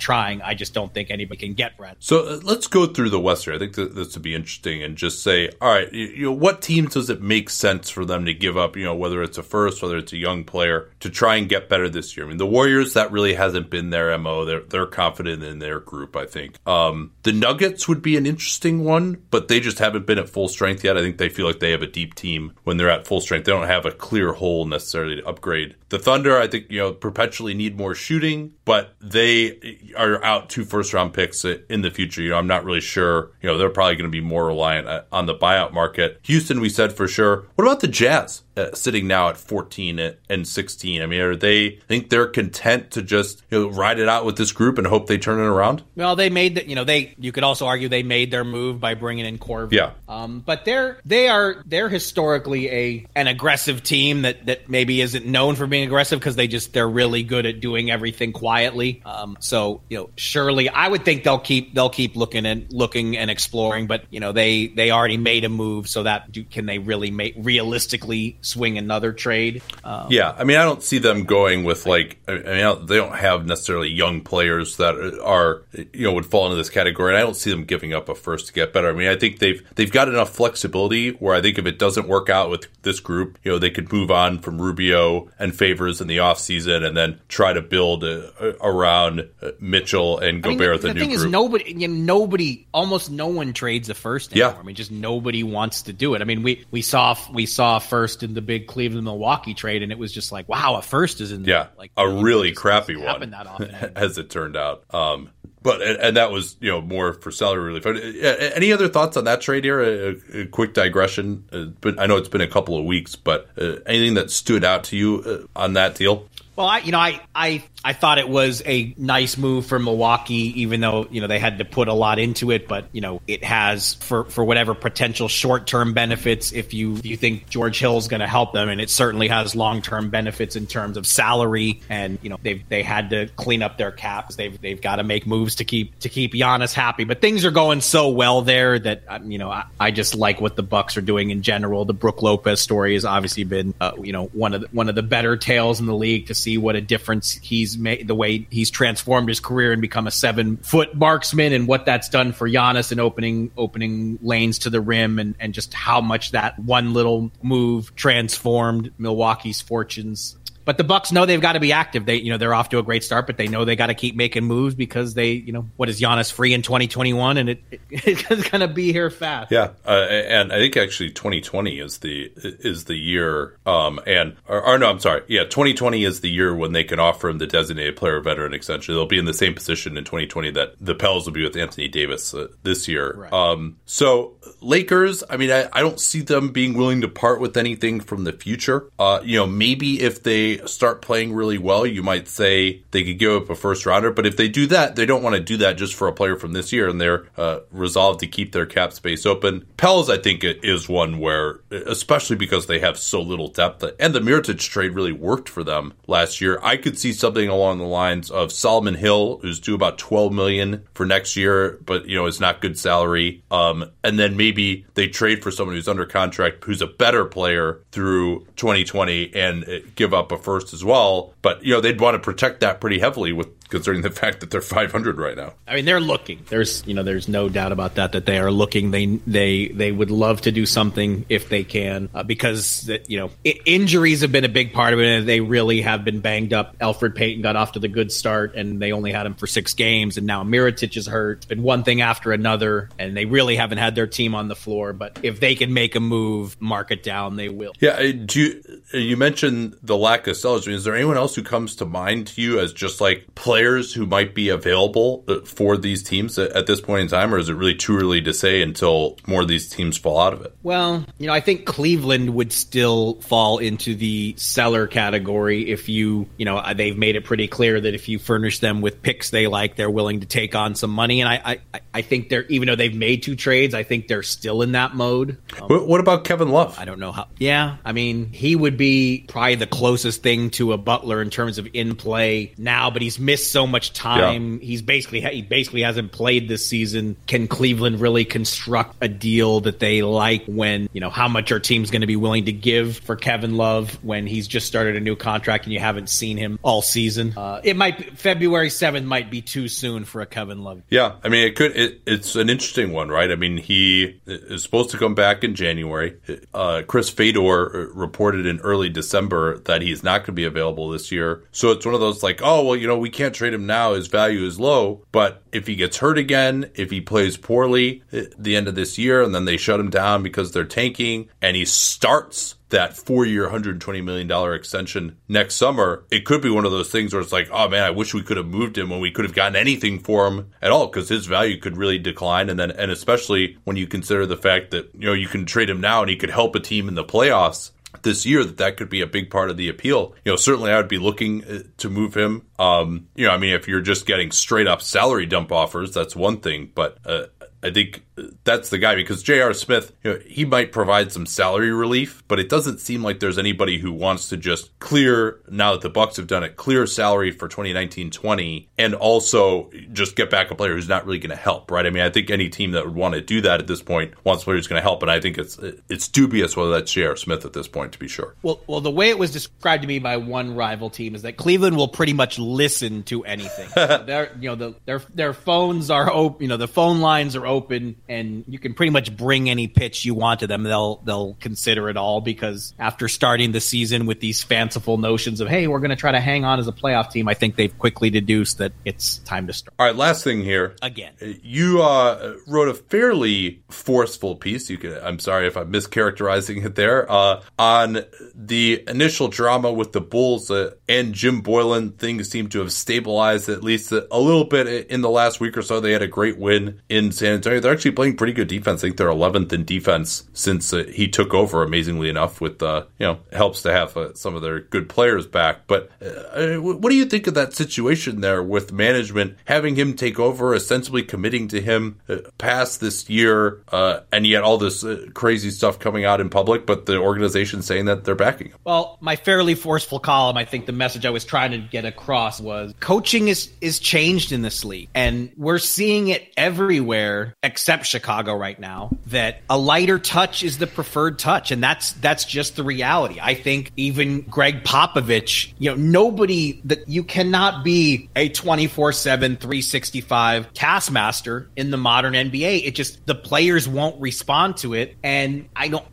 trying. 0.00 0.42
I 0.42 0.54
just 0.54 0.74
don't 0.74 0.92
think 0.92 1.10
anybody 1.10 1.38
can 1.38 1.54
get 1.54 1.76
Brad. 1.76 1.96
So 1.98 2.26
uh, 2.26 2.40
let's 2.42 2.66
go 2.66 2.86
through 2.86 3.10
the 3.10 3.20
Western. 3.20 3.54
I 3.54 3.58
think 3.58 3.74
this 3.74 4.14
would 4.14 4.22
be 4.22 4.34
interesting 4.34 4.67
and 4.68 4.96
just 4.96 5.22
say, 5.22 5.50
all 5.60 5.70
right, 5.70 5.92
you, 5.92 6.06
you 6.06 6.24
know, 6.24 6.32
what 6.32 6.62
teams 6.62 6.94
does 6.94 7.10
it 7.10 7.22
make 7.22 7.50
sense 7.50 7.90
for 7.90 8.04
them 8.04 8.24
to 8.26 8.34
give 8.34 8.56
up? 8.56 8.76
You 8.76 8.84
know, 8.84 8.94
whether 8.94 9.22
it's 9.22 9.38
a 9.38 9.42
first, 9.42 9.82
whether 9.82 9.96
it's 9.96 10.12
a 10.12 10.16
young 10.16 10.44
player, 10.44 10.90
to 11.00 11.10
try 11.10 11.36
and 11.36 11.48
get 11.48 11.68
better 11.68 11.88
this 11.88 12.16
year. 12.16 12.26
I 12.26 12.28
mean, 12.28 12.38
the 12.38 12.46
Warriors 12.46 12.94
that 12.94 13.12
really 13.12 13.34
hasn't 13.34 13.70
been 13.70 13.90
their 13.90 14.16
mo. 14.18 14.44
They're 14.44 14.60
they're 14.60 14.86
confident 14.86 15.42
in 15.42 15.58
their 15.58 15.80
group. 15.80 16.16
I 16.16 16.26
think 16.26 16.56
um, 16.66 17.12
the 17.22 17.32
Nuggets 17.32 17.88
would 17.88 18.02
be 18.02 18.16
an 18.16 18.26
interesting 18.26 18.84
one, 18.84 19.22
but 19.30 19.48
they 19.48 19.60
just 19.60 19.78
haven't 19.78 20.06
been 20.06 20.18
at 20.18 20.28
full 20.28 20.48
strength 20.48 20.84
yet. 20.84 20.96
I 20.96 21.00
think 21.00 21.18
they 21.18 21.28
feel 21.28 21.46
like 21.46 21.60
they 21.60 21.70
have 21.70 21.82
a 21.82 21.86
deep 21.86 22.14
team 22.14 22.52
when 22.64 22.76
they're 22.76 22.90
at 22.90 23.06
full 23.06 23.20
strength. 23.20 23.44
They 23.44 23.52
don't 23.52 23.66
have 23.66 23.86
a 23.86 23.90
clear 23.90 24.32
hole 24.32 24.64
necessarily 24.66 25.16
to 25.16 25.26
upgrade. 25.26 25.76
The 25.90 25.98
Thunder, 25.98 26.38
I 26.38 26.48
think, 26.48 26.66
you 26.70 26.78
know, 26.78 26.92
perpetually 26.92 27.54
need 27.54 27.76
more 27.76 27.94
shooting, 27.94 28.52
but 28.64 28.94
they 29.00 29.78
are 29.96 30.22
out 30.22 30.50
two 30.50 30.64
first 30.64 30.92
round 30.92 31.14
picks 31.14 31.44
in 31.44 31.80
the 31.80 31.90
future. 31.90 32.22
You 32.22 32.30
know, 32.30 32.36
I'm 32.36 32.46
not 32.46 32.64
really 32.64 32.80
sure. 32.80 33.30
You 33.40 33.48
know, 33.48 33.58
they're 33.58 33.70
probably 33.70 33.96
going 33.96 34.10
to 34.10 34.10
be 34.10 34.20
more 34.20 34.52
reliant 34.58 34.88
uh, 34.88 35.02
on 35.12 35.26
the 35.26 35.34
buyout 35.34 35.72
market. 35.72 36.18
Houston, 36.22 36.60
we 36.60 36.68
said 36.68 36.92
for 36.92 37.06
sure. 37.06 37.46
What 37.54 37.64
about 37.64 37.80
the 37.80 37.88
Jazz? 37.88 38.42
Uh, 38.58 38.74
sitting 38.74 39.06
now 39.06 39.28
at 39.28 39.36
14 39.36 40.16
and 40.28 40.48
16. 40.48 41.00
I 41.00 41.06
mean, 41.06 41.20
are 41.20 41.36
they 41.36 41.70
think 41.86 42.10
they're 42.10 42.26
content 42.26 42.90
to 42.92 43.02
just 43.02 43.44
you 43.52 43.60
know, 43.60 43.68
ride 43.68 44.00
it 44.00 44.08
out 44.08 44.24
with 44.24 44.36
this 44.36 44.50
group 44.50 44.78
and 44.78 44.86
hope 44.86 45.06
they 45.06 45.16
turn 45.16 45.38
it 45.38 45.46
around? 45.46 45.84
Well, 45.94 46.16
they 46.16 46.28
made 46.28 46.56
that. 46.56 46.66
You 46.66 46.74
know, 46.74 46.82
they 46.82 47.14
you 47.18 47.30
could 47.30 47.44
also 47.44 47.66
argue 47.66 47.88
they 47.88 48.02
made 48.02 48.32
their 48.32 48.42
move 48.42 48.80
by 48.80 48.94
bringing 48.94 49.26
in 49.26 49.38
Korver. 49.38 49.70
Yeah. 49.70 49.92
Um, 50.08 50.40
but 50.40 50.64
they're 50.64 50.98
they 51.04 51.28
are 51.28 51.62
they're 51.66 51.88
historically 51.88 52.68
a 52.68 53.06
an 53.14 53.28
aggressive 53.28 53.84
team 53.84 54.22
that 54.22 54.46
that 54.46 54.68
maybe 54.68 55.02
isn't 55.02 55.24
known 55.24 55.54
for 55.54 55.68
being 55.68 55.84
aggressive 55.84 56.18
because 56.18 56.34
they 56.34 56.48
just 56.48 56.72
they're 56.72 56.88
really 56.88 57.22
good 57.22 57.46
at 57.46 57.60
doing 57.60 57.92
everything 57.92 58.32
quietly. 58.32 59.02
Um, 59.04 59.36
so 59.38 59.82
you 59.88 59.98
know, 59.98 60.10
surely 60.16 60.68
I 60.68 60.88
would 60.88 61.04
think 61.04 61.22
they'll 61.22 61.38
keep 61.38 61.74
they'll 61.74 61.90
keep 61.90 62.16
looking 62.16 62.44
and 62.44 62.72
looking 62.72 63.16
and 63.16 63.30
exploring. 63.30 63.86
But 63.86 64.02
you 64.10 64.18
know, 64.18 64.32
they 64.32 64.66
they 64.66 64.90
already 64.90 65.16
made 65.16 65.44
a 65.44 65.48
move, 65.48 65.88
so 65.88 66.02
that 66.02 66.32
do, 66.32 66.42
can 66.42 66.66
they 66.66 66.80
really 66.80 67.12
make 67.12 67.34
realistically 67.36 68.36
swing 68.48 68.78
another 68.78 69.12
trade. 69.12 69.62
Um, 69.84 70.08
yeah, 70.10 70.34
I 70.36 70.44
mean, 70.44 70.56
I 70.56 70.64
don't 70.64 70.82
see 70.82 70.98
them 70.98 71.24
going 71.24 71.64
with 71.64 71.86
like, 71.86 72.18
I 72.26 72.32
mean, 72.32 72.86
they 72.86 72.96
don't 72.96 73.14
have 73.14 73.46
necessarily 73.46 73.90
young 73.90 74.22
players 74.22 74.76
that 74.78 74.94
are, 75.22 75.62
you 75.92 76.04
know, 76.04 76.12
would 76.12 76.26
fall 76.26 76.46
into 76.46 76.56
this 76.56 76.70
category. 76.70 77.12
And 77.12 77.18
I 77.18 77.20
don't 77.20 77.36
see 77.36 77.50
them 77.50 77.64
giving 77.64 77.92
up 77.92 78.08
a 78.08 78.14
first 78.14 78.48
to 78.48 78.52
get 78.52 78.72
better. 78.72 78.88
I 78.88 78.92
mean, 78.92 79.08
I 79.08 79.16
think 79.16 79.38
they've 79.38 79.62
they've 79.74 79.92
got 79.92 80.08
enough 80.08 80.30
flexibility 80.30 81.10
where 81.10 81.34
I 81.34 81.42
think 81.42 81.58
if 81.58 81.66
it 81.66 81.78
doesn't 81.78 82.08
work 82.08 82.28
out 82.28 82.50
with 82.50 82.66
this 82.82 83.00
group, 83.00 83.38
you 83.44 83.52
know, 83.52 83.58
they 83.58 83.70
could 83.70 83.92
move 83.92 84.10
on 84.10 84.38
from 84.38 84.60
Rubio 84.60 85.30
and 85.38 85.54
Favors 85.54 86.00
in 86.00 86.06
the 86.08 86.18
offseason 86.18 86.84
and 86.84 86.96
then 86.96 87.20
try 87.28 87.52
to 87.52 87.62
build 87.62 88.04
uh, 88.04 88.30
around 88.60 89.28
uh, 89.42 89.50
Mitchell 89.60 90.18
and 90.18 90.42
Gobert 90.42 90.60
I 90.60 90.72
mean, 90.72 90.80
the, 90.80 90.88
the 90.88 90.94
new 90.94 91.00
thing 91.00 91.08
group. 91.10 91.20
is, 91.20 91.26
nobody, 91.26 91.74
you 91.76 91.88
know, 91.88 91.94
nobody, 91.94 92.66
almost 92.72 93.10
no 93.10 93.26
one 93.28 93.52
trades 93.52 93.88
a 93.88 93.94
first 93.94 94.32
anymore. 94.32 94.52
Yeah. 94.52 94.58
I 94.58 94.62
mean, 94.62 94.74
just 94.74 94.90
nobody 94.90 95.42
wants 95.42 95.82
to 95.82 95.92
do 95.92 96.14
it. 96.14 96.22
I 96.22 96.24
mean, 96.24 96.42
we 96.42 96.64
we 96.70 96.82
saw 96.82 97.16
we 97.32 97.46
saw 97.46 97.78
first 97.78 98.22
in 98.22 98.34
the 98.34 98.37
big 98.42 98.66
Cleveland 98.66 99.04
Milwaukee 99.04 99.54
trade, 99.54 99.82
and 99.82 99.92
it 99.92 99.98
was 99.98 100.12
just 100.12 100.32
like, 100.32 100.48
wow, 100.48 100.76
a 100.76 100.82
first 100.82 101.20
is 101.20 101.32
in 101.32 101.42
there. 101.42 101.54
Yeah, 101.54 101.66
like 101.76 101.92
a 101.96 102.08
really 102.08 102.52
crappy 102.52 102.96
one, 102.96 103.30
that 103.30 103.46
often, 103.48 103.70
as 103.96 104.18
it 104.18 104.30
turned 104.30 104.56
out. 104.56 104.84
Um, 104.94 105.30
but 105.62 105.82
and 105.82 106.16
that 106.16 106.30
was 106.30 106.56
you 106.60 106.70
know 106.70 106.80
more 106.80 107.12
for 107.12 107.30
salary 107.30 107.72
relief. 107.72 107.86
Any 107.86 108.72
other 108.72 108.88
thoughts 108.88 109.16
on 109.16 109.24
that 109.24 109.40
trade 109.40 109.64
here? 109.64 109.80
A, 109.80 110.40
a 110.40 110.46
quick 110.46 110.74
digression, 110.74 111.44
uh, 111.52 111.64
but 111.80 111.98
I 112.00 112.06
know 112.06 112.16
it's 112.16 112.28
been 112.28 112.40
a 112.40 112.48
couple 112.48 112.78
of 112.78 112.84
weeks. 112.84 113.16
But 113.16 113.48
uh, 113.58 113.76
anything 113.86 114.14
that 114.14 114.30
stood 114.30 114.64
out 114.64 114.84
to 114.84 114.96
you 114.96 115.48
uh, 115.56 115.60
on 115.60 115.74
that 115.74 115.94
deal? 115.94 116.28
Well, 116.56 116.66
I 116.66 116.78
you 116.78 116.92
know 116.92 116.98
I 116.98 117.20
I 117.34 117.64
I 117.84 117.92
thought 117.92 118.18
it 118.18 118.28
was 118.28 118.60
a 118.66 118.92
nice 118.96 119.38
move 119.38 119.66
for 119.66 119.78
Milwaukee, 119.78 120.62
even 120.62 120.80
though 120.80 121.06
you 121.10 121.20
know 121.20 121.28
they 121.28 121.38
had 121.38 121.58
to 121.58 121.64
put 121.64 121.86
a 121.86 121.94
lot 121.94 122.18
into 122.18 122.50
it. 122.50 122.66
But 122.66 122.86
you 122.92 123.00
know 123.00 123.22
it 123.28 123.44
has 123.44 123.94
for 123.94 124.24
for 124.24 124.44
whatever 124.44 124.74
potential 124.74 125.28
short 125.28 125.66
term 125.66 125.94
benefits. 125.94 126.52
If 126.52 126.74
you 126.74 126.96
if 126.96 127.06
you 127.06 127.16
think 127.16 127.48
George 127.48 127.78
Hill 127.78 127.96
is 127.96 128.08
going 128.08 128.20
to 128.20 128.26
help 128.26 128.52
them, 128.52 128.68
and 128.68 128.80
it 128.80 128.90
certainly 128.90 129.28
has 129.28 129.54
long 129.54 129.80
term 129.80 130.10
benefits 130.10 130.56
in 130.56 130.66
terms 130.66 130.96
of 130.96 131.06
salary, 131.06 131.80
and 131.88 132.18
you 132.20 132.30
know 132.30 132.38
they 132.42 132.64
they 132.68 132.82
had 132.82 133.10
to 133.10 133.28
clean 133.36 133.62
up 133.62 133.78
their 133.78 133.92
caps. 133.92 134.34
They've 134.34 134.60
they've 134.60 134.80
got 134.80 134.96
to 134.96 135.04
make 135.04 135.24
moves 135.24 135.56
to 135.56 135.64
keep 135.64 135.96
to 136.00 136.08
keep 136.08 136.32
Giannis 136.32 136.72
happy. 136.72 137.04
But 137.04 137.20
things 137.20 137.44
are 137.44 137.52
going 137.52 137.80
so 137.80 138.08
well 138.08 138.42
there 138.42 138.76
that 138.78 139.02
um, 139.06 139.30
you 139.30 139.38
know 139.38 139.50
I, 139.50 139.64
I 139.78 139.90
just 139.92 140.16
like 140.16 140.40
what 140.40 140.56
the 140.56 140.64
Bucks 140.64 140.96
are 140.96 141.02
doing 141.02 141.30
in 141.30 141.42
general. 141.42 141.84
The 141.84 141.94
Brook 141.94 142.22
Lopez 142.22 142.60
story 142.60 142.94
has 142.94 143.04
obviously 143.04 143.44
been 143.44 143.72
uh, 143.80 143.92
you 144.02 144.12
know 144.12 144.26
one 144.26 144.54
of 144.54 144.62
the, 144.62 144.68
one 144.72 144.88
of 144.88 144.96
the 144.96 145.02
better 145.04 145.36
tales 145.36 145.78
in 145.78 145.86
the 145.86 145.94
league 145.94 146.26
to 146.26 146.34
see 146.34 146.58
what 146.58 146.74
a 146.74 146.80
difference 146.80 147.32
he's 147.32 147.67
made, 147.76 148.08
the 148.08 148.14
way 148.14 148.46
he's 148.50 148.70
transformed 148.70 149.28
his 149.28 149.40
career 149.40 149.72
and 149.72 149.82
become 149.82 150.06
a 150.06 150.10
seven 150.10 150.56
foot 150.58 150.94
marksman, 150.94 151.52
and 151.52 151.66
what 151.66 151.84
that's 151.84 152.08
done 152.08 152.32
for 152.32 152.48
Giannis 152.48 152.92
and 152.92 153.00
opening 153.00 153.50
opening 153.56 154.18
lanes 154.22 154.60
to 154.60 154.70
the 154.70 154.80
rim, 154.80 155.18
and 155.18 155.34
and 155.40 155.52
just 155.52 155.74
how 155.74 156.00
much 156.00 156.30
that 156.30 156.58
one 156.58 156.94
little 156.94 157.30
move 157.42 157.94
transformed 157.96 158.92
Milwaukee's 158.98 159.60
fortunes 159.60 160.36
but 160.68 160.76
the 160.76 160.84
Bucks 160.84 161.10
know 161.10 161.24
they've 161.24 161.40
got 161.40 161.54
to 161.54 161.60
be 161.60 161.72
active. 161.72 162.04
They, 162.04 162.16
you 162.16 162.30
know, 162.30 162.36
they're 162.36 162.52
off 162.52 162.68
to 162.68 162.78
a 162.78 162.82
great 162.82 163.02
start, 163.02 163.26
but 163.26 163.38
they 163.38 163.48
know 163.48 163.64
they 163.64 163.74
got 163.74 163.86
to 163.86 163.94
keep 163.94 164.14
making 164.14 164.44
moves 164.44 164.74
because 164.74 165.14
they, 165.14 165.30
you 165.30 165.50
know, 165.50 165.66
what 165.76 165.88
is 165.88 165.98
Giannis 165.98 166.30
free 166.30 166.52
in 166.52 166.60
2021, 166.60 167.38
and 167.38 167.48
it, 167.48 167.62
it 167.70 167.80
it's 167.90 168.50
going 168.50 168.60
to 168.60 168.68
be 168.68 168.92
here 168.92 169.08
fast. 169.08 169.50
Yeah, 169.50 169.70
uh, 169.86 169.92
and 170.10 170.52
I 170.52 170.58
think 170.58 170.76
actually 170.76 171.12
2020 171.12 171.78
is 171.78 171.96
the 172.00 172.30
is 172.36 172.84
the 172.84 172.96
year, 172.96 173.56
um, 173.64 173.98
and 174.06 174.36
or, 174.46 174.60
or, 174.60 174.78
no, 174.78 174.90
I'm 174.90 175.00
sorry, 175.00 175.22
yeah, 175.26 175.44
2020 175.44 176.04
is 176.04 176.20
the 176.20 176.28
year 176.28 176.54
when 176.54 176.72
they 176.72 176.84
can 176.84 177.00
offer 177.00 177.30
him 177.30 177.38
the 177.38 177.46
designated 177.46 177.96
player 177.96 178.20
veteran 178.20 178.52
extension. 178.52 178.94
They'll 178.94 179.06
be 179.06 179.18
in 179.18 179.24
the 179.24 179.32
same 179.32 179.54
position 179.54 179.96
in 179.96 180.04
2020 180.04 180.50
that 180.50 180.74
the 180.78 180.94
Pels 180.94 181.24
will 181.24 181.32
be 181.32 181.44
with 181.44 181.56
Anthony 181.56 181.88
Davis 181.88 182.34
uh, 182.34 182.48
this 182.62 182.88
year. 182.88 183.14
Right. 183.16 183.32
Um, 183.32 183.78
so 183.86 184.36
Lakers, 184.60 185.24
I 185.30 185.38
mean, 185.38 185.50
I, 185.50 185.66
I, 185.72 185.80
don't 185.80 186.00
see 186.00 186.20
them 186.20 186.50
being 186.50 186.74
willing 186.74 187.00
to 187.02 187.08
part 187.08 187.40
with 187.40 187.56
anything 187.56 188.00
from 188.00 188.24
the 188.24 188.32
future. 188.32 188.90
Uh, 188.98 189.20
you 189.22 189.38
know, 189.38 189.46
maybe 189.46 190.02
if 190.02 190.22
they 190.22 190.57
start 190.66 191.02
playing 191.02 191.32
really 191.32 191.58
well, 191.58 191.86
you 191.86 192.02
might 192.02 192.28
say 192.28 192.82
they 192.90 193.04
could 193.04 193.18
give 193.18 193.42
up 193.42 193.50
a 193.50 193.54
first 193.54 193.86
rounder. 193.86 194.10
But 194.10 194.26
if 194.26 194.36
they 194.36 194.48
do 194.48 194.66
that, 194.66 194.96
they 194.96 195.06
don't 195.06 195.22
want 195.22 195.36
to 195.36 195.40
do 195.40 195.56
that 195.58 195.76
just 195.76 195.94
for 195.94 196.08
a 196.08 196.12
player 196.12 196.36
from 196.36 196.52
this 196.52 196.72
year, 196.72 196.88
and 196.88 197.00
they're 197.00 197.26
uh, 197.36 197.60
resolved 197.70 198.20
to 198.20 198.26
keep 198.26 198.52
their 198.52 198.66
cap 198.66 198.92
space 198.92 199.26
open. 199.26 199.66
Pels, 199.76 200.10
I 200.10 200.18
think, 200.18 200.44
is 200.44 200.88
one 200.88 201.18
where, 201.18 201.60
especially 201.70 202.36
because 202.36 202.66
they 202.66 202.78
have 202.78 202.98
so 202.98 203.20
little 203.20 203.48
depth, 203.48 203.84
and 203.98 204.14
the 204.14 204.20
Mirotic 204.20 204.58
trade 204.58 204.94
really 204.94 205.12
worked 205.12 205.48
for 205.48 205.64
them 205.64 205.94
last 206.06 206.40
year. 206.40 206.58
I 206.62 206.76
could 206.76 206.98
see 206.98 207.12
something 207.12 207.48
along 207.48 207.78
the 207.78 207.84
lines 207.84 208.30
of 208.30 208.52
Solomon 208.52 208.94
Hill, 208.94 209.38
who's 209.42 209.60
due 209.60 209.74
about 209.74 209.98
twelve 209.98 210.32
million 210.32 210.84
for 210.94 211.06
next 211.06 211.36
year, 211.36 211.78
but 211.84 212.06
you 212.06 212.16
know 212.16 212.26
it's 212.26 212.40
not 212.40 212.60
good 212.60 212.78
salary. 212.78 213.42
Um, 213.50 213.90
and 214.04 214.18
then 214.18 214.36
maybe 214.36 214.86
they 214.94 215.08
trade 215.08 215.42
for 215.42 215.50
someone 215.50 215.76
who's 215.76 215.88
under 215.88 216.06
contract, 216.06 216.64
who's 216.64 216.82
a 216.82 216.86
better 216.86 217.24
player 217.24 217.80
through 217.92 218.46
2020, 218.56 219.34
and 219.34 219.64
uh, 219.64 219.78
give 219.94 220.14
up 220.14 220.32
a 220.32 220.38
first 220.48 220.72
as 220.72 220.82
well. 220.82 221.34
But 221.42 221.62
you 221.62 221.74
know 221.74 221.82
they'd 221.82 222.00
want 222.00 222.14
to 222.14 222.18
protect 222.18 222.60
that 222.60 222.80
pretty 222.80 223.00
heavily 223.00 223.32
with 223.34 223.48
considering 223.68 224.02
the 224.02 224.10
fact 224.10 224.40
that 224.40 224.50
they're 224.50 224.60
500 224.60 225.18
right 225.18 225.36
now. 225.36 225.52
I 225.66 225.74
mean, 225.76 225.84
they're 225.84 226.00
looking. 226.00 226.44
There's, 226.48 226.86
you 226.86 226.94
know, 226.94 227.02
there's 227.02 227.28
no 227.28 227.48
doubt 227.48 227.72
about 227.72 227.94
that. 227.96 228.12
That 228.12 228.26
they 228.26 228.38
are 228.38 228.50
looking. 228.50 228.90
They 228.90 229.06
they 229.26 229.68
they 229.68 229.92
would 229.92 230.10
love 230.10 230.40
to 230.42 230.52
do 230.52 230.66
something 230.66 231.24
if 231.28 231.48
they 231.48 231.64
can, 231.64 232.08
uh, 232.14 232.22
because 232.22 232.82
that 232.82 233.08
you 233.10 233.18
know 233.18 233.30
I- 233.46 233.60
injuries 233.64 234.22
have 234.22 234.32
been 234.32 234.44
a 234.44 234.48
big 234.48 234.72
part 234.72 234.92
of 234.94 235.00
it, 235.00 235.06
and 235.06 235.28
they 235.28 235.40
really 235.40 235.80
have 235.82 236.04
been 236.04 236.20
banged 236.20 236.52
up. 236.52 236.78
Elfrid 236.78 237.14
Payton 237.14 237.42
got 237.42 237.56
off 237.56 237.72
to 237.72 237.78
the 237.78 237.88
good 237.88 238.10
start, 238.12 238.54
and 238.54 238.80
they 238.80 238.92
only 238.92 239.12
had 239.12 239.26
him 239.26 239.34
for 239.34 239.46
six 239.46 239.74
games, 239.74 240.16
and 240.16 240.26
now 240.26 240.42
Mirotic 240.44 240.96
is 240.96 241.06
hurt. 241.06 241.38
It's 241.38 241.46
been 241.46 241.62
one 241.62 241.82
thing 241.84 242.00
after 242.00 242.32
another, 242.32 242.88
and 242.98 243.16
they 243.16 243.24
really 243.24 243.56
haven't 243.56 243.78
had 243.78 243.94
their 243.94 244.06
team 244.06 244.34
on 244.34 244.48
the 244.48 244.56
floor. 244.56 244.92
But 244.92 245.18
if 245.22 245.40
they 245.40 245.54
can 245.54 245.72
make 245.74 245.94
a 245.94 246.00
move, 246.00 246.56
mark 246.60 246.90
it 246.90 247.02
down, 247.02 247.36
they 247.36 247.48
will. 247.48 247.72
Yeah. 247.80 247.90
uh, 247.90 248.12
Do 248.12 248.40
you, 248.40 248.62
uh, 248.94 248.96
you 248.98 249.16
mentioned 249.16 249.76
the 249.82 249.96
lack 249.96 250.26
of 250.26 250.36
sellers? 250.36 250.66
I 250.66 250.70
mean, 250.70 250.76
is 250.76 250.84
there 250.84 250.94
anyone 250.96 251.16
else 251.16 251.34
who 251.34 251.42
comes 251.42 251.76
to 251.76 251.84
mind 251.84 252.28
to 252.28 252.40
you 252.42 252.58
as 252.60 252.72
just 252.72 253.00
like 253.00 253.24
players 253.58 253.92
who 253.92 254.06
might 254.06 254.36
be 254.36 254.50
available 254.50 255.24
uh, 255.26 255.40
for 255.40 255.76
these 255.76 256.04
teams 256.04 256.38
at, 256.38 256.68
this 256.68 256.80
point 256.80 257.02
in 257.02 257.08
time, 257.08 257.34
or 257.34 257.38
is 257.38 257.48
it 257.48 257.54
really 257.54 257.74
too 257.74 257.96
early 257.96 258.20
to 258.20 258.32
say 258.32 258.62
until 258.62 259.16
more 259.26 259.42
of 259.42 259.48
these 259.48 259.68
teams 259.68 259.96
fall 259.96 260.20
out 260.20 260.32
of 260.32 260.42
it? 260.42 260.54
Well, 260.62 261.04
you 261.18 261.26
know, 261.26 261.32
I 261.32 261.40
think 261.40 261.66
Cleveland 261.66 262.34
would 262.34 262.52
still 262.52 263.14
fall 263.22 263.58
into 263.58 263.96
the 263.96 264.34
seller 264.36 264.86
category 264.86 265.70
if 265.70 265.88
you, 265.88 266.28
you 266.36 266.44
know, 266.44 266.58
uh, 266.58 266.72
they've 266.72 266.96
made 266.96 267.16
it 267.16 267.24
pretty 267.24 267.48
clear 267.48 267.80
that 267.80 267.94
if 267.94 268.08
you 268.08 268.20
furnish 268.20 268.60
them 268.60 268.80
with 268.80 269.02
picks 269.02 269.30
they 269.30 269.48
like, 269.48 269.74
they're 269.74 269.90
willing 269.90 270.20
to 270.20 270.26
take 270.26 270.54
on 270.54 270.76
some 270.76 270.90
money. 270.90 271.20
And 271.20 271.28
I, 271.28 271.60
I, 271.74 271.80
I 271.94 272.02
think 272.02 272.28
they're, 272.28 272.44
even 272.44 272.68
though 272.68 272.76
they've 272.76 272.94
made 272.94 273.24
two 273.24 273.34
trades, 273.34 273.74
I 273.74 273.82
think 273.82 274.06
they're 274.06 274.22
still 274.22 274.62
in 274.62 274.72
that 274.72 274.94
mode. 274.94 275.38
Um, 275.60 275.68
What, 275.68 275.88
what 275.88 276.00
about 276.00 276.22
Kevin 276.22 276.50
Love? 276.50 276.78
I 276.78 276.84
don't 276.84 277.00
know 277.00 277.10
how. 277.10 277.26
Yeah, 277.38 277.78
I 277.84 277.90
mean, 277.90 278.32
he 278.32 278.54
would 278.54 278.76
be 278.76 279.24
probably 279.26 279.56
the 279.56 279.66
closest 279.66 280.22
thing 280.22 280.50
to 280.50 280.74
a 280.74 280.78
Butler 280.78 281.20
in 281.22 281.30
terms 281.30 281.58
of 281.58 281.66
in 281.72 281.96
play 281.96 282.52
now, 282.58 282.90
but 282.90 283.02
he's 283.02 283.18
missed 283.18 283.47
so 283.50 283.66
much 283.66 283.92
time. 283.92 284.60
He's 284.60 284.82
basically 284.82 285.20
he 285.20 285.42
basically 285.42 285.82
hasn't 285.82 286.12
played 286.12 286.48
this 286.48 286.66
season. 286.66 287.16
Can 287.26 287.48
Cleveland 287.48 288.00
really 288.00 288.24
construct 288.24 288.96
a 289.00 289.08
deal 289.08 289.60
that 289.60 289.78
they 289.78 290.02
like? 290.02 290.44
When 290.46 290.88
you 290.92 291.00
know 291.00 291.10
how 291.10 291.28
much 291.28 291.52
our 291.52 291.60
team's 291.60 291.90
going 291.90 292.00
to 292.00 292.06
be 292.06 292.16
willing 292.16 292.46
to 292.46 292.52
give 292.52 292.98
for 292.98 293.16
Kevin 293.16 293.56
Love 293.56 294.02
when 294.04 294.26
he's 294.26 294.48
just 294.48 294.66
started 294.66 294.96
a 294.96 295.00
new 295.00 295.16
contract 295.16 295.64
and 295.64 295.72
you 295.72 295.80
haven't 295.80 296.08
seen 296.08 296.36
him 296.36 296.58
all 296.62 296.82
season? 296.82 297.34
Uh, 297.36 297.60
it 297.62 297.76
might 297.76 297.98
be, 297.98 298.04
February 298.04 298.70
seventh 298.70 299.06
might 299.06 299.30
be 299.30 299.42
too 299.42 299.68
soon 299.68 300.04
for 300.04 300.20
a 300.20 300.26
Kevin 300.26 300.62
Love. 300.62 300.82
Yeah, 300.90 301.16
I 301.22 301.28
mean, 301.28 301.46
it 301.46 301.56
could. 301.56 301.76
It, 301.76 302.02
it's 302.06 302.36
an 302.36 302.50
interesting 302.50 302.92
one, 302.92 303.08
right? 303.08 303.30
I 303.30 303.36
mean, 303.36 303.56
he 303.56 304.20
is 304.26 304.62
supposed 304.62 304.90
to 304.90 304.98
come 304.98 305.14
back 305.14 305.44
in 305.44 305.54
January. 305.54 306.16
Uh, 306.52 306.82
Chris 306.86 307.10
Fedor 307.10 307.90
reported 307.94 308.46
in 308.46 308.60
early 308.60 308.88
December 308.88 309.58
that 309.60 309.82
he's 309.82 310.02
not 310.02 310.18
going 310.18 310.26
to 310.26 310.32
be 310.32 310.44
available 310.44 310.90
this 310.90 311.10
year. 311.12 311.44
So 311.52 311.72
it's 311.72 311.84
one 311.84 311.94
of 311.94 312.00
those 312.00 312.22
like, 312.22 312.40
oh 312.42 312.64
well, 312.64 312.76
you 312.76 312.86
know, 312.86 312.98
we 312.98 313.10
can't 313.10 313.34
trade 313.38 313.54
him 313.54 313.66
now. 313.66 313.94
His 313.94 314.08
value 314.08 314.44
is 314.44 314.60
low. 314.60 315.04
But 315.12 315.42
if 315.52 315.66
he 315.66 315.76
gets 315.76 315.98
hurt 315.98 316.18
again, 316.18 316.70
if 316.74 316.90
he 316.90 317.00
plays 317.00 317.36
poorly 317.36 318.02
at 318.12 318.42
the 318.42 318.56
end 318.56 318.68
of 318.68 318.74
this 318.74 318.98
year, 318.98 319.22
and 319.22 319.34
then 319.34 319.44
they 319.44 319.56
shut 319.56 319.80
him 319.80 319.90
down 319.90 320.22
because 320.22 320.52
they're 320.52 320.64
tanking, 320.64 321.28
and 321.40 321.56
he 321.56 321.64
starts 321.64 322.56
that 322.70 322.96
four 322.96 323.24
year, 323.24 323.48
$120 323.48 324.04
million 324.04 324.54
extension 324.54 325.16
next 325.28 325.54
summer, 325.54 326.04
it 326.10 326.24
could 326.24 326.42
be 326.42 326.50
one 326.50 326.64
of 326.64 326.72
those 326.72 326.90
things 326.90 327.12
where 327.12 327.22
it's 327.22 327.32
like, 327.32 327.48
oh 327.50 327.68
man, 327.68 327.82
I 327.82 327.90
wish 327.90 328.12
we 328.12 328.22
could 328.22 328.36
have 328.36 328.46
moved 328.46 328.76
him 328.76 328.90
when 328.90 329.00
we 329.00 329.10
could 329.10 329.24
have 329.24 329.34
gotten 329.34 329.56
anything 329.56 329.98
for 329.98 330.26
him 330.26 330.50
at 330.60 330.70
all 330.70 330.86
because 330.86 331.08
his 331.08 331.26
value 331.26 331.58
could 331.58 331.76
really 331.76 331.98
decline. 331.98 332.50
And 332.50 332.58
then, 332.58 332.70
and 332.70 332.90
especially 332.90 333.56
when 333.64 333.76
you 333.76 333.86
consider 333.86 334.26
the 334.26 334.36
fact 334.36 334.70
that, 334.72 334.90
you 334.94 335.06
know, 335.06 335.14
you 335.14 335.28
can 335.28 335.46
trade 335.46 335.70
him 335.70 335.80
now 335.80 336.02
and 336.02 336.10
he 336.10 336.16
could 336.16 336.30
help 336.30 336.54
a 336.54 336.60
team 336.60 336.88
in 336.88 336.94
the 336.94 337.04
playoffs 337.04 337.70
this 338.08 338.24
year 338.24 338.42
that 338.42 338.56
that 338.56 338.76
could 338.78 338.88
be 338.88 339.02
a 339.02 339.06
big 339.06 339.30
part 339.30 339.50
of 339.50 339.58
the 339.58 339.68
appeal. 339.68 340.14
You 340.24 340.32
know, 340.32 340.36
certainly 340.36 340.72
I 340.72 340.78
would 340.78 340.88
be 340.88 340.98
looking 340.98 341.44
uh, 341.44 341.62
to 341.76 341.90
move 341.90 342.16
him. 342.16 342.46
Um, 342.58 343.08
you 343.14 343.26
know, 343.26 343.32
I 343.32 343.36
mean, 343.36 343.52
if 343.52 343.68
you're 343.68 343.82
just 343.82 344.06
getting 344.06 344.30
straight 344.30 344.66
up 344.66 344.80
salary 344.80 345.26
dump 345.26 345.52
offers, 345.52 345.92
that's 345.92 346.16
one 346.16 346.40
thing, 346.40 346.72
but 346.74 346.96
uh, 347.04 347.26
I 347.62 347.70
think 347.70 348.04
that's 348.44 348.70
the 348.70 348.78
guy 348.78 348.94
because 348.94 349.22
J.R. 349.22 349.52
Smith, 349.52 349.92
you 350.02 350.12
know, 350.12 350.18
he 350.26 350.44
might 350.44 350.72
provide 350.72 351.12
some 351.12 351.26
salary 351.26 351.72
relief, 351.72 352.22
but 352.28 352.38
it 352.38 352.48
doesn't 352.48 352.78
seem 352.78 353.02
like 353.02 353.20
there's 353.20 353.38
anybody 353.38 353.78
who 353.78 353.92
wants 353.92 354.28
to 354.28 354.36
just 354.36 354.76
clear 354.78 355.40
now 355.48 355.72
that 355.72 355.80
the 355.80 355.88
Bucks 355.88 356.16
have 356.16 356.26
done 356.26 356.44
it, 356.44 356.56
clear 356.56 356.86
salary 356.86 357.30
for 357.30 357.48
2019-20 357.48 358.66
and 358.78 358.94
also 358.94 359.70
just 359.92 360.16
get 360.16 360.30
back 360.30 360.50
a 360.50 360.54
player 360.54 360.74
who's 360.74 360.88
not 360.88 361.04
really 361.04 361.18
going 361.18 361.30
to 361.30 361.36
help, 361.36 361.70
right? 361.70 361.86
I 361.86 361.90
mean, 361.90 362.02
I 362.02 362.10
think 362.10 362.30
any 362.30 362.48
team 362.48 362.72
that 362.72 362.84
would 362.84 362.94
want 362.94 363.14
to 363.14 363.20
do 363.20 363.40
that 363.42 363.60
at 363.60 363.66
this 363.66 363.82
point 363.82 364.14
wants 364.24 364.42
a 364.42 364.44
player 364.44 364.56
who's 364.56 364.68
going 364.68 364.78
to 364.78 364.82
help, 364.82 365.02
and 365.02 365.10
I 365.10 365.20
think 365.20 365.38
it's 365.38 365.58
it's 365.88 366.08
dubious 366.08 366.56
whether 366.56 366.70
that's 366.70 366.92
J.R. 366.92 367.16
Smith 367.16 367.44
at 367.44 367.52
this 367.52 367.68
point 367.68 367.92
to 367.92 367.98
be 367.98 368.08
sure. 368.08 368.34
Well, 368.42 368.60
well, 368.66 368.80
the 368.80 368.90
way 368.90 369.10
it 369.10 369.18
was 369.18 369.32
described 369.32 369.82
to 369.82 369.88
me 369.88 369.98
by 369.98 370.16
one 370.16 370.54
rival 370.54 370.90
team 370.90 371.14
is 371.14 371.22
that 371.22 371.36
Cleveland 371.36 371.76
will 371.76 371.88
pretty 371.88 372.12
much 372.12 372.38
listen 372.38 373.02
to 373.04 373.24
anything. 373.24 373.68
their, 373.74 374.30
you 374.40 374.48
know, 374.48 374.54
the, 374.54 374.74
their 374.84 375.00
their 375.14 375.32
phones 375.32 375.90
are 375.90 376.10
open. 376.10 376.42
You 376.42 376.48
know, 376.48 376.56
the 376.56 376.68
phone 376.68 377.00
lines 377.00 377.34
are 377.34 377.46
open, 377.48 377.96
and 378.08 378.44
you 378.46 378.58
can 378.58 378.74
pretty 378.74 378.90
much 378.90 379.16
bring 379.16 379.50
any 379.50 379.66
pitch 379.66 380.04
you 380.04 380.14
want 380.14 380.40
to 380.40 380.46
them. 380.46 380.62
They'll 380.62 380.96
they'll 381.04 381.34
consider 381.40 381.88
it 381.88 381.96
all 381.96 382.20
because 382.20 382.74
after 382.78 383.08
starting 383.08 383.52
the 383.52 383.60
season 383.60 384.06
with 384.06 384.20
these 384.20 384.42
fanciful 384.42 384.98
notions 384.98 385.40
of 385.40 385.48
hey, 385.48 385.66
we're 385.66 385.80
going 385.80 385.90
to 385.90 385.96
try 385.96 386.12
to 386.12 386.20
hang 386.20 386.44
on 386.44 386.58
as 386.60 386.68
a 386.68 386.72
playoff 386.72 387.10
team, 387.10 387.28
I 387.28 387.34
think 387.34 387.56
they've 387.56 387.76
quickly 387.76 388.10
deduced 388.10 388.58
that 388.58 388.72
it's 388.84 389.18
time 389.18 389.46
to 389.48 389.52
start. 389.52 389.74
All 389.78 389.86
right, 389.86 389.96
last 389.96 390.22
thing 390.22 390.42
here. 390.42 390.76
Again. 390.82 391.14
You 391.42 391.82
uh, 391.82 392.36
wrote 392.46 392.68
a 392.68 392.74
fairly 392.74 393.62
forceful 393.68 394.36
piece. 394.36 394.70
You 394.70 394.78
can. 394.78 394.98
I'm 395.02 395.18
sorry 395.18 395.46
if 395.46 395.56
I'm 395.56 395.72
mischaracterizing 395.72 396.64
it 396.64 396.74
there. 396.74 397.10
Uh, 397.10 397.42
on 397.58 398.04
the 398.34 398.84
initial 398.86 399.28
drama 399.28 399.72
with 399.72 399.92
the 399.92 400.00
Bulls 400.00 400.50
uh, 400.50 400.72
and 400.88 401.14
Jim 401.14 401.42
Boylen, 401.42 401.96
things 401.96 402.28
seem 402.28 402.48
to 402.50 402.60
have 402.60 402.72
stabilized 402.72 403.48
at 403.48 403.64
least 403.64 403.92
a, 403.92 404.06
a 404.14 404.20
little 404.20 404.44
bit 404.44 404.88
in 404.90 405.00
the 405.00 405.10
last 405.10 405.40
week 405.40 405.56
or 405.56 405.62
so. 405.62 405.80
They 405.80 405.92
had 405.92 406.02
a 406.02 406.08
great 406.08 406.38
win 406.38 406.80
in 406.88 407.12
San 407.12 407.37
Antonio. 407.38 407.60
They're 407.60 407.72
actually 407.72 407.92
playing 407.92 408.16
pretty 408.16 408.32
good 408.32 408.48
defense. 408.48 408.80
I 408.80 408.88
think 408.88 408.96
they're 408.96 409.08
11th 409.08 409.52
in 409.52 409.64
defense 409.64 410.28
since 410.32 410.72
uh, 410.72 410.84
he 410.92 411.08
took 411.08 411.34
over. 411.34 411.62
Amazingly 411.62 412.08
enough, 412.08 412.40
with 412.40 412.62
uh, 412.62 412.84
you 412.98 413.06
know, 413.06 413.18
helps 413.32 413.62
to 413.62 413.72
have 413.72 413.96
uh, 413.96 414.14
some 414.14 414.34
of 414.34 414.42
their 414.42 414.60
good 414.60 414.88
players 414.88 415.26
back. 415.26 415.66
But 415.66 415.90
uh, 416.02 416.56
what 416.56 416.90
do 416.90 416.96
you 416.96 417.06
think 417.06 417.26
of 417.26 417.34
that 417.34 417.54
situation 417.54 418.20
there 418.20 418.42
with 418.42 418.72
management 418.72 419.36
having 419.44 419.76
him 419.76 419.94
take 419.94 420.18
over, 420.18 420.54
ostensibly 420.54 421.02
committing 421.02 421.48
to 421.48 421.60
him 421.60 422.00
uh, 422.08 422.18
past 422.38 422.80
this 422.80 423.08
year, 423.08 423.62
uh, 423.68 424.00
and 424.12 424.26
yet 424.26 424.42
all 424.42 424.58
this 424.58 424.84
uh, 424.84 425.06
crazy 425.14 425.50
stuff 425.50 425.78
coming 425.78 426.04
out 426.04 426.20
in 426.20 426.28
public, 426.28 426.66
but 426.66 426.86
the 426.86 426.96
organization 426.98 427.62
saying 427.62 427.86
that 427.86 428.04
they're 428.04 428.14
backing 428.14 428.48
him? 428.48 428.58
Well, 428.64 428.98
my 429.00 429.16
fairly 429.16 429.54
forceful 429.54 430.00
column, 430.00 430.36
I 430.36 430.44
think 430.44 430.66
the 430.66 430.72
message 430.72 431.06
I 431.06 431.10
was 431.10 431.24
trying 431.24 431.52
to 431.52 431.58
get 431.58 431.84
across 431.84 432.40
was 432.40 432.74
coaching 432.80 433.28
is 433.28 433.50
is 433.60 433.78
changed 433.78 434.32
in 434.32 434.42
this 434.42 434.64
league, 434.64 434.88
and 434.94 435.30
we're 435.36 435.58
seeing 435.58 436.08
it 436.08 436.32
everywhere 436.36 437.27
except 437.42 437.86
Chicago 437.86 438.34
right 438.34 438.58
now. 438.58 438.90
That 439.06 439.40
a 439.48 439.58
lighter 439.58 439.98
touch 439.98 440.42
is 440.42 440.58
the 440.58 440.66
preferred 440.66 441.18
touch, 441.18 441.50
and 441.50 441.62
that's 441.62 441.92
that's 441.94 442.24
just 442.24 442.56
the 442.56 442.64
reality. 442.64 443.18
I 443.20 443.34
think 443.34 443.72
even 443.76 444.22
Gregg 444.22 444.64
Popovich, 444.64 445.52
you 445.58 445.70
know, 445.70 445.76
nobody 445.76 446.60
that 446.64 446.88
you 446.88 447.04
cannot 447.04 447.64
be 447.64 448.08
a 448.16 448.28
24/7 448.28 449.38
365 449.40 450.52
taskmaster 450.52 451.48
in 451.56 451.70
the 451.70 451.76
modern 451.76 452.14
NBA. 452.14 452.64
It 452.64 452.74
just 452.74 453.04
the 453.06 453.14
players 453.14 453.68
won't 453.68 454.00
respond 454.00 454.56
to 454.58 454.74
it 454.74 454.96
and 455.02 455.48
I 455.54 455.68
don't 455.68 455.84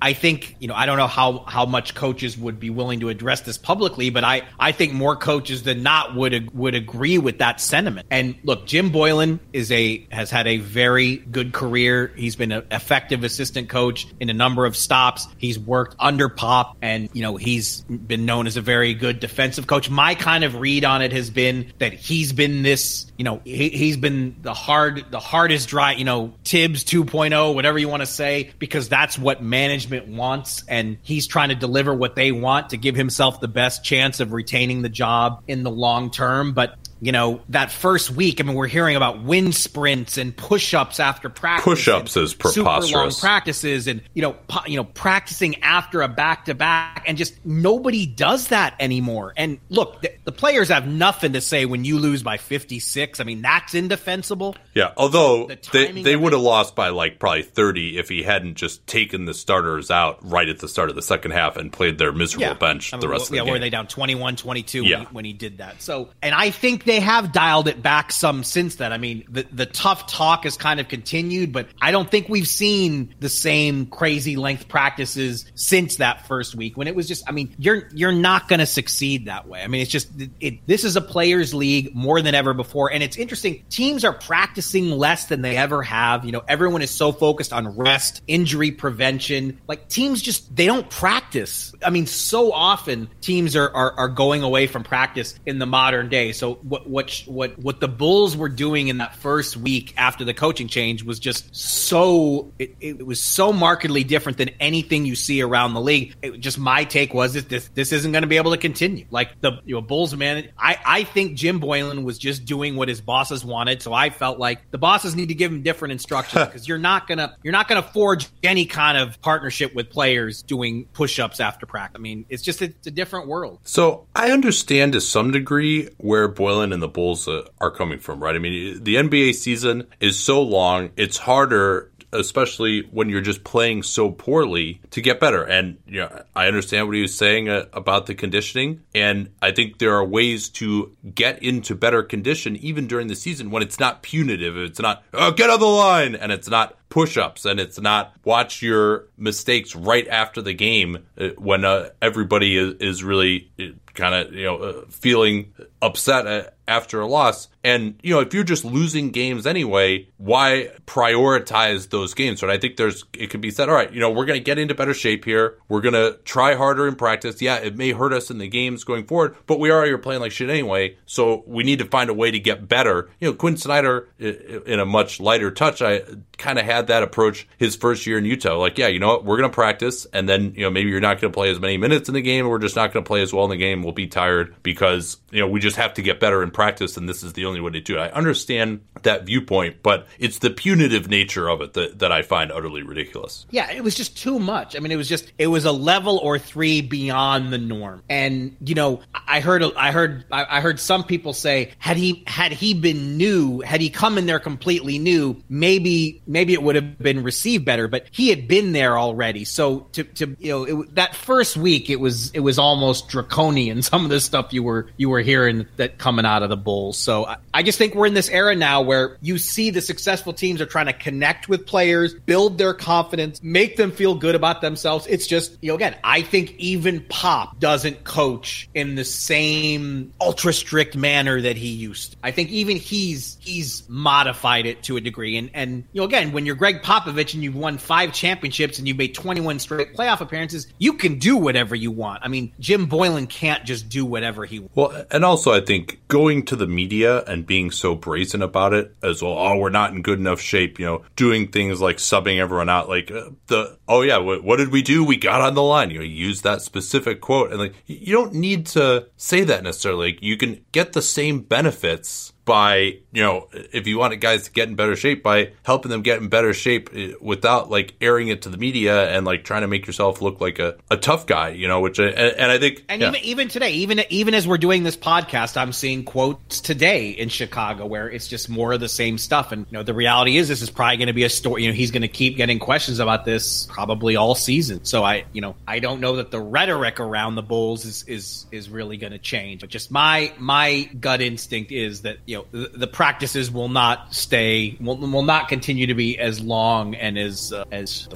I, 0.00 0.12
think, 0.12 0.56
you 0.60 0.68
know, 0.68 0.74
I 0.74 0.86
don't 0.86 0.98
know 0.98 1.06
how, 1.06 1.38
how 1.46 1.66
much 1.66 1.94
coaches 1.94 2.36
would 2.38 2.60
be 2.60 2.70
willing 2.70 3.00
to 3.00 3.08
address 3.08 3.40
this 3.40 3.58
publicly, 3.58 4.10
but 4.10 4.22
I, 4.22 4.42
I 4.58 4.72
think 4.72 4.92
more 4.92 5.16
coaches 5.16 5.62
than 5.62 5.82
not 5.82 6.14
would 6.14 6.54
would 6.54 6.74
agree 6.74 7.18
with 7.18 7.38
that 7.38 7.60
sentiment. 7.60 8.06
And 8.10 8.36
look, 8.44 8.66
Jim 8.66 8.90
Boylen 8.90 9.40
is 9.52 9.72
a 9.72 10.06
has 10.10 10.30
had 10.30 10.46
a 10.46 10.58
very 10.58 11.16
good 11.16 11.52
career. 11.52 12.12
He's 12.14 12.36
been 12.36 12.52
an 12.52 12.66
effective 12.70 13.24
assistant 13.24 13.68
coach 13.68 14.06
in 14.20 14.30
a 14.30 14.34
number 14.34 14.66
of 14.66 14.76
stops. 14.76 15.26
He's 15.38 15.58
worked 15.58 15.96
under 15.98 16.28
Pop, 16.28 16.76
and 16.82 17.08
you 17.12 17.22
know 17.22 17.36
he's 17.36 17.80
been 17.82 18.26
known 18.26 18.46
as 18.46 18.56
a 18.56 18.60
very 18.62 18.94
good 18.94 19.20
defensive 19.20 19.66
coach. 19.66 19.90
My 19.90 20.14
kind 20.14 20.44
of 20.44 20.56
read 20.56 20.84
on 20.84 21.02
it 21.02 21.12
has 21.12 21.30
been 21.30 21.72
that 21.78 21.92
he's 21.92 22.32
been 22.32 22.62
this, 22.62 23.10
you 23.16 23.24
know, 23.24 23.40
he, 23.44 23.70
he's 23.70 23.96
been 23.96 24.36
the 24.42 24.54
hard, 24.54 25.04
the 25.10 25.20
hardest 25.20 25.68
dry, 25.68 25.92
you 25.92 26.04
know, 26.04 26.34
Thibs 26.44 26.84
2.0, 26.84 27.54
whatever 27.54 27.78
you 27.78 27.88
want 27.88 28.02
to 28.02 28.06
say, 28.06 28.50
because 28.58 28.88
that's 28.88 29.18
what 29.18 29.42
management 29.42 29.63
management 29.64 30.08
wants, 30.08 30.62
and 30.68 30.98
he's 31.02 31.26
trying 31.26 31.48
to 31.48 31.54
deliver 31.54 31.94
what 31.94 32.14
they 32.14 32.32
want 32.32 32.70
to 32.70 32.76
give 32.76 32.94
himself 32.94 33.40
the 33.40 33.48
best 33.48 33.82
chance 33.82 34.20
of 34.20 34.32
retaining 34.32 34.82
the 34.82 34.88
job 34.90 35.42
in 35.48 35.62
the 35.62 35.70
long 35.70 36.10
term. 36.10 36.52
But 36.52 36.76
you 37.00 37.12
know, 37.12 37.40
that 37.50 37.70
first 37.70 38.10
week, 38.10 38.40
I 38.40 38.44
mean, 38.44 38.54
we're 38.56 38.66
hearing 38.66 38.96
about 38.96 39.22
wind 39.22 39.54
sprints 39.54 40.16
and 40.18 40.36
push-ups 40.36 41.00
after 41.00 41.28
practice. 41.28 41.64
Push-ups 41.64 42.16
is 42.16 42.34
preposterous. 42.34 42.88
Super 42.88 42.98
long 42.98 43.10
practices 43.12 43.86
and, 43.86 44.02
you 44.14 44.22
know, 44.22 44.32
po- 44.48 44.66
you 44.66 44.76
know, 44.76 44.84
practicing 44.84 45.62
after 45.62 46.02
a 46.02 46.08
back-to-back 46.08 47.04
and 47.06 47.18
just 47.18 47.34
nobody 47.44 48.06
does 48.06 48.48
that 48.48 48.74
anymore. 48.80 49.32
And 49.36 49.58
look, 49.68 50.00
the, 50.02 50.12
the 50.24 50.32
players 50.32 50.68
have 50.68 50.86
nothing 50.86 51.32
to 51.34 51.40
say 51.40 51.64
when 51.66 51.84
you 51.84 51.98
lose 51.98 52.22
by 52.22 52.36
56. 52.36 53.20
I 53.20 53.24
mean, 53.24 53.42
that's 53.42 53.74
indefensible. 53.74 54.56
Yeah, 54.74 54.92
although 54.96 55.46
The 55.46 55.58
they, 55.72 56.02
they 56.02 56.16
would 56.16 56.32
have 56.32 56.42
lost 56.42 56.74
by 56.74 56.88
like 56.88 57.18
probably 57.18 57.42
30 57.42 57.98
if 57.98 58.08
he 58.08 58.22
hadn't 58.22 58.54
just 58.54 58.86
taken 58.86 59.24
the 59.24 59.34
starters 59.34 59.90
out 59.90 60.18
right 60.22 60.48
at 60.48 60.58
the 60.58 60.68
start 60.68 60.90
of 60.90 60.96
the 60.96 61.02
second 61.02 61.32
half 61.32 61.56
and 61.56 61.72
played 61.72 61.98
their 61.98 62.12
miserable 62.12 62.54
bench 62.54 62.92
I 62.92 62.96
mean, 62.96 63.00
the 63.00 63.08
rest 63.08 63.22
well, 63.22 63.24
of 63.26 63.30
the 63.30 63.36
yeah, 63.36 63.44
game. 63.44 63.52
were 63.52 63.58
they 63.58 63.70
down 63.70 63.86
21 63.86 64.36
22 64.36 64.84
Yeah. 64.84 64.96
when, 64.98 65.06
he, 65.06 65.12
when 65.14 65.24
he 65.24 65.32
did 65.32 65.58
that? 65.58 65.82
So, 65.82 66.10
and 66.22 66.34
I 66.34 66.50
think 66.50 66.83
they 66.84 67.00
have 67.00 67.32
dialed 67.32 67.68
it 67.68 67.82
back 67.82 68.12
some 68.12 68.44
since 68.44 68.76
then. 68.76 68.92
I 68.92 68.98
mean, 68.98 69.24
the, 69.28 69.46
the 69.52 69.66
tough 69.66 70.06
talk 70.06 70.44
has 70.44 70.56
kind 70.56 70.80
of 70.80 70.88
continued, 70.88 71.52
but 71.52 71.68
I 71.80 71.90
don't 71.90 72.10
think 72.10 72.28
we've 72.28 72.48
seen 72.48 73.14
the 73.20 73.28
same 73.28 73.86
crazy 73.86 74.36
length 74.36 74.68
practices 74.68 75.46
since 75.54 75.96
that 75.96 76.26
first 76.26 76.54
week 76.54 76.76
when 76.76 76.88
it 76.88 76.94
was 76.94 77.08
just, 77.08 77.28
I 77.28 77.32
mean, 77.32 77.54
you're, 77.58 77.88
you're 77.92 78.12
not 78.12 78.48
going 78.48 78.60
to 78.60 78.66
succeed 78.66 79.26
that 79.26 79.46
way. 79.48 79.62
I 79.62 79.66
mean, 79.66 79.80
it's 79.82 79.90
just, 79.90 80.08
it, 80.20 80.30
it, 80.40 80.66
this 80.66 80.84
is 80.84 80.96
a 80.96 81.00
players 81.00 81.54
league 81.54 81.94
more 81.94 82.20
than 82.22 82.34
ever 82.34 82.54
before. 82.54 82.92
And 82.92 83.02
it's 83.02 83.16
interesting. 83.16 83.64
Teams 83.70 84.04
are 84.04 84.12
practicing 84.12 84.90
less 84.90 85.26
than 85.26 85.42
they 85.42 85.56
ever 85.56 85.82
have. 85.82 86.24
You 86.24 86.32
know, 86.32 86.42
everyone 86.48 86.82
is 86.82 86.90
so 86.90 87.12
focused 87.12 87.52
on 87.52 87.76
rest, 87.76 88.22
injury 88.26 88.70
prevention. 88.70 89.60
Like 89.68 89.88
teams 89.88 90.22
just, 90.22 90.54
they 90.54 90.66
don't 90.66 90.88
practice. 90.90 91.74
I 91.84 91.90
mean, 91.90 92.06
so 92.06 92.52
often 92.52 93.08
teams 93.20 93.56
are, 93.56 93.74
are, 93.74 93.92
are 93.92 94.08
going 94.08 94.42
away 94.42 94.66
from 94.66 94.84
practice 94.84 95.38
in 95.46 95.58
the 95.58 95.66
modern 95.66 96.08
day. 96.08 96.32
So 96.32 96.58
what, 96.74 96.88
what, 96.88 97.22
what, 97.26 97.58
what 97.58 97.80
the 97.80 97.88
Bulls 97.88 98.36
were 98.36 98.48
doing 98.48 98.88
in 98.88 98.98
that 98.98 99.14
first 99.16 99.56
week 99.56 99.94
after 99.96 100.24
the 100.24 100.34
coaching 100.34 100.66
change 100.66 101.04
was 101.04 101.18
just 101.18 101.54
so, 101.54 102.52
it, 102.58 102.74
it 102.80 103.06
was 103.06 103.22
so 103.22 103.52
markedly 103.52 104.02
different 104.02 104.38
than 104.38 104.50
anything 104.60 105.06
you 105.06 105.14
see 105.14 105.42
around 105.42 105.74
the 105.74 105.80
league. 105.80 106.14
It, 106.22 106.40
just 106.40 106.58
my 106.58 106.84
take 106.84 107.14
was 107.14 107.34
that 107.34 107.48
this, 107.48 107.68
this 107.74 107.92
isn't 107.92 108.12
going 108.12 108.22
to 108.22 108.28
be 108.28 108.36
able 108.36 108.50
to 108.52 108.58
continue. 108.58 109.06
Like 109.10 109.40
the, 109.40 109.60
you 109.64 109.74
know, 109.74 109.80
Bulls 109.80 110.14
man, 110.16 110.48
I, 110.58 110.78
I 110.84 111.04
think 111.04 111.36
Jim 111.36 111.60
Boylen 111.60 112.04
was 112.04 112.18
just 112.18 112.44
doing 112.44 112.76
what 112.76 112.88
his 112.88 113.00
bosses 113.00 113.44
wanted. 113.44 113.82
So 113.82 113.92
I 113.92 114.10
felt 114.10 114.38
like 114.38 114.70
the 114.70 114.78
bosses 114.78 115.14
need 115.14 115.28
to 115.28 115.34
give 115.34 115.52
him 115.52 115.62
different 115.62 115.92
instructions 115.92 116.44
because 116.46 116.66
you're 116.66 116.78
not 116.78 117.06
gonna 117.06 117.36
you're 117.42 117.52
not 117.52 117.68
gonna 117.68 117.82
forge 117.82 118.28
any 118.42 118.66
kind 118.66 118.98
of 118.98 119.20
partnership 119.20 119.74
with 119.74 119.90
players 119.90 120.42
doing 120.42 120.86
push-ups 120.92 121.40
after 121.40 121.66
practice. 121.66 121.98
I 121.98 122.02
mean, 122.02 122.26
it's 122.28 122.42
just 122.42 122.62
it's 122.62 122.86
a 122.86 122.90
different 122.90 123.28
world. 123.28 123.60
So 123.64 124.06
I 124.14 124.30
understand 124.30 124.92
to 124.94 125.00
some 125.00 125.30
degree 125.30 125.88
where 125.98 126.28
Boylen 126.28 126.63
and 126.72 126.82
the 126.82 126.88
Bulls 126.88 127.28
uh, 127.28 127.46
are 127.60 127.70
coming 127.70 127.98
from, 127.98 128.22
right? 128.22 128.34
I 128.34 128.38
mean, 128.38 128.82
the 128.82 128.96
NBA 128.96 129.34
season 129.34 129.86
is 130.00 130.18
so 130.18 130.42
long; 130.42 130.90
it's 130.96 131.18
harder, 131.18 131.90
especially 132.12 132.82
when 132.90 133.08
you're 133.08 133.20
just 133.20 133.44
playing 133.44 133.82
so 133.82 134.10
poorly, 134.10 134.80
to 134.90 135.00
get 135.00 135.20
better. 135.20 135.42
And 135.42 135.78
you 135.86 136.00
know, 136.00 136.22
I 136.34 136.46
understand 136.46 136.86
what 136.86 136.96
he 136.96 137.02
was 137.02 137.16
saying 137.16 137.48
uh, 137.48 137.66
about 137.72 138.06
the 138.06 138.14
conditioning, 138.14 138.82
and 138.94 139.30
I 139.42 139.52
think 139.52 139.78
there 139.78 139.94
are 139.94 140.04
ways 140.04 140.48
to 140.50 140.96
get 141.14 141.42
into 141.42 141.74
better 141.74 142.02
condition 142.02 142.56
even 142.56 142.86
during 142.86 143.08
the 143.08 143.16
season 143.16 143.50
when 143.50 143.62
it's 143.62 143.80
not 143.80 144.02
punitive. 144.02 144.56
It's 144.56 144.80
not 144.80 145.02
oh, 145.12 145.32
get 145.32 145.50
on 145.50 145.60
the 145.60 145.66
line, 145.66 146.14
and 146.14 146.32
it's 146.32 146.48
not 146.48 146.76
push-ups 146.94 147.44
and 147.44 147.58
it's 147.58 147.80
not 147.80 148.14
watch 148.22 148.62
your 148.62 149.06
mistakes 149.16 149.74
right 149.74 150.06
after 150.06 150.40
the 150.40 150.54
game 150.54 151.04
uh, 151.18 151.30
when 151.38 151.64
uh, 151.64 151.88
everybody 152.00 152.56
is, 152.56 152.74
is 152.74 153.02
really 153.02 153.50
kind 153.94 154.14
of 154.14 154.34
you 154.34 154.44
know 154.44 154.56
uh, 154.56 154.84
feeling 154.90 155.52
upset 155.80 156.26
uh, 156.26 156.44
after 156.66 157.00
a 157.00 157.06
loss. 157.06 157.48
And 157.62 157.98
you 158.02 158.14
know 158.14 158.20
if 158.20 158.34
you're 158.34 158.44
just 158.44 158.64
losing 158.64 159.10
games 159.10 159.46
anyway 159.46 160.08
why 160.18 160.70
prioritize 160.86 161.88
those 161.90 162.14
games? 162.14 162.40
But 162.40 162.50
i 162.50 162.58
think 162.58 162.76
there's 162.76 163.04
it 163.14 163.28
could 163.30 163.40
be 163.40 163.50
said 163.50 163.68
all 163.68 163.74
right 163.74 163.92
you 163.92 164.00
know 164.00 164.10
we're 164.10 164.26
going 164.26 164.38
to 164.38 164.44
get 164.44 164.58
into 164.58 164.74
better 164.74 164.94
shape 164.94 165.24
here. 165.24 165.58
We're 165.68 165.80
going 165.80 165.94
to 165.94 166.18
try 166.24 166.54
harder 166.54 166.86
in 166.86 166.96
practice. 166.96 167.40
Yeah 167.40 167.56
it 167.56 167.76
may 167.76 167.92
hurt 167.92 168.12
us 168.12 168.30
in 168.30 168.38
the 168.38 168.48
games 168.48 168.84
going 168.84 169.06
forward 169.06 169.36
but 169.46 169.58
we 169.58 169.70
already 169.70 169.92
are 169.92 169.98
playing 169.98 170.20
like 170.20 170.32
shit 170.32 170.50
anyway 170.50 170.96
so 171.06 171.44
we 171.46 171.64
need 171.64 171.78
to 171.78 171.86
find 171.86 172.10
a 172.10 172.14
way 172.14 172.30
to 172.30 172.38
get 172.38 172.68
better. 172.68 173.10
You 173.20 173.30
know 173.30 173.34
quin 173.34 173.56
snyder 173.56 174.08
in 174.18 174.80
a 174.80 174.86
much 174.86 175.20
lighter 175.20 175.50
touch 175.50 175.80
i 175.80 176.02
kind 176.36 176.58
of 176.58 176.64
had 176.64 176.83
that 176.88 177.02
approach 177.02 177.46
his 177.58 177.76
first 177.76 178.06
year 178.06 178.18
in 178.18 178.24
Utah. 178.24 178.56
Like, 178.56 178.78
yeah, 178.78 178.88
you 178.88 178.98
know 178.98 179.08
what? 179.08 179.24
We're 179.24 179.36
going 179.36 179.50
to 179.50 179.54
practice, 179.54 180.06
and 180.12 180.28
then 180.28 180.54
you 180.56 180.62
know 180.62 180.70
maybe 180.70 180.90
you're 180.90 181.00
not 181.00 181.20
going 181.20 181.32
to 181.32 181.36
play 181.36 181.50
as 181.50 181.60
many 181.60 181.76
minutes 181.76 182.08
in 182.08 182.14
the 182.14 182.22
game. 182.22 182.48
We're 182.48 182.58
just 182.58 182.76
not 182.76 182.92
going 182.92 183.04
to 183.04 183.08
play 183.08 183.22
as 183.22 183.32
well 183.32 183.44
in 183.44 183.50
the 183.50 183.56
game. 183.56 183.82
We'll 183.82 183.92
be 183.92 184.06
tired 184.06 184.54
because 184.62 185.18
you 185.30 185.40
know 185.40 185.48
we 185.48 185.60
just 185.60 185.76
have 185.76 185.94
to 185.94 186.02
get 186.02 186.20
better 186.20 186.42
in 186.42 186.50
practice, 186.50 186.96
and 186.96 187.08
this 187.08 187.22
is 187.22 187.32
the 187.32 187.46
only 187.46 187.60
way 187.60 187.72
to 187.72 187.80
do 187.80 187.96
it. 187.96 188.00
I 188.00 188.08
understand 188.10 188.80
that 189.02 189.24
viewpoint, 189.24 189.82
but 189.82 190.06
it's 190.18 190.38
the 190.38 190.50
punitive 190.50 191.08
nature 191.08 191.48
of 191.48 191.60
it 191.60 191.74
that, 191.74 191.98
that 192.00 192.12
I 192.12 192.22
find 192.22 192.50
utterly 192.50 192.82
ridiculous. 192.82 193.46
Yeah, 193.50 193.70
it 193.70 193.82
was 193.82 193.94
just 193.94 194.16
too 194.16 194.38
much. 194.38 194.76
I 194.76 194.80
mean, 194.80 194.92
it 194.92 194.96
was 194.96 195.08
just 195.08 195.32
it 195.38 195.46
was 195.46 195.64
a 195.64 195.72
level 195.72 196.18
or 196.18 196.38
three 196.38 196.80
beyond 196.80 197.52
the 197.52 197.58
norm. 197.58 198.02
And 198.08 198.56
you 198.64 198.74
know, 198.74 199.00
I 199.14 199.40
heard 199.40 199.62
I 199.76 199.92
heard 199.92 200.24
I 200.30 200.60
heard 200.60 200.80
some 200.80 201.04
people 201.04 201.32
say 201.32 201.72
had 201.78 201.96
he 201.96 202.24
had 202.26 202.52
he 202.52 202.74
been 202.74 203.16
new, 203.16 203.60
had 203.60 203.80
he 203.80 203.90
come 203.90 204.18
in 204.18 204.26
there 204.26 204.38
completely 204.38 204.98
new, 204.98 205.42
maybe 205.48 206.22
maybe 206.26 206.52
it 206.52 206.62
would 206.62 206.73
have 206.76 206.98
been 206.98 207.22
received 207.22 207.64
better. 207.64 207.88
But 207.88 208.06
he 208.10 208.28
had 208.28 208.48
been 208.48 208.72
there 208.72 208.98
already, 208.98 209.44
so 209.44 209.80
to 209.92 210.04
to 210.04 210.36
you 210.38 210.48
know 210.48 210.64
it, 210.64 210.94
that 210.94 211.14
first 211.14 211.56
week 211.56 211.90
it 211.90 212.00
was 212.00 212.30
it 212.32 212.40
was 212.40 212.58
almost 212.58 213.08
draconian. 213.08 213.82
Some 213.94 214.04
of 214.04 214.10
the 214.10 214.20
stuff 214.20 214.52
you 214.52 214.62
were 214.62 214.88
you 214.96 215.08
were 215.08 215.20
hearing 215.20 215.66
that 215.76 215.98
coming 215.98 216.24
out 216.24 216.42
of 216.42 216.48
the 216.48 216.56
Bulls. 216.56 216.98
So 216.98 217.26
I, 217.26 217.36
I 217.52 217.62
just 217.62 217.78
think 217.78 217.94
we're 217.94 218.06
in 218.06 218.14
this 218.14 218.28
era 218.28 218.54
now 218.54 218.82
where 218.82 219.18
you 219.20 219.38
see 219.38 219.70
the 219.70 219.80
successful 219.80 220.32
teams 220.32 220.60
are 220.60 220.66
trying 220.66 220.86
to 220.86 220.92
connect 220.92 221.48
with 221.48 221.66
players, 221.66 222.14
build 222.14 222.58
their 222.58 222.74
confidence, 222.74 223.42
make 223.42 223.76
them 223.76 223.92
feel 223.92 224.14
good 224.14 224.34
about 224.34 224.60
themselves. 224.60 225.06
It's 225.06 225.26
just, 225.26 225.56
you 225.60 225.68
know, 225.68 225.74
again, 225.74 225.96
I 226.02 226.22
think 226.22 226.54
even 226.58 227.04
Pop 227.08 227.58
doesn't 227.60 228.04
coach 228.04 228.68
in 228.74 228.94
the 228.94 229.04
same 229.04 230.12
ultra 230.20 230.52
strict 230.52 230.96
manner 230.96 231.40
that 231.40 231.56
he 231.56 231.68
used. 231.68 232.16
I 232.22 232.30
think 232.30 232.50
even 232.50 232.76
he's 232.76 233.36
he's 233.40 233.88
modified 233.88 234.66
it 234.66 234.82
to 234.84 234.96
a 234.96 235.00
degree. 235.00 235.36
And 235.36 235.50
and 235.54 235.84
you 235.92 236.00
know, 236.00 236.06
again, 236.06 236.32
when 236.32 236.46
you're 236.46 236.53
Gregg 236.54 236.82
Popovich 236.82 237.34
and 237.34 237.42
you've 237.42 237.56
won 237.56 237.78
five 237.78 238.12
championships 238.12 238.78
and 238.78 238.88
you've 238.88 238.96
made 238.96 239.14
21 239.14 239.58
straight 239.58 239.94
playoff 239.94 240.20
appearances, 240.20 240.66
you 240.78 240.94
can 240.94 241.18
do 241.18 241.36
whatever 241.36 241.74
you 241.74 241.90
want. 241.90 242.22
I 242.22 242.28
mean, 242.28 242.52
Jim 242.60 242.88
Boylen 242.88 243.28
can't 243.28 243.64
just 243.64 243.88
do 243.88 244.04
whatever 244.04 244.44
he 244.44 244.60
wants. 244.60 244.76
Well, 244.76 245.06
and 245.10 245.24
also 245.24 245.52
I 245.52 245.60
think 245.60 246.00
going 246.08 246.44
to 246.46 246.56
the 246.56 246.66
media 246.66 247.22
and 247.24 247.46
being 247.46 247.70
so 247.70 247.94
brazen 247.94 248.42
about 248.42 248.72
it 248.72 248.94
as 249.02 249.22
well. 249.22 249.38
Oh, 249.38 249.56
we're 249.56 249.70
not 249.70 249.92
in 249.92 250.02
good 250.02 250.18
enough 250.18 250.40
shape. 250.40 250.78
You 250.78 250.86
know, 250.86 251.04
doing 251.16 251.48
things 251.48 251.80
like 251.80 251.96
subbing 251.96 252.38
everyone 252.38 252.68
out. 252.68 252.88
Like 252.88 253.10
uh, 253.10 253.30
the 253.46 253.78
oh 253.88 254.02
yeah, 254.02 254.18
what, 254.18 254.44
what 254.44 254.56
did 254.56 254.70
we 254.70 254.82
do? 254.82 255.04
We 255.04 255.16
got 255.16 255.40
on 255.40 255.54
the 255.54 255.62
line. 255.62 255.90
You 255.90 255.98
know, 255.98 256.04
use 256.04 256.42
that 256.42 256.62
specific 256.62 257.20
quote, 257.20 257.50
and 257.50 257.58
like 257.58 257.74
you 257.86 258.12
don't 258.12 258.34
need 258.34 258.66
to 258.66 259.08
say 259.16 259.44
that 259.44 259.62
necessarily. 259.62 260.12
Like, 260.12 260.22
you 260.22 260.36
can 260.36 260.64
get 260.72 260.92
the 260.92 261.02
same 261.02 261.40
benefits 261.40 262.32
by 262.44 262.98
you 263.14 263.22
know 263.22 263.48
if 263.52 263.86
you 263.86 263.98
want 263.98 264.18
guys 264.20 264.44
to 264.44 264.50
get 264.50 264.68
in 264.68 264.74
better 264.74 264.96
shape 264.96 265.22
by 265.22 265.52
helping 265.62 265.90
them 265.90 266.02
get 266.02 266.20
in 266.20 266.28
better 266.28 266.52
shape 266.52 266.90
eh, 266.94 267.12
without 267.20 267.70
like 267.70 267.94
airing 268.00 268.28
it 268.28 268.42
to 268.42 268.48
the 268.48 268.58
media 268.58 269.08
and 269.10 269.24
like 269.24 269.44
trying 269.44 269.62
to 269.62 269.68
make 269.68 269.86
yourself 269.86 270.20
look 270.20 270.40
like 270.40 270.58
a, 270.58 270.76
a 270.90 270.96
tough 270.96 271.26
guy 271.26 271.48
you 271.48 271.66
know 271.66 271.80
which 271.80 271.98
I, 271.98 272.04
and, 272.04 272.36
and 272.36 272.52
i 272.52 272.58
think 272.58 272.84
And 272.88 273.00
yeah. 273.00 273.08
even 273.08 273.20
even 273.24 273.48
today, 273.48 273.72
even 273.72 274.00
even 274.10 274.34
as 274.34 274.46
we're 274.46 274.58
doing 274.58 274.82
this 274.82 274.96
podcast, 274.96 275.56
I'm 275.56 275.72
seeing 275.72 276.04
quotes 276.04 276.60
today 276.60 277.10
in 277.10 277.28
Chicago 277.28 277.86
where 277.86 278.08
it's 278.08 278.28
just 278.28 278.48
more 278.48 278.72
of 278.72 278.80
the 278.80 278.88
same 278.88 279.18
stuff. 279.18 279.52
And 279.52 279.66
you 279.70 279.78
know, 279.78 279.82
the 279.82 279.94
reality 279.94 280.36
is, 280.36 280.48
this 280.48 280.62
is 280.62 280.70
probably 280.70 280.96
going 280.96 281.08
to 281.08 281.12
be 281.12 281.24
a 281.24 281.30
story. 281.30 281.64
You 281.64 281.70
know, 281.70 281.74
he's 281.74 281.90
going 281.90 282.02
to 282.02 282.08
keep 282.08 282.36
getting 282.36 282.58
questions 282.58 282.98
about 282.98 283.24
this 283.24 283.66
probably 283.66 284.16
all 284.16 284.34
season. 284.34 284.84
So 284.84 285.02
I, 285.02 285.24
you 285.32 285.40
know, 285.40 285.56
I 285.66 285.78
don't 285.80 286.00
know 286.00 286.16
that 286.16 286.30
the 286.30 286.40
rhetoric 286.40 287.00
around 287.00 287.34
the 287.34 287.42
Bulls 287.42 287.84
is 287.84 288.04
is 288.06 288.46
is 288.52 288.68
really 288.68 288.96
going 288.96 289.12
to 289.12 289.18
change. 289.18 289.60
But 289.60 289.70
just 289.70 289.90
my 289.90 290.32
my 290.38 290.88
gut 291.00 291.20
instinct 291.20 291.72
is 291.72 292.02
that 292.02 292.18
you 292.26 292.36
know 292.36 292.46
the, 292.50 292.78
the 292.78 292.86
practices 293.04 293.50
will 293.50 293.68
not 293.68 294.14
stay 294.14 294.78
will, 294.80 294.96
will 294.96 295.22
not 295.22 295.46
continue 295.46 295.86
to 295.86 295.94
be 295.94 296.18
as 296.18 296.40
long 296.40 296.94
and 296.94 297.18
as 297.18 297.52
uh, 297.52 297.62
as. 297.70 298.08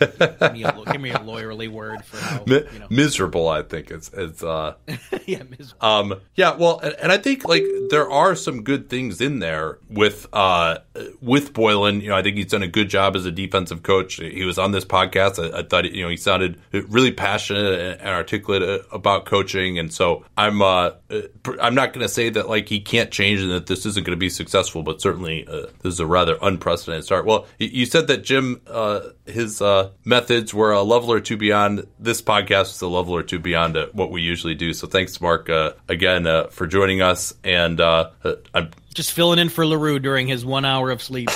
give, 0.00 0.52
me 0.52 0.64
a, 0.64 0.72
give 0.90 1.00
me 1.00 1.10
a 1.10 1.18
lawyerly 1.18 1.68
word 1.68 2.04
for 2.04 2.16
how 2.16 2.42
Mi- 2.44 2.64
you 2.72 2.78
know. 2.80 2.86
miserable 2.90 3.48
i 3.48 3.62
think 3.62 3.88
it's 3.88 4.10
it's 4.12 4.42
uh 4.42 4.74
yeah, 5.26 5.42
miserable. 5.42 5.86
Um, 5.86 6.20
yeah, 6.34 6.54
well, 6.54 6.78
and, 6.78 6.94
and 6.94 7.12
I 7.12 7.18
think 7.18 7.44
like 7.44 7.64
there 7.90 8.10
are 8.10 8.34
some 8.34 8.62
good 8.62 8.88
things 8.88 9.20
in 9.20 9.40
there 9.40 9.78
with 9.90 10.26
uh 10.32 10.78
with 11.20 11.52
Boylen. 11.52 12.00
You 12.00 12.10
know, 12.10 12.16
I 12.16 12.22
think 12.22 12.36
he's 12.36 12.46
done 12.46 12.62
a 12.62 12.68
good 12.68 12.88
job 12.88 13.16
as 13.16 13.26
a 13.26 13.32
defensive 13.32 13.82
coach. 13.82 14.16
He 14.16 14.44
was 14.44 14.58
on 14.58 14.72
this 14.72 14.84
podcast. 14.84 15.42
I, 15.42 15.58
I 15.58 15.62
thought 15.62 15.90
you 15.90 16.02
know 16.02 16.08
he 16.08 16.16
sounded 16.16 16.60
really 16.72 17.12
passionate 17.12 17.98
and 18.00 18.08
articulate 18.08 18.62
uh, 18.62 18.78
about 18.92 19.26
coaching, 19.26 19.78
and 19.78 19.92
so 19.92 20.24
I'm 20.36 20.62
uh 20.62 20.92
I'm 21.60 21.74
not 21.74 21.92
going 21.92 22.06
to 22.06 22.12
say 22.12 22.30
that 22.30 22.48
like 22.48 22.68
he 22.68 22.80
can't 22.80 23.10
change 23.10 23.40
and 23.40 23.50
that 23.50 23.66
this 23.66 23.84
isn't 23.86 24.06
going 24.06 24.15
to 24.15 24.15
to 24.16 24.20
be 24.20 24.28
successful, 24.28 24.82
but 24.82 25.00
certainly 25.00 25.46
uh, 25.46 25.66
this 25.82 25.94
is 25.94 26.00
a 26.00 26.06
rather 26.06 26.36
unprecedented 26.40 27.04
start. 27.04 27.26
Well, 27.26 27.46
you 27.58 27.86
said 27.86 28.06
that 28.08 28.24
Jim, 28.24 28.60
uh, 28.66 29.00
his 29.26 29.60
uh, 29.62 29.90
methods 30.04 30.52
were 30.54 30.72
a 30.72 30.82
level 30.82 31.12
or 31.12 31.20
two 31.20 31.36
beyond. 31.36 31.86
This 31.98 32.22
podcast 32.22 32.74
is 32.74 32.80
a 32.82 32.88
level 32.88 33.14
or 33.14 33.22
two 33.22 33.38
beyond 33.38 33.76
uh, 33.76 33.86
what 33.92 34.10
we 34.10 34.22
usually 34.22 34.54
do. 34.54 34.72
So 34.72 34.86
thanks, 34.86 35.20
Mark, 35.20 35.50
uh, 35.50 35.72
again 35.88 36.26
for 36.50 36.66
joining 36.66 37.02
us. 37.02 37.34
And 37.44 37.80
I'm 37.80 38.70
just 38.94 39.12
filling 39.12 39.38
in 39.38 39.48
for 39.48 39.66
Larue 39.66 39.98
during 39.98 40.26
his 40.26 40.44
one 40.44 40.64
hour 40.64 40.90
of 40.90 41.02
sleep. 41.02 41.28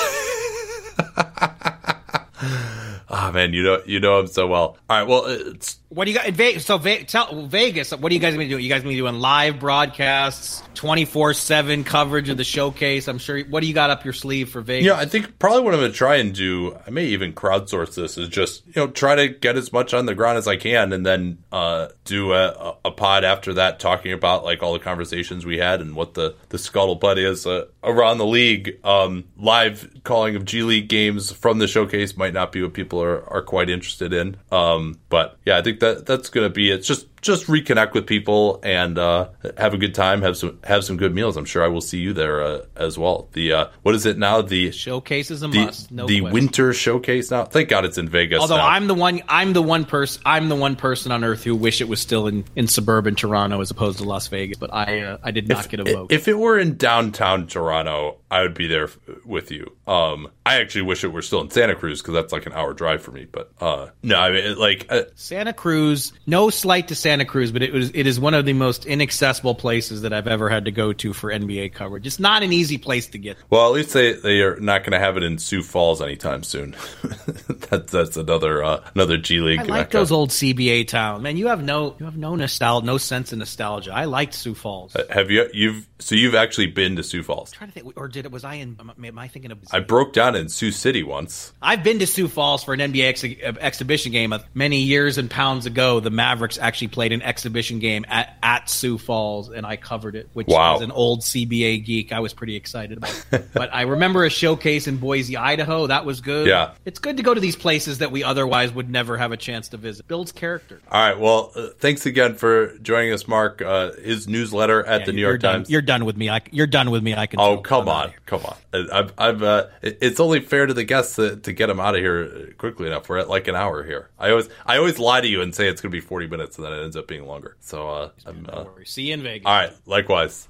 oh 3.09 3.31
man, 3.35 3.53
you 3.53 3.63
know 3.63 3.83
you 3.87 4.01
know 4.01 4.21
him 4.21 4.27
so 4.27 4.47
well. 4.47 4.79
All 4.89 4.99
right, 4.99 5.07
well, 5.07 5.27
it's 5.27 5.80
what 5.91 6.05
do 6.05 6.13
you 6.13 6.17
got 6.17 6.27
in 6.27 6.35
Vegas? 6.35 6.65
So 6.67 6.79
Ve- 6.79 7.03
tell, 7.03 7.47
Vegas, 7.47 7.91
what 7.91 8.13
are 8.13 8.15
you 8.15 8.21
guys 8.21 8.35
going 8.35 8.49
to 8.49 8.55
do? 8.55 8.63
You 8.63 8.69
guys 8.69 8.83
going 8.83 8.95
to 8.95 9.03
be 9.03 9.09
doing 9.09 9.21
live 9.21 9.59
broadcasts, 9.59 10.63
twenty 10.75 11.05
four 11.05 11.35
seven 11.35 11.83
coverage 11.83 12.29
of 12.29 12.37
the 12.37 12.45
showcase? 12.45 13.09
I'm 13.09 13.19
sure. 13.19 13.41
What 13.41 13.61
do 13.61 13.67
you 13.67 13.75
got 13.75 13.91
up 13.91 14.05
your 14.05 14.13
sleeve 14.13 14.51
for 14.51 14.61
Vegas? 14.61 14.87
Yeah, 14.87 14.95
I 14.95 15.07
think 15.07 15.41
probably 15.41 15.63
what 15.63 15.75
I'm 15.75 15.81
going 15.81 15.91
to 15.91 15.99
try 15.99 16.17
and 16.17 16.33
do. 16.33 16.79
I 16.87 16.91
may 16.91 17.07
even 17.07 17.33
crowdsource 17.33 17.97
this. 17.97 18.17
Is 18.19 18.29
just 18.29 18.65
you 18.67 18.75
know 18.77 18.87
try 18.87 19.17
to 19.17 19.29
get 19.29 19.57
as 19.57 19.73
much 19.73 19.93
on 19.93 20.07
the 20.07 20.15
ground 20.15 20.39
as 20.39 20.47
I 20.47 20.57
can, 20.57 20.93
and 20.93 21.05
then 21.05 21.39
uh, 21.51 21.89
do 22.05 22.35
a, 22.35 22.77
a, 22.85 22.93
pod 22.93 23.25
after 23.25 23.55
that 23.55 23.81
talking 23.81 24.13
about 24.13 24.45
like 24.45 24.63
all 24.63 24.73
the 24.73 24.79
conversations 24.79 25.45
we 25.45 25.59
had 25.59 25.81
and 25.81 25.97
what 25.97 26.15
the 26.15 26.37
the 26.51 26.57
scuttlebutt 26.57 27.19
is 27.19 27.49
uh, 27.49 27.67
around 27.83 28.19
the 28.19 28.27
league. 28.27 28.79
Um, 28.85 29.25
live 29.37 29.91
calling 30.05 30.37
of 30.37 30.45
G 30.45 30.63
League 30.63 30.89
games 30.89 31.33
from 31.33 31.59
the 31.59 31.67
showcase 31.67 32.17
might 32.17 32.33
not 32.33 32.53
be 32.53 32.63
what 32.63 32.75
people 32.75 33.03
are 33.03 33.29
are 33.29 33.43
quite 33.43 33.69
interested 33.69 34.13
in. 34.13 34.37
Um, 34.53 35.01
but 35.09 35.37
yeah, 35.45 35.59
I 35.59 35.63
think 35.63 35.80
that 35.81 36.07
that's 36.07 36.29
going 36.29 36.45
to 36.47 36.53
be 36.53 36.71
it's 36.71 36.87
just 36.87 37.10
just 37.21 37.47
reconnect 37.47 37.93
with 37.93 38.07
people 38.07 38.61
and 38.63 38.99
uh, 38.99 39.29
have 39.57 39.75
a 39.75 39.79
good 39.79 39.95
time, 39.95 40.23
have 40.23 40.37
some 40.37 40.59
have 40.65 40.85
some 40.85 40.97
good 40.97 41.15
meals. 41.15 41.37
I'm 41.37 41.45
sure 41.45 41.63
I 41.63 41.69
will 41.69 41.81
see 41.81 41.99
you 41.99 42.13
there 42.13 42.43
uh, 42.43 42.65
as 42.77 42.99
well. 42.99 43.29
The 43.33 43.53
uh, 43.53 43.67
what 43.83 43.95
is 43.95 44.07
it 44.07 44.19
now? 44.19 44.43
The 44.43 44.71
showcase 44.71 45.31
is 45.31 45.43
a 45.43 45.49
the, 45.49 45.67
must. 45.67 45.91
No 45.91 46.07
the 46.07 46.21
question. 46.21 46.35
winter 46.35 46.73
showcase 46.73 47.31
now. 47.31 47.45
Thank 47.45 47.69
God 47.69 47.85
it's 47.85 47.99
in 47.99 48.09
Vegas. 48.09 48.41
Although 48.41 48.57
now. 48.57 48.69
I'm 48.69 48.87
the 48.87 48.95
one, 48.95 49.21
I'm 49.29 49.53
the 49.53 49.63
one 49.63 49.85
person, 49.85 50.23
I'm 50.25 50.49
the 50.49 50.57
one 50.57 50.77
person 50.77 51.13
on 51.13 51.25
earth 51.25 51.45
who 51.45 51.55
wish 51.55 51.81
it 51.81 51.89
was 51.89 52.01
still 52.01 52.27
in, 52.27 52.45
in 52.57 52.67
suburban 52.67 53.15
Toronto 53.15 53.61
as 53.61 53.71
opposed 53.71 53.99
to 53.99 54.05
Las 54.05 54.29
Vegas. 54.29 54.57
But 54.59 54.73
I 54.73 55.01
uh, 55.01 55.19
I 55.23 55.31
did 55.31 55.49
not 55.49 55.65
if, 55.65 55.71
get 55.71 55.81
a 55.81 55.85
vote. 55.85 56.13
If 56.13 56.29
it 56.29 56.39
were 56.39 56.59
in 56.59 56.77
downtown 56.77 57.47
Toronto, 57.47 58.19
I 58.31 58.43
would 58.43 58.55
be 58.55 58.67
there 58.67 58.85
f- 58.85 58.99
with 59.25 59.51
you. 59.51 59.77
Um, 59.87 60.29
I 60.47 60.61
actually 60.61 60.83
wish 60.83 61.05
it 61.05 61.09
were 61.09 61.23
still 61.23 61.41
in 61.41 61.51
Santa 61.51 61.75
Cruz 61.75 62.01
because 62.01 62.15
that's 62.15 62.33
like 62.33 62.47
an 62.47 62.53
hour 62.53 62.73
drive 62.73 63.03
for 63.03 63.11
me. 63.11 63.27
But 63.31 63.53
uh, 63.61 63.89
no, 64.03 64.19
I 64.19 64.31
mean 64.31 64.57
like 64.57 64.87
uh, 64.89 65.03
Santa 65.17 65.53
Cruz. 65.53 66.13
No 66.27 66.49
slight 66.51 66.89
to 66.89 66.95
Santa 66.95 67.10
Cruz, 67.27 67.53
but 67.53 67.63
it 67.63 67.73
was 67.73 67.91
it 67.95 68.07
is 68.07 68.19
one 68.19 68.35
of 68.35 68.45
the 68.45 68.53
most 68.53 68.87
inaccessible 68.87 69.55
places 69.55 70.03
that 70.03 70.13
I've 70.13 70.27
ever 70.27 70.49
had 70.49 70.65
to 70.67 70.71
go 70.71 70.93
to 70.93 71.13
for 71.13 71.31
NBA 71.31 71.73
coverage. 71.73 72.07
It's 72.07 72.21
not 72.21 72.43
an 72.43 72.53
easy 72.53 72.79
place 72.79 73.09
to 73.09 73.19
get. 73.19 73.37
Well, 73.51 73.67
at 73.67 73.73
least 73.73 73.93
they, 73.93 74.13
they 74.13 74.41
are 74.43 74.59
not 74.61 74.83
going 74.83 74.93
to 74.93 74.99
have 74.99 75.17
it 75.17 75.23
in 75.23 75.39
Sioux 75.39 75.63
Falls 75.63 76.01
anytime 76.01 76.43
soon. 76.43 76.77
that, 77.03 77.89
that's 77.91 78.17
another 78.17 78.63
uh, 78.63 78.85
another 78.95 79.17
G 79.17 79.41
League. 79.41 79.61
I 79.61 79.65
like 79.65 79.91
those 79.91 80.13
old 80.13 80.31
CBA 80.31 80.89
towns, 80.89 81.23
man. 81.23 81.37
You 81.37 81.49
have 81.49 81.63
no 81.63 81.97
you 81.99 82.05
have 82.07 82.17
no 82.17 82.37
nostalgia, 82.37 82.87
no 82.87 82.99
sense 82.99 83.33
of 83.33 83.39
nostalgia. 83.39 83.93
I 83.93 84.05
liked 84.05 84.35
Sioux 84.35 84.55
Falls. 84.55 84.95
Uh, 84.95 85.05
have 85.11 85.31
you 85.31 85.49
you've 85.53 85.89
so 86.01 86.15
you've 86.15 86.35
actually 86.35 86.69
been 86.69 86.97
to 86.97 87.03
Sioux 87.03 87.23
Falls? 87.23 87.53
I'm 87.53 87.59
trying 87.59 87.71
to 87.71 87.75
think, 87.75 87.93
or 87.97 88.09
did 88.09 88.25
it 88.25 88.31
was 88.31 88.45
I 88.45 88.55
in? 88.55 88.79
Am 88.81 89.19
I 89.19 89.29
thinking 89.29 89.51
of? 89.51 89.59
I 89.73 89.81
broke 89.81 90.13
down 90.13 90.37
in 90.37 90.49
Sioux 90.49 90.71
City 90.71 91.03
once. 91.03 91.53
I've 91.61 91.83
been 91.83 91.99
to 91.99 92.07
Sioux 92.07 92.29
Falls 92.29 92.63
for 92.63 92.75
an 92.75 92.81
NBA 92.81 93.09
ex- 93.09 93.25
uh, 93.25 93.59
exhibition 93.61 94.13
game 94.13 94.33
many 94.55 94.83
years 94.83 95.19
and 95.19 95.31
pounds 95.31 95.67
ago. 95.67 96.01
The 96.01 96.11
Mavericks 96.11 96.59
actually 96.59 96.89
played 96.89 97.13
an 97.13 97.23
exhibition 97.23 97.81
game 97.81 98.05
at 98.09 98.21
at, 98.21 98.37
at 98.43 98.71
Sioux 98.71 98.99
Falls, 98.99 99.49
and 99.51 99.67
I 99.67 99.77
covered 99.77 100.15
it, 100.15 100.29
which 100.33 100.47
wow. 100.47 100.77
as 100.77 100.83
an 100.83 100.91
old 100.91 101.21
CBA 101.21 101.85
geek, 101.85 102.13
I 102.13 102.21
was 102.21 102.33
pretty 102.33 102.57
excited 102.57 102.99
about. 102.99 103.25
but 103.55 103.73
I 103.73 103.83
remember 103.83 104.25
a 104.25 104.31
showcase 104.31 104.87
in 104.87 104.99
Boise, 104.99 105.37
Idaho. 105.37 105.87
That 105.87 106.05
was 106.05 106.21
good. 106.21 106.47
Yeah, 106.47 106.73
it's 106.85 106.99
good 106.99 107.17
to 107.17 107.23
go 107.23 107.35
to 107.35 107.41
these 107.41 107.57
places 107.57 107.99
that 107.99 108.13
we 108.13 108.23
otherwise 108.25 108.73
would 108.73 108.91
never 108.91 109.17
have 109.17 109.33
a 109.33 109.37
chance 109.37 109.69
to 109.69 109.77
visit. 109.77 110.07
Builds 110.07 110.33
character. 110.33 110.81
All 110.91 111.01
right. 111.01 111.19
Well, 111.19 111.53
uh, 111.55 111.69
thanks 111.79 112.07
again 112.07 112.35
for 112.35 112.77
joining 112.79 113.13
us, 113.13 113.27
Mark. 113.27 113.63
Uh, 113.63 113.93
his 113.93 114.29
newsletter 114.29 114.85
at 114.85 115.01
yeah, 115.01 115.07
the 115.07 115.13
New 115.13 115.23
York 115.23 115.41
done. 115.41 115.55
Times. 115.55 115.71
You're 115.71 115.83
done 115.91 116.05
with 116.05 116.17
me. 116.17 116.31
I, 116.31 116.41
you're 116.53 116.69
done 116.69 116.93
with 116.93 117.03
me. 117.03 117.17
I 117.17 117.27
can. 117.27 117.41
Oh 117.41 117.59
come 117.59 117.89
on, 117.89 118.13
come 118.25 118.43
on. 118.45 118.57
I've, 118.73 119.13
I've 119.19 119.43
uh, 119.43 119.67
it's 119.83 120.21
only 120.21 120.39
fair 120.39 120.67
to 120.67 120.73
the 120.73 120.85
guests 120.85 121.17
to, 121.17 121.35
to 121.35 121.53
get 121.53 121.67
them 121.67 121.81
out 121.81 121.97
of 121.97 122.01
here 122.01 122.55
quickly 122.59 122.87
enough. 122.87 123.09
We're 123.09 123.19
at 123.19 123.29
like 123.29 123.49
an 123.49 123.57
hour 123.57 123.83
here. 123.83 124.09
I 124.17 124.31
always 124.31 124.49
I 124.65 124.77
always 124.77 125.01
lie 125.01 125.21
to 125.21 125.27
you 125.27 125.43
and 125.43 125.53
say 125.53 125.67
it's 125.67 125.81
going 125.81 125.91
to 125.91 125.97
be 125.97 126.01
40 126.01 126.29
minutes, 126.29 126.57
and 126.59 126.65
then 126.65 126.73
it 126.75 126.85
ends 126.85 126.97
up 126.97 127.09
being 127.09 127.27
longer. 127.27 127.57
So 127.59 127.89
uh, 127.89 128.11
I'm. 128.25 128.47
Uh, 128.49 128.67
See 128.85 129.09
you 129.09 129.15
in 129.15 129.23
Vegas. 129.25 129.47
All 129.47 129.53
right, 129.53 129.73
likewise. 129.87 130.49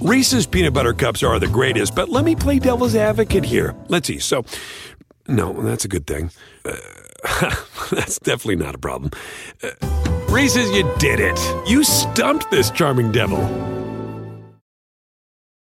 Reese's 0.00 0.46
peanut 0.46 0.72
butter 0.72 0.94
cups 0.94 1.22
are 1.22 1.38
the 1.38 1.48
greatest, 1.48 1.94
but 1.94 2.08
let 2.08 2.24
me 2.24 2.34
play 2.34 2.58
devil's 2.58 2.96
advocate 2.96 3.44
here. 3.44 3.76
Let's 3.88 4.08
see. 4.08 4.18
So, 4.18 4.44
no, 5.28 5.52
that's 5.62 5.84
a 5.84 5.88
good 5.88 6.06
thing. 6.06 6.30
Uh, 6.64 6.74
that's 7.92 8.18
definitely 8.18 8.56
not 8.56 8.74
a 8.74 8.78
problem. 8.78 9.12
Uh, 9.62 9.70
Reese's, 10.28 10.70
you 10.70 10.90
did 10.98 11.20
it. 11.20 11.38
You 11.68 11.84
stumped 11.84 12.50
this 12.50 12.70
charming 12.70 13.12
devil. 13.12 13.38